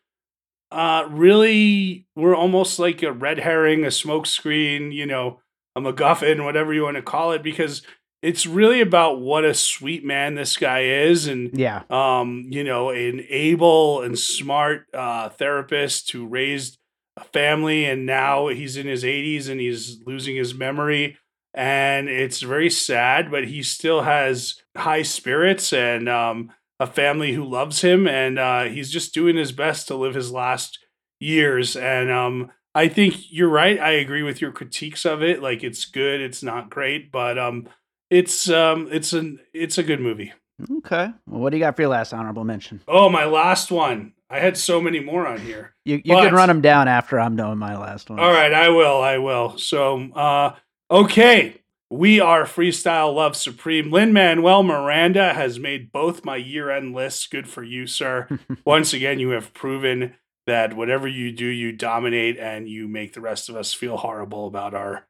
uh, 0.72 1.08
really 1.10 2.08
were 2.16 2.36
almost 2.36 2.80
like 2.80 3.02
a 3.02 3.14
red 3.14 3.40
herring, 3.40 3.86
a 3.86 3.90
smokescreen, 3.90 4.92
you 4.92 5.06
know, 5.06 5.40
a 5.76 5.80
MacGuffin, 5.80 6.44
whatever 6.44 6.74
you 6.74 6.84
want 6.84 6.98
to 6.98 7.04
call 7.04 7.32
it, 7.32 7.44
because 7.44 7.84
it's 8.26 8.48
really 8.48 8.82
about 8.82 9.22
what 9.22 9.46
a 9.46 9.54
sweet 9.54 10.04
man 10.04 10.34
this 10.34 10.58
guy 10.58 10.82
is 10.82 11.28
and 11.28 11.58
yeah 11.58 11.84
um 11.92 12.46
you 12.50 12.64
know 12.64 12.90
an 12.90 13.24
able 13.30 14.02
and 14.02 14.18
smart 14.18 14.88
uh 14.94 15.30
therapist 15.30 16.12
who 16.12 16.26
raised 16.26 16.80
a 17.18 17.24
family 17.26 17.86
and 17.86 18.06
now 18.06 18.48
he's 18.48 18.78
in 18.78 18.88
his 18.88 19.04
80s 19.04 19.48
and 19.48 19.60
he's 19.60 20.00
losing 20.06 20.36
his 20.36 20.56
memory 20.56 21.18
and 21.54 22.10
it's 22.10 22.42
very 22.42 22.70
sad 22.70 23.30
but 23.30 23.48
he 23.48 23.62
still 23.62 24.02
has 24.02 24.56
high 24.76 25.04
spirits 25.04 25.72
and 25.72 26.10
um 26.10 26.52
a 26.80 26.88
family 26.88 27.34
who 27.34 27.46
loves 27.46 27.82
him 27.82 28.08
and 28.08 28.40
uh 28.40 28.64
he's 28.64 28.90
just 28.90 29.14
doing 29.14 29.38
his 29.38 29.52
best 29.52 29.88
to 29.88 29.96
live 29.96 30.16
his 30.16 30.32
last 30.32 30.80
years 31.20 31.76
and 31.76 32.12
um 32.12 32.52
I 32.78 32.90
think 32.90 33.32
you're 33.32 33.48
right. 33.48 33.80
I 33.80 33.92
agree 33.92 34.22
with 34.22 34.42
your 34.42 34.52
critiques 34.52 35.06
of 35.06 35.24
it. 35.24 35.42
Like 35.42 35.64
it's 35.64 35.86
good, 35.86 36.20
it's 36.20 36.44
not 36.44 36.70
great, 36.70 37.10
but 37.10 37.40
um 37.40 37.70
it's 38.10 38.50
um 38.50 38.88
it's 38.92 39.14
an 39.14 39.40
it's 39.54 39.78
a 39.78 39.84
good 39.84 40.00
movie. 40.00 40.34
Okay. 40.80 41.10
Well, 41.28 41.42
what 41.42 41.50
do 41.50 41.58
you 41.58 41.64
got 41.64 41.76
for 41.76 41.82
your 41.82 41.90
last 41.92 42.14
honorable 42.14 42.46
mention? 42.46 42.80
Oh, 42.88 43.10
my 43.10 43.26
last 43.26 43.72
one. 43.72 44.14
I 44.30 44.40
had 44.40 44.56
so 44.58 44.80
many 44.80 45.02
more 45.02 45.28
on 45.28 45.40
here. 45.42 45.74
You, 45.84 46.02
you 46.04 46.14
But- 46.14 46.26
can 46.28 46.34
run 46.34 46.48
them 46.48 46.62
down 46.62 46.88
after 46.88 47.20
I'm 47.20 47.36
done 47.36 47.50
with 47.50 47.60
my 47.60 47.78
last 47.78 48.10
one. 48.10 48.20
All 48.20 48.32
right, 48.32 48.54
I 48.54 48.70
will. 48.70 49.02
I 49.02 49.18
will. 49.18 49.58
So, 49.58 50.10
uh, 50.14 50.56
okay. 50.90 51.62
We 51.92 52.20
are 52.20 52.46
Freestyle 52.46 53.14
Love 53.14 53.36
Supreme. 53.36 53.92
Lin 53.92 54.12
Manuel 54.14 54.64
Miranda 54.64 55.34
has 55.34 55.60
made 55.60 55.92
both 55.92 56.26
my 56.26 56.36
year 56.38 56.72
end 56.72 56.96
lists. 56.96 57.28
Good 57.28 57.48
for 57.48 57.62
you, 57.64 57.86
sir. 57.86 58.28
Once 58.66 58.94
again, 58.94 59.20
you 59.20 59.32
have 59.32 59.54
proven 59.54 60.16
that 60.48 60.76
whatever 60.76 61.08
you 61.08 61.32
do, 61.32 61.46
you 61.46 61.72
dominate 61.74 62.38
and 62.40 62.68
you 62.70 62.88
make 62.88 63.14
the 63.14 63.22
rest 63.22 63.50
of 63.50 63.56
us 63.56 63.74
feel 63.74 63.98
horrible 63.98 64.48
about 64.48 64.74
our 64.74 65.06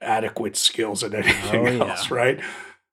adequate 0.00 0.56
skills 0.56 1.02
and 1.02 1.14
anything 1.14 1.66
Oh, 1.66 1.70
yeah. 1.70 1.90
else, 1.90 2.10
right? 2.10 2.40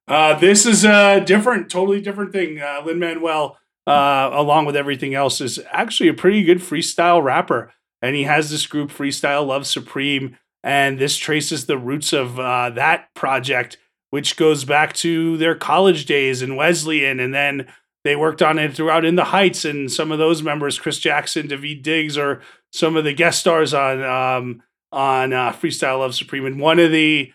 Uh, 0.07 0.37
this 0.39 0.65
is 0.65 0.85
a 0.85 1.21
different, 1.25 1.69
totally 1.69 2.01
different 2.01 2.31
thing. 2.31 2.59
Uh, 2.61 2.81
Lin 2.85 2.99
Manuel, 2.99 3.57
uh, 3.85 4.29
along 4.33 4.65
with 4.65 4.75
everything 4.75 5.13
else, 5.13 5.41
is 5.41 5.59
actually 5.71 6.09
a 6.09 6.13
pretty 6.13 6.43
good 6.43 6.59
freestyle 6.59 7.21
rapper. 7.23 7.73
And 8.01 8.15
he 8.15 8.23
has 8.23 8.49
this 8.49 8.65
group, 8.67 8.89
Freestyle 8.91 9.45
Love 9.45 9.65
Supreme. 9.67 10.37
And 10.63 10.99
this 10.99 11.17
traces 11.17 11.65
the 11.65 11.77
roots 11.77 12.13
of 12.13 12.39
uh, 12.39 12.69
that 12.71 13.13
project, 13.15 13.77
which 14.11 14.37
goes 14.37 14.63
back 14.65 14.93
to 14.95 15.37
their 15.37 15.55
college 15.55 16.05
days 16.05 16.41
in 16.41 16.55
Wesleyan. 16.55 17.19
And 17.19 17.33
then 17.33 17.67
they 18.03 18.15
worked 18.15 18.41
on 18.41 18.59
it 18.59 18.73
throughout 18.75 19.03
In 19.05 19.15
the 19.15 19.25
Heights. 19.25 19.65
And 19.65 19.91
some 19.91 20.11
of 20.11 20.19
those 20.19 20.41
members, 20.41 20.79
Chris 20.79 20.99
Jackson, 20.99 21.47
Daveed 21.47 21.83
Diggs, 21.83 22.17
are 22.17 22.41
some 22.71 22.95
of 22.95 23.03
the 23.03 23.13
guest 23.13 23.39
stars 23.39 23.73
on 23.73 24.03
um, 24.03 24.61
on 24.91 25.33
uh, 25.33 25.51
Freestyle 25.51 25.99
Love 25.99 26.15
Supreme. 26.15 26.45
And 26.45 26.59
one 26.59 26.79
of 26.79 26.91
the 26.91 27.31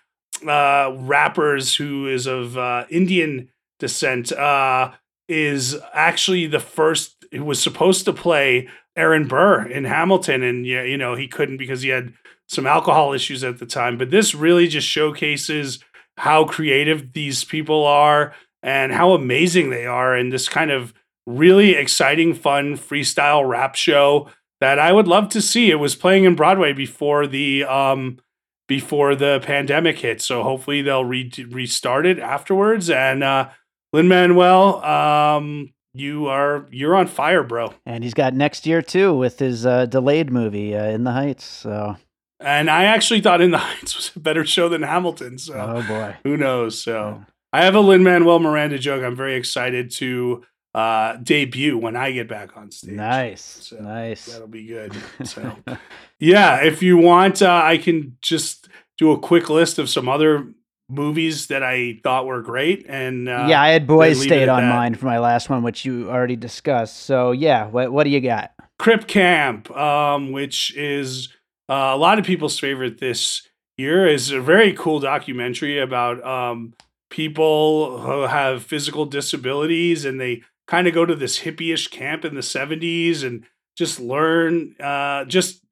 uh, 0.46 0.94
rappers 0.96 1.76
who 1.76 2.08
is 2.08 2.26
of 2.26 2.56
uh, 2.56 2.84
Indian 2.90 3.48
descent 3.78 4.32
uh, 4.32 4.92
is 5.28 5.76
actually 5.92 6.46
the 6.46 6.60
first 6.60 7.24
who 7.32 7.44
was 7.44 7.62
supposed 7.62 8.04
to 8.04 8.12
play 8.12 8.68
Aaron 8.96 9.26
Burr 9.26 9.66
in 9.66 9.84
Hamilton, 9.84 10.42
and 10.42 10.66
you 10.66 10.96
know 10.96 11.14
he 11.14 11.28
couldn't 11.28 11.56
because 11.56 11.82
he 11.82 11.88
had 11.88 12.12
some 12.48 12.66
alcohol 12.66 13.12
issues 13.12 13.42
at 13.42 13.58
the 13.58 13.66
time. 13.66 13.96
But 13.96 14.10
this 14.10 14.34
really 14.34 14.68
just 14.68 14.86
showcases 14.86 15.78
how 16.18 16.44
creative 16.44 17.14
these 17.14 17.44
people 17.44 17.86
are 17.86 18.34
and 18.62 18.92
how 18.92 19.12
amazing 19.12 19.70
they 19.70 19.86
are, 19.86 20.14
and 20.14 20.32
this 20.32 20.48
kind 20.48 20.70
of 20.70 20.92
really 21.26 21.70
exciting, 21.70 22.34
fun 22.34 22.76
freestyle 22.76 23.48
rap 23.48 23.74
show 23.74 24.28
that 24.62 24.78
I 24.78 24.92
would 24.92 25.08
love 25.08 25.28
to 25.30 25.42
see. 25.42 25.72
It 25.72 25.80
was 25.80 25.96
playing 25.96 26.22
in 26.22 26.36
Broadway 26.36 26.72
before 26.72 27.26
the 27.26 27.64
um, 27.64 28.20
before 28.68 29.16
the 29.16 29.40
pandemic 29.42 29.98
hit. 29.98 30.22
So 30.22 30.44
hopefully 30.44 30.82
they'll 30.82 31.04
re- 31.04 31.32
restart 31.50 32.06
it 32.06 32.20
afterwards. 32.20 32.88
And 32.88 33.24
uh, 33.24 33.48
Lin 33.92 34.06
Manuel, 34.06 34.82
um, 34.84 35.72
you 35.94 36.28
are 36.28 36.68
you're 36.70 36.94
on 36.94 37.08
fire, 37.08 37.42
bro. 37.42 37.74
And 37.84 38.04
he's 38.04 38.14
got 38.14 38.34
next 38.34 38.64
year 38.64 38.82
too 38.82 39.12
with 39.12 39.40
his 39.40 39.66
uh, 39.66 39.86
delayed 39.86 40.30
movie 40.30 40.76
uh, 40.76 40.84
In 40.84 41.02
the 41.02 41.10
Heights. 41.10 41.44
So 41.44 41.96
And 42.38 42.70
I 42.70 42.84
actually 42.84 43.20
thought 43.20 43.40
In 43.40 43.50
the 43.50 43.58
Heights 43.58 43.96
was 43.96 44.12
a 44.14 44.20
better 44.20 44.46
show 44.46 44.68
than 44.68 44.82
Hamilton. 44.82 45.38
So 45.38 45.54
oh 45.54 45.82
boy. 45.88 46.14
who 46.22 46.36
knows? 46.36 46.80
So 46.80 47.20
I 47.52 47.64
have 47.64 47.74
a 47.74 47.80
Lin 47.80 48.04
Manuel 48.04 48.38
Miranda 48.38 48.78
joke. 48.78 49.02
I'm 49.02 49.16
very 49.16 49.34
excited 49.34 49.90
to 49.96 50.44
uh, 50.74 51.16
debut 51.16 51.76
when 51.76 51.96
I 51.96 52.12
get 52.12 52.28
back 52.28 52.56
on 52.56 52.70
stage. 52.70 52.94
Nice. 52.94 53.42
So 53.42 53.76
nice. 53.76 54.26
That'll 54.26 54.48
be 54.48 54.66
good. 54.66 54.94
So 55.24 55.56
yeah, 56.18 56.64
if 56.64 56.82
you 56.82 56.96
want, 56.96 57.42
uh, 57.42 57.60
I 57.62 57.78
can 57.78 58.16
just 58.22 58.68
do 58.98 59.12
a 59.12 59.18
quick 59.18 59.50
list 59.50 59.78
of 59.78 59.88
some 59.88 60.08
other 60.08 60.46
movies 60.88 61.48
that 61.48 61.62
I 61.62 62.00
thought 62.02 62.26
were 62.26 62.42
great. 62.42 62.86
And 62.88 63.28
uh, 63.28 63.46
yeah, 63.48 63.60
I 63.60 63.70
had 63.70 63.86
Boys 63.86 64.20
State 64.20 64.48
on 64.48 64.62
that. 64.62 64.74
mine 64.74 64.94
for 64.94 65.06
my 65.06 65.18
last 65.18 65.50
one, 65.50 65.62
which 65.62 65.84
you 65.84 66.10
already 66.10 66.36
discussed. 66.36 67.04
So 67.04 67.32
yeah, 67.32 67.66
what 67.66 67.92
what 67.92 68.04
do 68.04 68.10
you 68.10 68.20
got? 68.20 68.52
Crip 68.78 69.06
Camp, 69.06 69.70
um, 69.76 70.32
which 70.32 70.74
is 70.76 71.28
uh, 71.68 71.92
a 71.92 71.96
lot 71.96 72.18
of 72.18 72.24
people's 72.24 72.58
favorite 72.58 72.98
this 72.98 73.46
year, 73.76 74.06
is 74.06 74.30
a 74.30 74.40
very 74.40 74.72
cool 74.72 75.00
documentary 75.00 75.78
about 75.78 76.24
um, 76.24 76.74
people 77.10 78.00
who 78.00 78.22
have 78.22 78.62
physical 78.62 79.04
disabilities 79.04 80.04
and 80.04 80.20
they 80.20 80.42
kind 80.66 80.86
of 80.86 80.94
go 80.94 81.04
to 81.04 81.14
this 81.14 81.40
hippie-ish 81.40 81.88
camp 81.88 82.24
in 82.24 82.34
the 82.34 82.40
70s 82.40 83.24
and 83.24 83.44
just 83.76 84.00
learn, 84.00 84.74
uh, 84.80 85.24
just, 85.24 85.62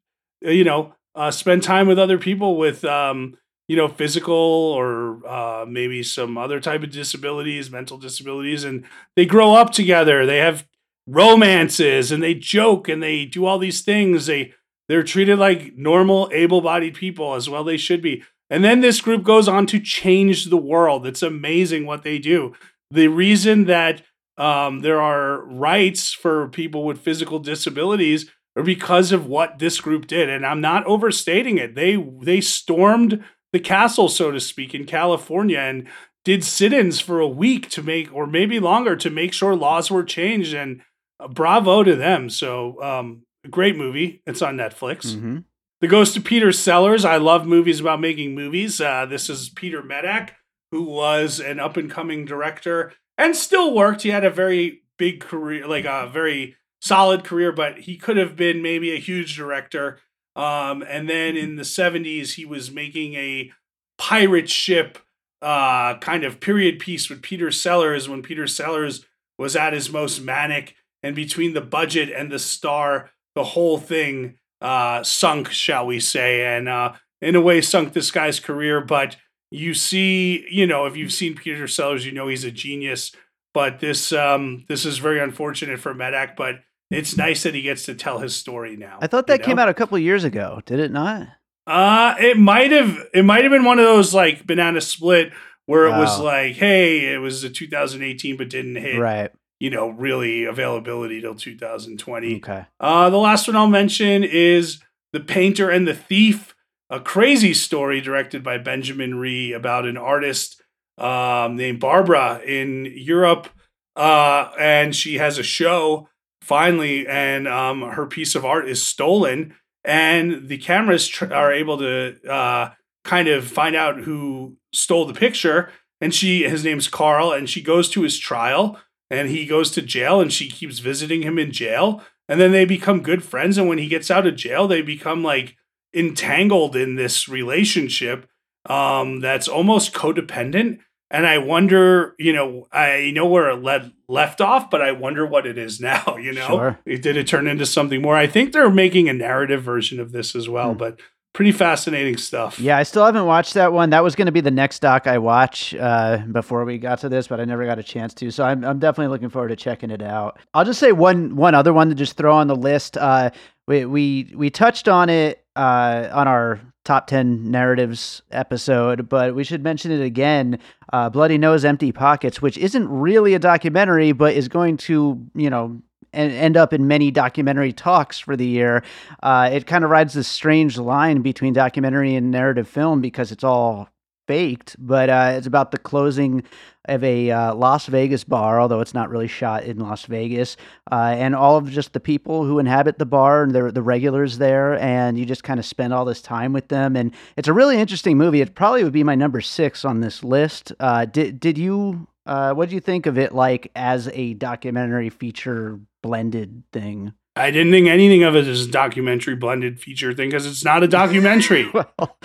uh, 0.44 0.50
you 0.50 0.64
know, 0.64 0.94
uh, 1.14 1.30
spend 1.30 1.62
time 1.62 1.86
with 1.86 1.98
other 1.98 2.18
people 2.18 2.56
with, 2.56 2.84
um, 2.84 3.36
you 3.68 3.76
know, 3.76 3.88
physical 3.88 4.34
or 4.34 5.24
uh, 5.26 5.64
maybe 5.68 6.02
some 6.02 6.36
other 6.36 6.60
type 6.60 6.82
of 6.82 6.90
disabilities, 6.90 7.70
mental 7.70 7.98
disabilities, 7.98 8.64
and 8.64 8.84
they 9.16 9.26
grow 9.26 9.54
up 9.54 9.70
together. 9.70 10.26
They 10.26 10.38
have 10.38 10.66
romances 11.06 12.12
and 12.12 12.22
they 12.22 12.34
joke 12.34 12.88
and 12.88 13.02
they 13.02 13.24
do 13.24 13.44
all 13.46 13.58
these 13.58 13.82
things. 13.82 14.26
They 14.26 14.54
they're 14.88 15.04
treated 15.04 15.38
like 15.38 15.76
normal 15.76 16.28
able-bodied 16.32 16.94
people 16.94 17.34
as 17.34 17.48
well 17.48 17.62
they 17.62 17.76
should 17.76 18.02
be. 18.02 18.24
And 18.50 18.64
then 18.64 18.80
this 18.80 19.00
group 19.00 19.22
goes 19.22 19.46
on 19.46 19.66
to 19.66 19.78
change 19.78 20.46
the 20.46 20.56
world. 20.56 21.06
It's 21.06 21.22
amazing 21.22 21.86
what 21.86 22.02
they 22.02 22.18
do. 22.18 22.54
The 22.90 23.06
reason 23.06 23.66
that 23.66 24.02
um, 24.40 24.80
there 24.80 25.00
are 25.00 25.44
rights 25.44 26.12
for 26.12 26.48
people 26.48 26.84
with 26.84 26.98
physical 26.98 27.38
disabilities 27.38 28.30
or 28.56 28.62
because 28.62 29.12
of 29.12 29.26
what 29.26 29.58
this 29.58 29.80
group 29.80 30.06
did. 30.06 30.28
And 30.28 30.46
I'm 30.46 30.60
not 30.60 30.86
overstating 30.86 31.58
it. 31.58 31.74
They 31.74 31.96
they 32.22 32.40
stormed 32.40 33.22
the 33.52 33.60
castle, 33.60 34.08
so 34.08 34.30
to 34.30 34.40
speak, 34.40 34.74
in 34.74 34.86
California 34.86 35.58
and 35.58 35.86
did 36.24 36.44
sit-ins 36.44 37.00
for 37.00 37.20
a 37.20 37.28
week 37.28 37.68
to 37.70 37.82
make, 37.82 38.14
or 38.14 38.26
maybe 38.26 38.60
longer, 38.60 38.94
to 38.96 39.10
make 39.10 39.32
sure 39.32 39.54
laws 39.56 39.90
were 39.90 40.04
changed. 40.04 40.54
And 40.54 40.82
uh, 41.18 41.28
bravo 41.28 41.82
to 41.82 41.94
them. 41.94 42.30
So 42.30 42.82
um, 42.82 43.22
great 43.50 43.76
movie. 43.76 44.22
It's 44.26 44.42
on 44.42 44.56
Netflix. 44.56 45.14
hmm 45.14 45.38
The 45.80 45.88
Ghost 45.88 46.16
of 46.16 46.24
Peter 46.24 46.52
Sellers. 46.52 47.04
I 47.04 47.18
love 47.18 47.46
movies 47.46 47.80
about 47.80 48.00
making 48.00 48.34
movies. 48.34 48.80
Uh, 48.80 49.06
this 49.06 49.28
is 49.30 49.50
Peter 49.50 49.82
Medak, 49.82 50.30
who 50.72 50.82
was 50.82 51.40
an 51.40 51.60
up 51.60 51.76
and 51.76 51.90
coming 51.90 52.24
director 52.24 52.92
and 53.20 53.36
still 53.36 53.74
worked. 53.74 54.02
He 54.02 54.08
had 54.08 54.24
a 54.24 54.30
very 54.30 54.80
big 54.96 55.20
career, 55.20 55.66
like 55.66 55.84
a 55.84 56.08
very 56.10 56.56
solid 56.80 57.22
career, 57.22 57.52
but 57.52 57.80
he 57.80 57.98
could 57.98 58.16
have 58.16 58.34
been 58.34 58.62
maybe 58.62 58.92
a 58.92 58.98
huge 58.98 59.36
director. 59.36 59.98
Um, 60.34 60.82
and 60.82 61.08
then 61.08 61.36
in 61.36 61.56
the 61.56 61.62
70s, 61.62 62.34
he 62.34 62.46
was 62.46 62.70
making 62.70 63.14
a 63.14 63.52
pirate 63.98 64.48
ship 64.48 64.98
uh, 65.42 65.98
kind 65.98 66.24
of 66.24 66.40
period 66.40 66.78
piece 66.78 67.10
with 67.10 67.20
Peter 67.20 67.50
Sellers 67.50 68.08
when 68.08 68.22
Peter 68.22 68.46
Sellers 68.46 69.04
was 69.38 69.54
at 69.54 69.74
his 69.74 69.90
most 69.90 70.22
manic. 70.22 70.74
And 71.02 71.14
between 71.14 71.52
the 71.52 71.60
budget 71.60 72.08
and 72.10 72.32
the 72.32 72.38
star, 72.38 73.10
the 73.34 73.44
whole 73.44 73.76
thing 73.76 74.38
uh, 74.62 75.02
sunk, 75.02 75.50
shall 75.50 75.86
we 75.86 76.00
say, 76.00 76.56
and 76.56 76.68
uh, 76.70 76.94
in 77.20 77.36
a 77.36 77.40
way 77.40 77.60
sunk 77.60 77.92
this 77.92 78.10
guy's 78.10 78.40
career. 78.40 78.80
But 78.80 79.16
you 79.50 79.74
see, 79.74 80.46
you 80.50 80.66
know, 80.66 80.86
if 80.86 80.96
you've 80.96 81.12
seen 81.12 81.34
Peter 81.34 81.66
Sellers, 81.68 82.06
you 82.06 82.12
know 82.12 82.28
he's 82.28 82.44
a 82.44 82.50
genius. 82.50 83.12
But 83.52 83.80
this 83.80 84.12
um, 84.12 84.64
this 84.68 84.86
is 84.86 84.98
very 84.98 85.18
unfortunate 85.20 85.80
for 85.80 85.92
Medak, 85.94 86.36
but 86.36 86.56
it's 86.90 87.16
nice 87.16 87.42
that 87.42 87.54
he 87.54 87.62
gets 87.62 87.84
to 87.86 87.94
tell 87.94 88.18
his 88.18 88.34
story 88.34 88.76
now. 88.76 88.98
I 89.00 89.06
thought 89.08 89.28
you 89.28 89.36
that 89.36 89.42
came 89.42 89.58
out 89.58 89.68
a 89.68 89.74
couple 89.74 89.98
years 89.98 90.22
ago. 90.24 90.60
Did 90.66 90.78
it 90.78 90.92
not? 90.92 91.26
Uh, 91.66 92.14
it 92.20 92.36
might 92.38 92.70
have 92.70 92.96
it 93.12 93.24
might 93.24 93.42
have 93.42 93.50
been 93.50 93.64
one 93.64 93.78
of 93.80 93.84
those 93.84 94.14
like 94.14 94.46
banana 94.46 94.80
split 94.80 95.32
where 95.66 95.86
it 95.86 95.90
was 95.90 96.18
like, 96.18 96.56
hey, 96.56 97.12
it 97.12 97.18
was 97.18 97.44
a 97.44 97.50
2018 97.50 98.36
but 98.36 98.48
didn't 98.50 98.74
hit, 98.76 98.98
Right. 98.98 99.30
you 99.60 99.70
know, 99.70 99.88
really 99.90 100.44
availability 100.44 101.20
till 101.20 101.34
2020. 101.36 102.36
Okay. 102.38 102.64
Uh, 102.80 103.08
the 103.10 103.16
last 103.16 103.46
one 103.46 103.54
I'll 103.56 103.68
mention 103.68 104.24
is 104.24 104.80
The 105.12 105.20
Painter 105.20 105.70
and 105.70 105.86
the 105.86 105.94
Thief, 105.94 106.56
a 106.90 107.00
crazy 107.00 107.54
story 107.54 108.00
directed 108.00 108.42
by 108.42 108.58
Benjamin 108.58 109.14
Ree 109.14 109.52
about 109.52 109.86
an 109.86 109.96
artist 109.96 110.60
um, 110.98 111.56
named 111.56 111.80
Barbara 111.80 112.40
in 112.44 112.92
Europe. 112.94 113.48
Uh, 113.96 114.50
and 114.58 114.94
she 114.94 115.18
has 115.18 115.38
a 115.38 115.42
show 115.42 116.08
finally, 116.42 117.06
and 117.06 117.46
um, 117.46 117.82
her 117.82 118.06
piece 118.06 118.34
of 118.34 118.44
art 118.44 118.68
is 118.68 118.84
stolen. 118.84 119.54
And 119.84 120.48
the 120.48 120.58
cameras 120.58 121.06
tr- 121.08 121.32
are 121.32 121.52
able 121.52 121.78
to 121.78 122.16
uh, 122.28 122.70
kind 123.04 123.28
of 123.28 123.46
find 123.46 123.76
out 123.76 124.00
who 124.00 124.56
stole 124.72 125.06
the 125.06 125.14
picture. 125.14 125.70
And 126.00 126.14
she, 126.14 126.42
his 126.42 126.64
name's 126.64 126.88
Carl, 126.88 127.32
and 127.32 127.48
she 127.48 127.62
goes 127.62 127.88
to 127.90 128.02
his 128.02 128.18
trial 128.18 128.78
and 129.10 129.28
he 129.28 129.44
goes 129.44 129.70
to 129.72 129.82
jail 129.82 130.20
and 130.20 130.32
she 130.32 130.48
keeps 130.48 130.78
visiting 130.78 131.22
him 131.22 131.38
in 131.38 131.50
jail 131.50 132.02
and 132.28 132.40
then 132.40 132.52
they 132.52 132.64
become 132.64 133.02
good 133.02 133.24
friends 133.24 133.58
and 133.58 133.68
when 133.68 133.78
he 133.78 133.88
gets 133.88 134.10
out 134.10 134.26
of 134.26 134.36
jail 134.36 134.68
they 134.68 134.80
become 134.80 135.22
like 135.22 135.56
entangled 135.94 136.76
in 136.76 136.94
this 136.96 137.28
relationship 137.28 138.26
um 138.68 139.20
that's 139.20 139.48
almost 139.48 139.92
codependent 139.94 140.78
and 141.10 141.26
i 141.26 141.38
wonder 141.38 142.14
you 142.18 142.32
know 142.32 142.66
i 142.72 143.10
know 143.14 143.26
where 143.26 143.48
it 143.50 143.62
led 143.62 143.90
left 144.08 144.40
off 144.40 144.70
but 144.70 144.82
i 144.82 144.92
wonder 144.92 145.24
what 145.26 145.46
it 145.46 145.56
is 145.58 145.80
now 145.92 146.16
you 146.16 146.32
know 146.32 146.46
Sure. 146.46 146.78
did 146.98 147.16
it 147.16 147.26
turn 147.26 147.46
into 147.46 147.64
something 147.66 148.02
more 148.02 148.16
i 148.16 148.26
think 148.26 148.52
they're 148.52 148.70
making 148.70 149.08
a 149.08 149.12
narrative 149.14 149.62
version 149.62 149.98
of 149.98 150.12
this 150.12 150.36
as 150.36 150.48
well 150.48 150.72
Hmm. 150.72 150.78
but 150.78 151.00
pretty 151.32 151.52
fascinating 151.52 152.16
stuff. 152.16 152.58
Yeah, 152.58 152.76
I 152.76 152.82
still 152.82 153.04
haven't 153.04 153.26
watched 153.26 153.54
that 153.54 153.72
one. 153.72 153.90
That 153.90 154.02
was 154.02 154.14
going 154.16 154.26
to 154.26 154.32
be 154.32 154.40
the 154.40 154.50
next 154.50 154.80
doc 154.80 155.06
I 155.06 155.18
watch 155.18 155.74
uh, 155.74 156.18
before 156.30 156.64
we 156.64 156.78
got 156.78 157.00
to 157.00 157.08
this, 157.08 157.28
but 157.28 157.40
I 157.40 157.44
never 157.44 157.64
got 157.64 157.78
a 157.78 157.82
chance 157.82 158.14
to. 158.14 158.30
So 158.30 158.44
I'm, 158.44 158.64
I'm 158.64 158.78
definitely 158.78 159.12
looking 159.12 159.28
forward 159.28 159.48
to 159.48 159.56
checking 159.56 159.90
it 159.90 160.02
out. 160.02 160.38
I'll 160.54 160.64
just 160.64 160.80
say 160.80 160.92
one 160.92 161.36
one 161.36 161.54
other 161.54 161.72
one 161.72 161.88
to 161.88 161.94
just 161.94 162.16
throw 162.16 162.34
on 162.34 162.46
the 162.46 162.56
list. 162.56 162.96
Uh, 162.96 163.30
we 163.66 163.84
we 163.84 164.32
we 164.34 164.50
touched 164.50 164.88
on 164.88 165.08
it 165.08 165.44
uh, 165.56 166.08
on 166.12 166.26
our 166.28 166.60
top 166.84 167.06
10 167.06 167.50
narratives 167.50 168.22
episode, 168.30 169.08
but 169.08 169.34
we 169.34 169.44
should 169.44 169.62
mention 169.62 169.92
it 169.92 170.00
again. 170.00 170.58
Uh, 170.92 171.10
Bloody 171.10 171.38
Nose, 171.38 171.64
Empty 171.64 171.92
Pockets, 171.92 172.40
which 172.40 172.56
isn't 172.58 172.88
really 172.88 173.34
a 173.34 173.38
documentary, 173.38 174.12
but 174.12 174.34
is 174.34 174.48
going 174.48 174.76
to, 174.78 175.24
you 175.34 175.50
know, 175.50 175.80
end 176.12 176.56
up 176.56 176.72
in 176.72 176.86
many 176.86 177.10
documentary 177.10 177.72
talks 177.72 178.18
for 178.18 178.36
the 178.36 178.46
year. 178.46 178.82
Uh, 179.22 179.50
it 179.52 179.66
kind 179.66 179.84
of 179.84 179.90
rides 179.90 180.14
this 180.14 180.28
strange 180.28 180.78
line 180.78 181.22
between 181.22 181.52
documentary 181.52 182.14
and 182.14 182.30
narrative 182.30 182.68
film 182.68 183.00
because 183.00 183.32
it's 183.32 183.44
all 183.44 183.88
faked, 184.30 184.76
but 184.78 185.10
uh, 185.10 185.32
it's 185.34 185.48
about 185.48 185.72
the 185.72 185.78
closing 185.78 186.44
of 186.84 187.02
a 187.02 187.32
uh, 187.32 187.52
Las 187.52 187.86
Vegas 187.86 188.22
bar, 188.22 188.60
although 188.60 188.80
it's 188.80 188.94
not 188.94 189.10
really 189.10 189.26
shot 189.26 189.64
in 189.64 189.78
Las 189.80 190.04
Vegas, 190.04 190.56
uh, 190.92 191.14
and 191.16 191.34
all 191.34 191.56
of 191.56 191.68
just 191.68 191.92
the 191.92 192.00
people 192.00 192.44
who 192.44 192.60
inhabit 192.60 192.98
the 192.98 193.06
bar 193.06 193.42
and 193.42 193.52
the 193.52 193.72
the 193.72 193.82
regulars 193.82 194.38
there, 194.38 194.78
and 194.78 195.18
you 195.18 195.26
just 195.26 195.42
kind 195.42 195.58
of 195.58 195.66
spend 195.66 195.92
all 195.92 196.04
this 196.04 196.22
time 196.22 196.52
with 196.52 196.68
them, 196.68 196.94
and 196.94 197.12
it's 197.36 197.48
a 197.48 197.52
really 197.52 197.78
interesting 197.78 198.16
movie. 198.16 198.40
It 198.40 198.54
probably 198.54 198.84
would 198.84 198.92
be 198.92 199.02
my 199.02 199.16
number 199.16 199.40
six 199.40 199.84
on 199.84 200.00
this 200.00 200.22
list. 200.22 200.72
Uh, 200.78 201.06
did 201.06 201.40
did 201.40 201.58
you? 201.58 202.06
Uh, 202.26 202.52
what 202.54 202.68
do 202.68 202.74
you 202.74 202.80
think 202.80 203.06
of 203.06 203.18
it 203.18 203.34
like 203.34 203.70
as 203.74 204.08
a 204.12 204.34
documentary 204.34 205.10
feature 205.10 205.80
blended 206.02 206.62
thing? 206.72 207.12
I 207.36 207.50
didn't 207.50 207.72
think 207.72 207.88
anything 207.88 208.22
of 208.24 208.36
it 208.36 208.46
as 208.46 208.66
a 208.66 208.70
documentary 208.70 209.36
blended 209.36 209.80
feature 209.80 210.12
thing 210.12 210.28
because 210.28 210.46
it's 210.46 210.64
not 210.64 210.82
a 210.82 210.88
documentary. 210.88 211.70
well, 211.74 212.18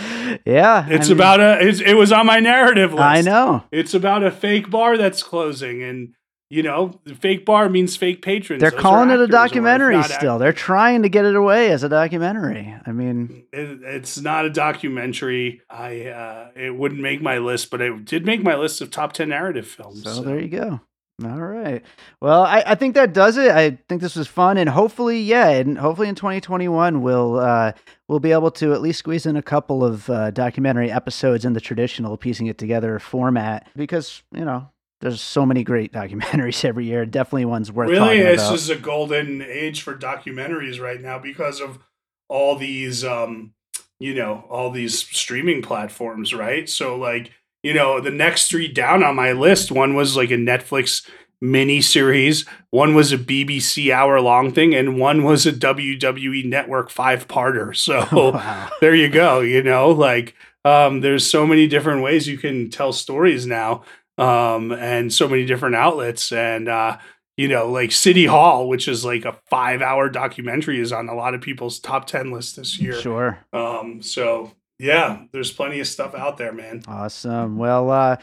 yeah, 0.45 0.87
it's 0.89 1.07
I 1.07 1.09
mean, 1.09 1.17
about 1.17 1.39
a. 1.39 1.65
It's, 1.65 1.79
it 1.79 1.93
was 1.93 2.11
on 2.11 2.25
my 2.25 2.39
narrative 2.39 2.91
list. 2.91 3.03
I 3.03 3.21
know. 3.21 3.63
It's 3.71 3.93
about 3.93 4.23
a 4.23 4.31
fake 4.31 4.69
bar 4.69 4.97
that's 4.97 5.23
closing, 5.23 5.83
and 5.83 6.13
you 6.49 6.61
know, 6.61 6.99
fake 7.19 7.45
bar 7.45 7.69
means 7.69 7.95
fake 7.95 8.21
patrons. 8.21 8.61
They're 8.61 8.69
Those 8.69 8.79
calling 8.79 9.09
it 9.09 9.19
a 9.19 9.27
documentary 9.27 10.01
still. 10.03 10.37
They're 10.37 10.53
trying 10.53 11.01
to 11.03 11.09
get 11.09 11.25
it 11.25 11.35
away 11.35 11.71
as 11.71 11.83
a 11.83 11.89
documentary. 11.89 12.75
I 12.85 12.91
mean, 12.91 13.45
it, 13.51 13.79
it's 13.81 14.19
not 14.19 14.45
a 14.45 14.49
documentary. 14.49 15.61
I 15.69 16.07
uh, 16.07 16.51
it 16.55 16.75
wouldn't 16.75 17.01
make 17.01 17.21
my 17.21 17.39
list, 17.39 17.71
but 17.71 17.81
it 17.81 18.05
did 18.05 18.25
make 18.25 18.43
my 18.43 18.55
list 18.55 18.81
of 18.81 18.91
top 18.91 19.13
ten 19.13 19.29
narrative 19.29 19.67
films. 19.67 20.03
So, 20.03 20.13
so. 20.13 20.21
there 20.21 20.39
you 20.39 20.49
go. 20.49 20.81
All 21.23 21.39
right. 21.39 21.81
Well, 22.21 22.43
I, 22.43 22.61
I 22.65 22.75
think 22.75 22.95
that 22.95 23.13
does 23.13 23.37
it. 23.37 23.49
I 23.49 23.79
think 23.87 24.01
this 24.01 24.17
was 24.17 24.27
fun, 24.27 24.57
and 24.57 24.69
hopefully, 24.69 25.21
yeah, 25.21 25.47
and 25.47 25.77
hopefully 25.77 26.09
in 26.09 26.15
2021 26.15 27.01
we'll 27.01 27.39
uh, 27.39 27.71
we'll 28.09 28.19
be 28.19 28.33
able 28.33 28.51
to 28.51 28.73
at 28.73 28.81
least 28.81 28.99
squeeze 28.99 29.25
in 29.25 29.37
a 29.37 29.41
couple 29.41 29.83
of 29.83 30.09
uh, 30.09 30.31
documentary 30.31 30.91
episodes 30.91 31.45
in 31.45 31.53
the 31.53 31.61
traditional 31.61 32.17
piecing 32.17 32.47
it 32.47 32.57
together 32.57 32.99
format 32.99 33.67
because 33.77 34.23
you 34.33 34.43
know 34.43 34.69
there's 35.05 35.21
so 35.21 35.45
many 35.45 35.63
great 35.63 35.93
documentaries 35.93 36.63
every 36.65 36.85
year. 36.85 37.05
Definitely 37.05 37.45
ones 37.45 37.71
worth. 37.71 37.89
Really, 37.89 38.19
this 38.21 38.41
about. 38.41 38.55
is 38.55 38.69
a 38.69 38.75
golden 38.75 39.41
age 39.41 39.81
for 39.81 39.95
documentaries 39.95 40.79
right 40.79 41.01
now 41.01 41.19
because 41.19 41.61
of 41.61 41.79
all 42.27 42.55
these, 42.55 43.05
um, 43.05 43.53
you 43.99 44.13
know, 44.13 44.45
all 44.49 44.71
these 44.71 44.99
streaming 44.99 45.61
platforms, 45.61 46.33
right? 46.33 46.67
So 46.67 46.97
like 46.97 47.31
you 47.65 47.73
know, 47.73 47.99
the 47.99 48.11
next 48.11 48.47
three 48.47 48.67
down 48.67 49.03
on 49.03 49.15
my 49.15 49.31
list, 49.31 49.71
one 49.71 49.95
was 49.95 50.15
like 50.15 50.29
a 50.29 50.35
Netflix 50.35 51.09
mini 51.41 51.81
series, 51.81 52.45
one 52.69 52.93
was 52.93 53.11
a 53.11 53.17
BBC 53.17 53.91
hour 53.91 54.21
long 54.21 54.51
thing, 54.51 54.75
and 54.75 54.99
one 54.99 55.23
was 55.23 55.47
a 55.47 55.51
WWE 55.51 56.45
Network 56.45 56.91
five 56.91 57.27
parter. 57.27 57.75
So 57.85 58.07
oh, 58.11 58.31
wow. 58.33 58.69
there 58.81 58.93
you 58.93 59.09
go. 59.09 59.39
You 59.39 59.63
know, 59.63 59.89
like 59.89 60.35
um, 60.63 61.01
there's 61.01 61.29
so 61.29 61.47
many 61.47 61.67
different 61.67 62.03
ways 62.03 62.27
you 62.27 62.37
can 62.37 62.69
tell 62.69 62.93
stories 62.93 63.47
now, 63.47 63.83
um, 64.17 64.71
and 64.71 65.11
so 65.13 65.27
many 65.27 65.45
different 65.45 65.75
outlets. 65.75 66.31
And 66.31 66.67
uh, 66.67 66.97
you 67.37 67.47
know, 67.47 67.69
like 67.69 67.91
City 67.91 68.25
Hall, 68.25 68.67
which 68.67 68.87
is 68.87 69.03
like 69.03 69.25
a 69.25 69.37
five 69.49 69.81
hour 69.81 70.09
documentary, 70.09 70.79
is 70.79 70.91
on 70.91 71.09
a 71.09 71.15
lot 71.15 71.33
of 71.33 71.41
people's 71.41 71.79
top 71.79 72.07
ten 72.07 72.31
list 72.31 72.55
this 72.55 72.79
year. 72.79 72.99
Sure. 72.99 73.39
Um, 73.53 74.01
so 74.01 74.51
yeah, 74.79 75.23
there's 75.31 75.51
plenty 75.51 75.79
of 75.79 75.87
stuff 75.87 76.15
out 76.15 76.37
there, 76.37 76.53
man. 76.53 76.83
Awesome. 76.87 77.57
Well, 77.57 77.89
uh, 77.89 78.17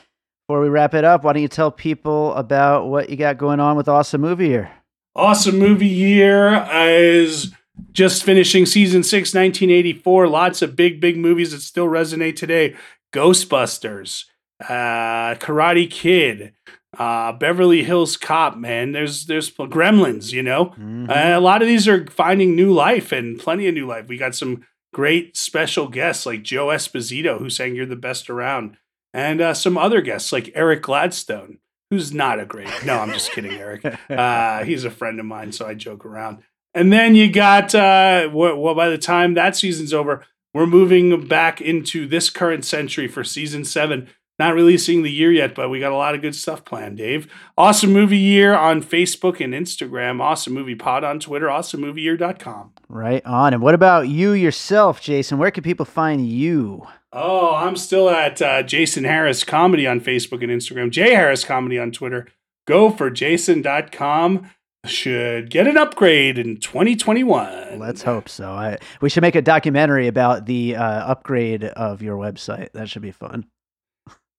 before 0.46 0.60
we 0.60 0.68
wrap 0.68 0.94
it 0.94 1.04
up, 1.04 1.24
why 1.24 1.32
don't 1.32 1.42
you 1.42 1.48
tell 1.48 1.70
people 1.70 2.34
about 2.34 2.88
what 2.88 3.08
you 3.08 3.16
got 3.16 3.38
going 3.38 3.60
on 3.60 3.76
with 3.76 3.88
Awesome 3.88 4.20
Movie 4.20 4.48
Year? 4.48 4.70
Awesome 5.14 5.58
Movie 5.58 5.86
Year 5.86 6.66
is 6.72 7.52
just 7.92 8.22
finishing 8.22 8.66
season 8.66 9.02
six, 9.02 9.34
1984. 9.34 10.28
Lots 10.28 10.62
of 10.62 10.76
big, 10.76 11.00
big 11.00 11.16
movies 11.16 11.52
that 11.52 11.60
still 11.60 11.86
resonate 11.86 12.36
today 12.36 12.76
Ghostbusters, 13.12 14.24
uh, 14.68 15.34
Karate 15.36 15.90
Kid. 15.90 16.54
Uh, 16.98 17.32
Beverly 17.32 17.84
Hills 17.84 18.18
Cop, 18.18 18.54
man. 18.54 18.92
There's 18.92 19.24
there's 19.24 19.50
Gremlins, 19.50 20.30
you 20.30 20.42
know. 20.42 20.66
Mm-hmm. 20.66 21.08
Uh, 21.08 21.38
a 21.38 21.40
lot 21.40 21.62
of 21.62 21.68
these 21.68 21.88
are 21.88 22.06
finding 22.08 22.54
new 22.54 22.70
life 22.70 23.12
and 23.12 23.38
plenty 23.38 23.66
of 23.66 23.72
new 23.72 23.86
life. 23.86 24.08
We 24.08 24.18
got 24.18 24.34
some 24.34 24.66
great 24.92 25.36
special 25.36 25.88
guests 25.88 26.26
like 26.26 26.42
Joe 26.42 26.66
Esposito, 26.66 27.38
who 27.38 27.48
sang 27.48 27.74
You're 27.74 27.86
the 27.86 27.96
Best 27.96 28.28
Around, 28.28 28.76
and 29.12 29.40
uh, 29.40 29.54
some 29.54 29.78
other 29.78 30.00
guests 30.02 30.32
like 30.32 30.52
Eric 30.54 30.82
Gladstone, 30.82 31.58
who's 31.90 32.12
not 32.12 32.40
a 32.40 32.44
great. 32.44 32.68
No, 32.84 32.98
I'm 32.98 33.10
just 33.10 33.32
kidding, 33.32 33.52
Eric. 33.52 33.84
Uh, 34.10 34.64
he's 34.64 34.84
a 34.84 34.90
friend 34.90 35.18
of 35.18 35.24
mine, 35.24 35.52
so 35.52 35.66
I 35.66 35.72
joke 35.72 36.04
around. 36.04 36.42
And 36.74 36.92
then 36.92 37.14
you 37.14 37.30
got, 37.30 37.74
uh, 37.74 38.28
well, 38.32 38.74
by 38.74 38.90
the 38.90 38.98
time 38.98 39.34
that 39.34 39.56
season's 39.56 39.94
over, 39.94 40.24
we're 40.52 40.66
moving 40.66 41.26
back 41.26 41.60
into 41.60 42.06
this 42.06 42.28
current 42.28 42.64
century 42.64 43.08
for 43.08 43.24
season 43.24 43.64
seven. 43.64 44.08
Not 44.38 44.54
releasing 44.54 45.02
the 45.02 45.10
year 45.10 45.30
yet, 45.30 45.54
but 45.54 45.68
we 45.68 45.78
got 45.78 45.92
a 45.92 45.96
lot 45.96 46.14
of 46.14 46.22
good 46.22 46.34
stuff 46.34 46.64
planned, 46.64 46.96
Dave. 46.96 47.32
Awesome 47.56 47.92
Movie 47.92 48.18
Year 48.18 48.54
on 48.54 48.82
Facebook 48.82 49.44
and 49.44 49.52
Instagram. 49.52 50.20
Awesome 50.20 50.54
Movie 50.54 50.74
Pod 50.74 51.04
on 51.04 51.20
Twitter. 51.20 51.46
AwesomeMovieYear.com. 51.46 52.72
Right 52.88 53.24
on. 53.26 53.54
And 53.54 53.62
what 53.62 53.74
about 53.74 54.08
you 54.08 54.32
yourself, 54.32 55.00
Jason? 55.00 55.38
Where 55.38 55.50
can 55.50 55.62
people 55.62 55.86
find 55.86 56.26
you? 56.26 56.86
Oh, 57.12 57.54
I'm 57.54 57.76
still 57.76 58.08
at 58.08 58.40
uh, 58.40 58.62
Jason 58.62 59.04
Harris 59.04 59.44
Comedy 59.44 59.86
on 59.86 60.00
Facebook 60.00 60.42
and 60.42 60.50
Instagram. 60.50 60.90
J 60.90 61.14
Harris 61.14 61.44
Comedy 61.44 61.78
on 61.78 61.92
Twitter. 61.92 62.26
Go 62.66 62.90
for 62.90 63.10
Jason.com 63.10 64.50
should 64.86 65.48
get 65.48 65.68
an 65.68 65.76
upgrade 65.76 66.38
in 66.38 66.58
2021. 66.58 67.78
Let's 67.78 68.02
hope 68.02 68.28
so. 68.28 68.50
I, 68.50 68.78
we 69.00 69.08
should 69.08 69.20
make 69.20 69.36
a 69.36 69.42
documentary 69.42 70.08
about 70.08 70.46
the 70.46 70.74
uh, 70.74 70.82
upgrade 70.82 71.64
of 71.64 72.02
your 72.02 72.16
website. 72.16 72.72
That 72.72 72.88
should 72.88 73.02
be 73.02 73.12
fun. 73.12 73.46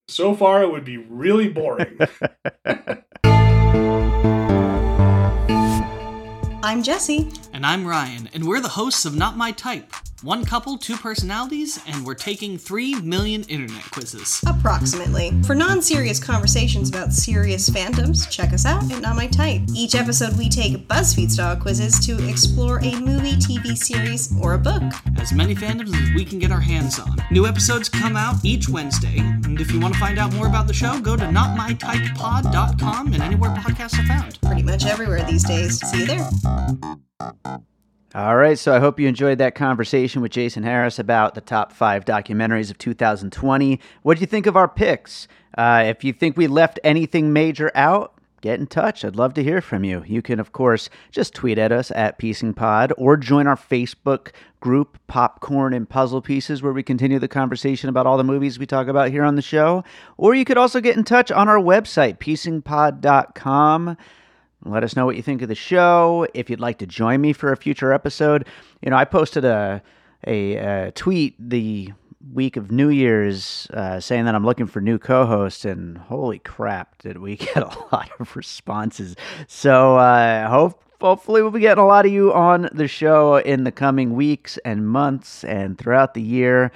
So 0.10 0.36
far, 0.36 0.62
it 0.62 0.70
would 0.72 0.84
be 0.84 0.98
really 0.98 1.48
boring. 1.48 1.98
I'm 6.62 6.84
Jesse. 6.84 7.32
And 7.54 7.66
I'm 7.66 7.88
Ryan, 7.88 8.30
and 8.34 8.46
we're 8.46 8.60
the 8.60 8.68
hosts 8.70 9.06
of 9.06 9.16
Not 9.16 9.38
My 9.38 9.52
Type. 9.52 9.94
One 10.24 10.46
couple, 10.46 10.78
two 10.78 10.96
personalities, 10.96 11.82
and 11.86 12.06
we're 12.06 12.14
taking 12.14 12.58
three 12.58 12.96
million 13.02 13.44
internet 13.44 13.84
quizzes. 13.92 14.42
Approximately. 14.48 15.34
For 15.44 15.54
non 15.54 15.82
serious 15.82 16.18
conversations 16.18 16.88
about 16.88 17.12
serious 17.12 17.70
fandoms, 17.70 18.30
check 18.30 18.54
us 18.54 18.66
out 18.66 18.90
at 18.90 19.02
Not 19.02 19.18
My 19.18 19.28
Type. 19.28 19.64
Each 19.76 19.96
episode, 19.96 20.38
we 20.38 20.48
take 20.48 20.88
BuzzFeed 20.88 21.30
style 21.30 21.58
quizzes 21.58 22.00
to 22.06 22.26
explore 22.30 22.80
a 22.80 22.98
movie, 23.02 23.34
TV 23.34 23.78
series, 23.78 24.34
or 24.42 24.54
a 24.54 24.58
book. 24.58 24.82
As 25.20 25.34
many 25.34 25.56
fandoms 25.56 25.94
as 25.94 26.16
we 26.16 26.24
can 26.24 26.40
get 26.40 26.54
our 26.54 26.62
hands 26.62 27.00
on. 27.00 27.18
New 27.30 27.46
episodes 27.46 27.90
come 27.90 28.16
out 28.16 28.36
each 28.46 28.70
Wednesday, 28.70 29.18
and 29.18 29.60
if 29.60 29.74
you 29.74 29.80
want 29.82 29.94
to 29.94 30.00
find 30.00 30.18
out 30.18 30.32
more 30.36 30.48
about 30.48 30.68
the 30.68 30.74
show, 30.74 31.02
go 31.02 31.18
to 31.18 31.24
notmytypepod.com 31.24 33.08
and 33.12 33.22
anywhere 33.22 33.50
podcasts 33.56 34.00
are 34.02 34.08
found. 34.08 34.40
Pretty 34.42 34.64
much 34.64 34.86
everywhere 34.86 35.26
these 35.26 35.44
days. 35.44 35.82
See 35.90 36.00
you 36.00 36.06
there. 36.06 37.68
All 38.16 38.36
right, 38.36 38.60
so 38.60 38.76
I 38.76 38.80
hope 38.80 39.00
you 39.00 39.08
enjoyed 39.08 39.40
that 39.40 39.56
conversation 39.56 40.22
with 40.22 40.32
Jason 40.32 40.62
Harris 40.62 41.00
about 41.00 41.34
the 41.34 41.42
top 41.42 41.72
five 41.72 42.06
documentaries 42.06 42.70
of 42.70 42.78
2020. 42.78 43.80
What 44.04 44.18
do 44.18 44.22
you 44.22 44.28
think 44.28 44.46
of 44.46 44.56
our 44.56 44.68
picks? 44.68 45.28
Uh, 45.58 45.86
if 45.88 46.04
you 46.04 46.14
think 46.14 46.38
we 46.38 46.46
left 46.46 46.80
anything 46.84 47.34
major 47.34 47.72
out, 47.74 48.14
get 48.42 48.60
in 48.60 48.68
touch. 48.68 49.04
I'd 49.04 49.16
love 49.16 49.34
to 49.34 49.44
hear 49.44 49.62
from 49.62 49.84
you. 49.84 50.04
You 50.06 50.22
can, 50.22 50.40
of 50.40 50.52
course, 50.52 50.92
just 51.10 51.34
tweet 51.34 51.58
at 51.58 51.72
us 51.72 51.90
at 51.96 52.20
PiecingPod 52.20 52.92
or 53.00 53.18
join 53.18 53.48
our 53.48 53.56
Facebook 53.56 54.30
group, 54.60 55.00
Popcorn 55.08 55.74
and 55.74 55.90
Puzzle 55.90 56.22
Pieces, 56.22 56.62
where 56.62 56.72
we 56.72 56.84
continue 56.84 57.18
the 57.18 57.28
conversation 57.28 57.90
about 57.90 58.06
all 58.06 58.18
the 58.18 58.24
movies 58.24 58.60
we 58.60 58.68
talk 58.68 58.88
about 58.88 59.10
here 59.10 59.24
on 59.24 59.34
the 59.34 59.42
show. 59.42 59.84
Or 60.18 60.36
you 60.36 60.46
could 60.46 60.60
also 60.60 60.82
get 60.82 60.96
in 60.96 61.04
touch 61.04 61.32
on 61.32 61.50
our 61.50 61.58
website, 61.58 62.20
piecingpod.com. 62.20 63.98
Let 64.66 64.84
us 64.84 64.96
know 64.96 65.06
what 65.06 65.16
you 65.16 65.22
think 65.22 65.42
of 65.42 65.50
the 65.50 65.56
show. 65.56 66.26
If 66.34 66.50
you'd 66.50 66.60
like 66.60 66.78
to 66.80 66.88
join 66.88 67.22
me 67.22 67.34
for 67.34 67.52
a 67.52 67.58
future 67.58 67.92
episode, 67.92 68.48
you 68.82 68.90
know, 68.90 68.96
I 68.96 69.06
posted 69.06 69.46
a 69.46 69.82
a, 70.26 70.56
a 70.56 70.92
tweet 70.92 71.36
the 71.38 71.92
week 72.32 72.56
of 72.56 72.72
New 72.72 72.88
Year's 72.90 73.68
uh, 73.74 74.00
saying 74.00 74.24
that 74.26 74.36
I'm 74.36 74.46
looking 74.46 74.68
for 74.68 74.80
new 74.80 74.98
co-hosts, 74.98 75.66
and 75.66 75.98
holy 75.98 76.40
crap, 76.40 76.98
did 77.00 77.18
we 77.18 77.36
get 77.54 77.58
a 77.58 77.78
lot 77.92 78.10
of 78.20 78.36
responses! 78.36 79.16
So 79.48 79.98
uh, 79.98 80.48
hope 80.48 80.82
hopefully, 81.02 81.42
we'll 81.42 81.52
be 81.52 81.60
getting 81.60 81.84
a 81.84 81.88
lot 81.88 82.06
of 82.06 82.14
you 82.14 82.34
on 82.34 82.70
the 82.72 82.88
show 82.88 83.36
in 83.38 83.66
the 83.66 83.72
coming 83.72 84.14
weeks 84.14 84.58
and 84.64 84.88
months 84.88 85.44
and 85.44 85.78
throughout 85.78 86.14
the 86.14 86.22
year. 86.22 86.72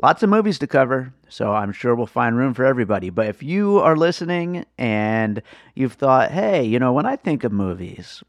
Lots 0.00 0.22
of 0.22 0.30
movies 0.30 0.60
to 0.60 0.68
cover, 0.68 1.12
so 1.28 1.52
I'm 1.52 1.72
sure 1.72 1.92
we'll 1.96 2.06
find 2.06 2.36
room 2.36 2.54
for 2.54 2.64
everybody. 2.64 3.10
But 3.10 3.26
if 3.26 3.42
you 3.42 3.80
are 3.80 3.96
listening 3.96 4.64
and 4.78 5.42
you've 5.74 5.94
thought, 5.94 6.30
hey, 6.30 6.62
you 6.62 6.78
know, 6.78 6.92
when 6.92 7.04
I 7.04 7.16
think 7.16 7.42
of 7.42 7.50
movies, 7.50 8.22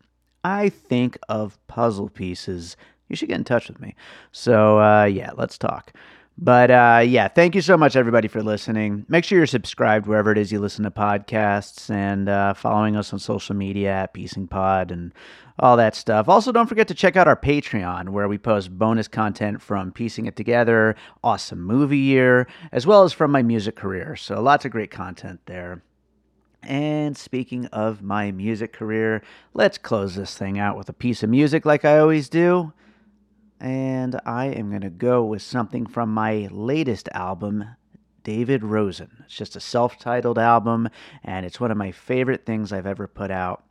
I 0.44 0.70
think 0.70 1.16
of 1.30 1.60
puzzle 1.68 2.10
pieces, 2.10 2.76
you 3.08 3.16
should 3.16 3.28
get 3.30 3.38
in 3.38 3.44
touch 3.44 3.68
with 3.68 3.80
me. 3.80 3.94
So, 4.32 4.80
uh, 4.80 5.04
yeah, 5.06 5.30
let's 5.36 5.60
talk. 5.60 5.94
But 6.42 6.72
uh, 6.72 7.04
yeah, 7.06 7.28
thank 7.28 7.54
you 7.54 7.60
so 7.60 7.76
much, 7.76 7.98
everybody, 7.98 8.30
for 8.30 8.42
listening. 8.42 9.06
Make 9.10 9.26
sure 9.26 9.38
you're 9.38 9.46
subscribed 9.46 10.08
wherever 10.08 10.32
it 10.32 10.38
is 10.38 10.54
you 10.54 10.60
listen 10.60 10.86
to 10.86 10.92
podcasts 10.92 11.90
and 11.90 12.30
uh, 12.30 12.54
following 12.54 12.96
us 12.96 13.12
on 13.12 13.20
social 13.20 13.58
media 13.58 13.92
at 13.92 14.14
Piecing 14.14 14.48
Pod 14.48 14.90
and 14.90 15.14
all 15.60 15.76
that 15.76 15.96
stuff. 15.96 16.30
Also, 16.30 16.54
don't 16.54 16.68
forget 16.68 16.88
to 16.88 16.94
check 16.94 17.18
out 17.18 17.28
our 17.28 17.36
Patreon, 17.36 18.10
where 18.10 18.30
we 18.30 18.38
post 18.38 18.72
bonus 18.72 19.10
content 19.10 19.62
from 19.62 19.92
Piecing 19.92 20.28
It 20.28 20.38
Together, 20.38 20.96
Awesome 21.26 21.62
Movie 21.62 21.98
Year, 21.98 22.48
as 22.72 22.88
well 22.88 23.04
as 23.04 23.12
from 23.12 23.32
my 23.32 23.44
music 23.44 23.76
career. 23.76 24.16
So, 24.16 24.42
lots 24.42 24.64
of 24.64 24.72
great 24.72 24.92
content 24.92 25.42
there. 25.46 25.84
And 26.64 27.18
speaking 27.18 27.66
of 27.68 28.02
my 28.02 28.32
music 28.32 28.72
career, 28.72 29.24
let's 29.54 29.78
close 29.78 30.16
this 30.16 30.38
thing 30.38 30.58
out 30.58 30.78
with 30.78 30.88
a 30.88 30.94
piece 30.94 31.22
of 31.22 31.30
music 31.30 31.66
like 31.66 31.84
I 31.84 32.00
always 32.00 32.30
do 32.30 32.72
and 33.60 34.20
I 34.26 34.46
am 34.48 34.70
going 34.70 34.82
to 34.82 34.90
go 34.90 35.24
with 35.24 35.42
something 35.42 35.86
from 35.86 36.14
my 36.14 36.48
latest 36.52 37.10
album, 37.14 37.66
David 38.24 38.64
Rosen. 38.64 39.24
It's 39.26 39.36
just 39.36 39.56
a 39.56 39.60
self 39.60 39.98
titled 40.00 40.40
album, 40.40 40.90
and 41.24 41.46
it's 41.46 41.60
one 41.60 41.72
of 41.72 41.78
my 41.78 41.92
favorite 41.92 42.46
things 42.46 42.72
I've 42.72 42.86
ever 42.86 43.08
put 43.08 43.32
out. 43.32 43.64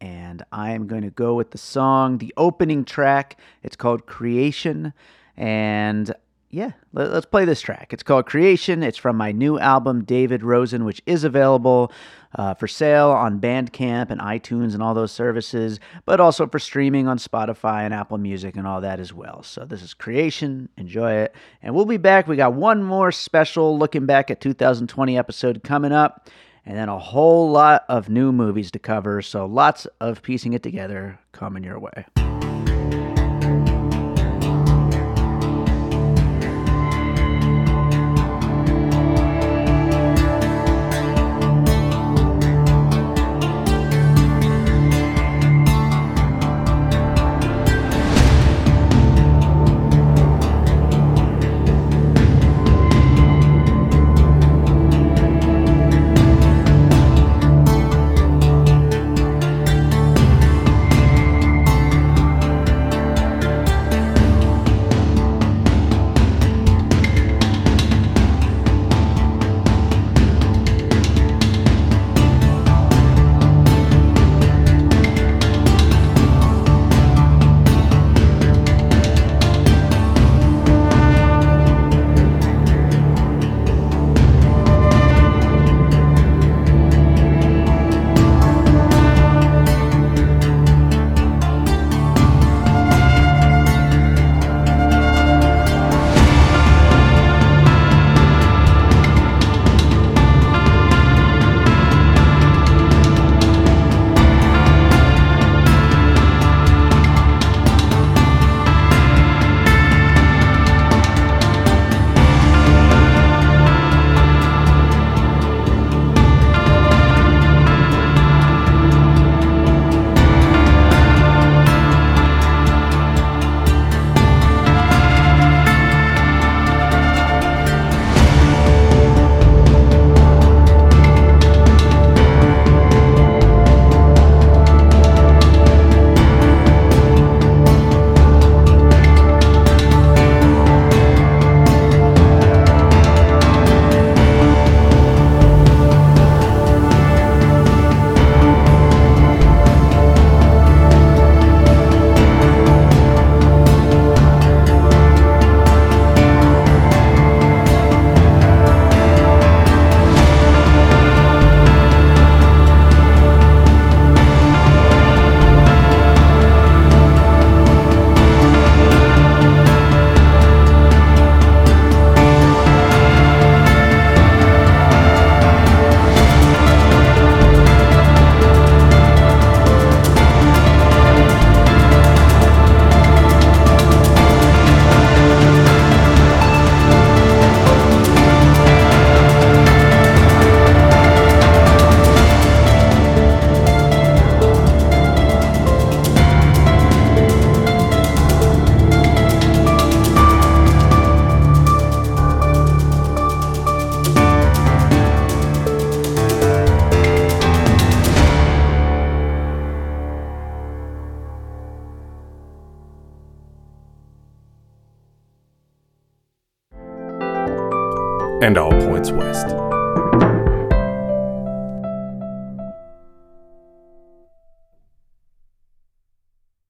And 0.00 0.42
I 0.50 0.72
am 0.72 0.86
going 0.86 1.02
to 1.02 1.10
go 1.10 1.34
with 1.34 1.50
the 1.50 1.58
song, 1.58 2.18
the 2.18 2.32
opening 2.36 2.84
track. 2.84 3.38
It's 3.62 3.76
called 3.76 4.06
Creation. 4.06 4.94
And 5.36 6.14
yeah, 6.48 6.72
let, 6.92 7.10
us 7.10 7.26
play 7.26 7.44
this 7.44 7.60
track. 7.60 7.92
It's 7.92 8.02
called 8.02 8.26
Creation. 8.26 8.82
It's 8.82 8.98
from 8.98 9.16
my 9.16 9.30
new 9.30 9.58
album, 9.58 10.04
David 10.04 10.42
Rosen, 10.42 10.84
which 10.84 11.02
is 11.06 11.22
available 11.22 11.92
uh, 12.34 12.54
for 12.54 12.68
sale 12.68 13.10
on 13.10 13.40
Bandcamp 13.40 14.10
and 14.10 14.20
iTunes 14.20 14.74
and 14.74 14.82
all 14.82 14.94
those 14.94 15.12
services, 15.12 15.80
but 16.04 16.20
also 16.20 16.46
for 16.46 16.58
streaming 16.58 17.08
on 17.08 17.18
Spotify 17.18 17.84
and 17.84 17.92
Apple 17.92 18.18
Music 18.18 18.56
and 18.56 18.66
all 18.66 18.80
that 18.80 19.00
as 19.00 19.12
well. 19.12 19.42
So 19.42 19.64
this 19.64 19.82
is 19.82 19.94
Creation. 19.94 20.68
Enjoy 20.76 21.12
it. 21.12 21.34
And 21.62 21.74
we'll 21.74 21.86
be 21.86 21.96
back. 21.96 22.26
We 22.26 22.36
got 22.36 22.54
one 22.54 22.82
more 22.82 23.12
special 23.12 23.78
looking 23.78 24.06
back 24.06 24.30
at 24.30 24.40
2020 24.40 25.18
episode 25.18 25.62
coming 25.64 25.92
up, 25.92 26.28
and 26.64 26.76
then 26.76 26.88
a 26.88 26.98
whole 26.98 27.50
lot 27.50 27.84
of 27.88 28.08
new 28.08 28.32
movies 28.32 28.70
to 28.72 28.78
cover. 28.78 29.22
So 29.22 29.46
lots 29.46 29.86
of 30.00 30.22
piecing 30.22 30.52
it 30.52 30.62
together 30.62 31.18
coming 31.32 31.64
your 31.64 31.78
way. 31.78 32.06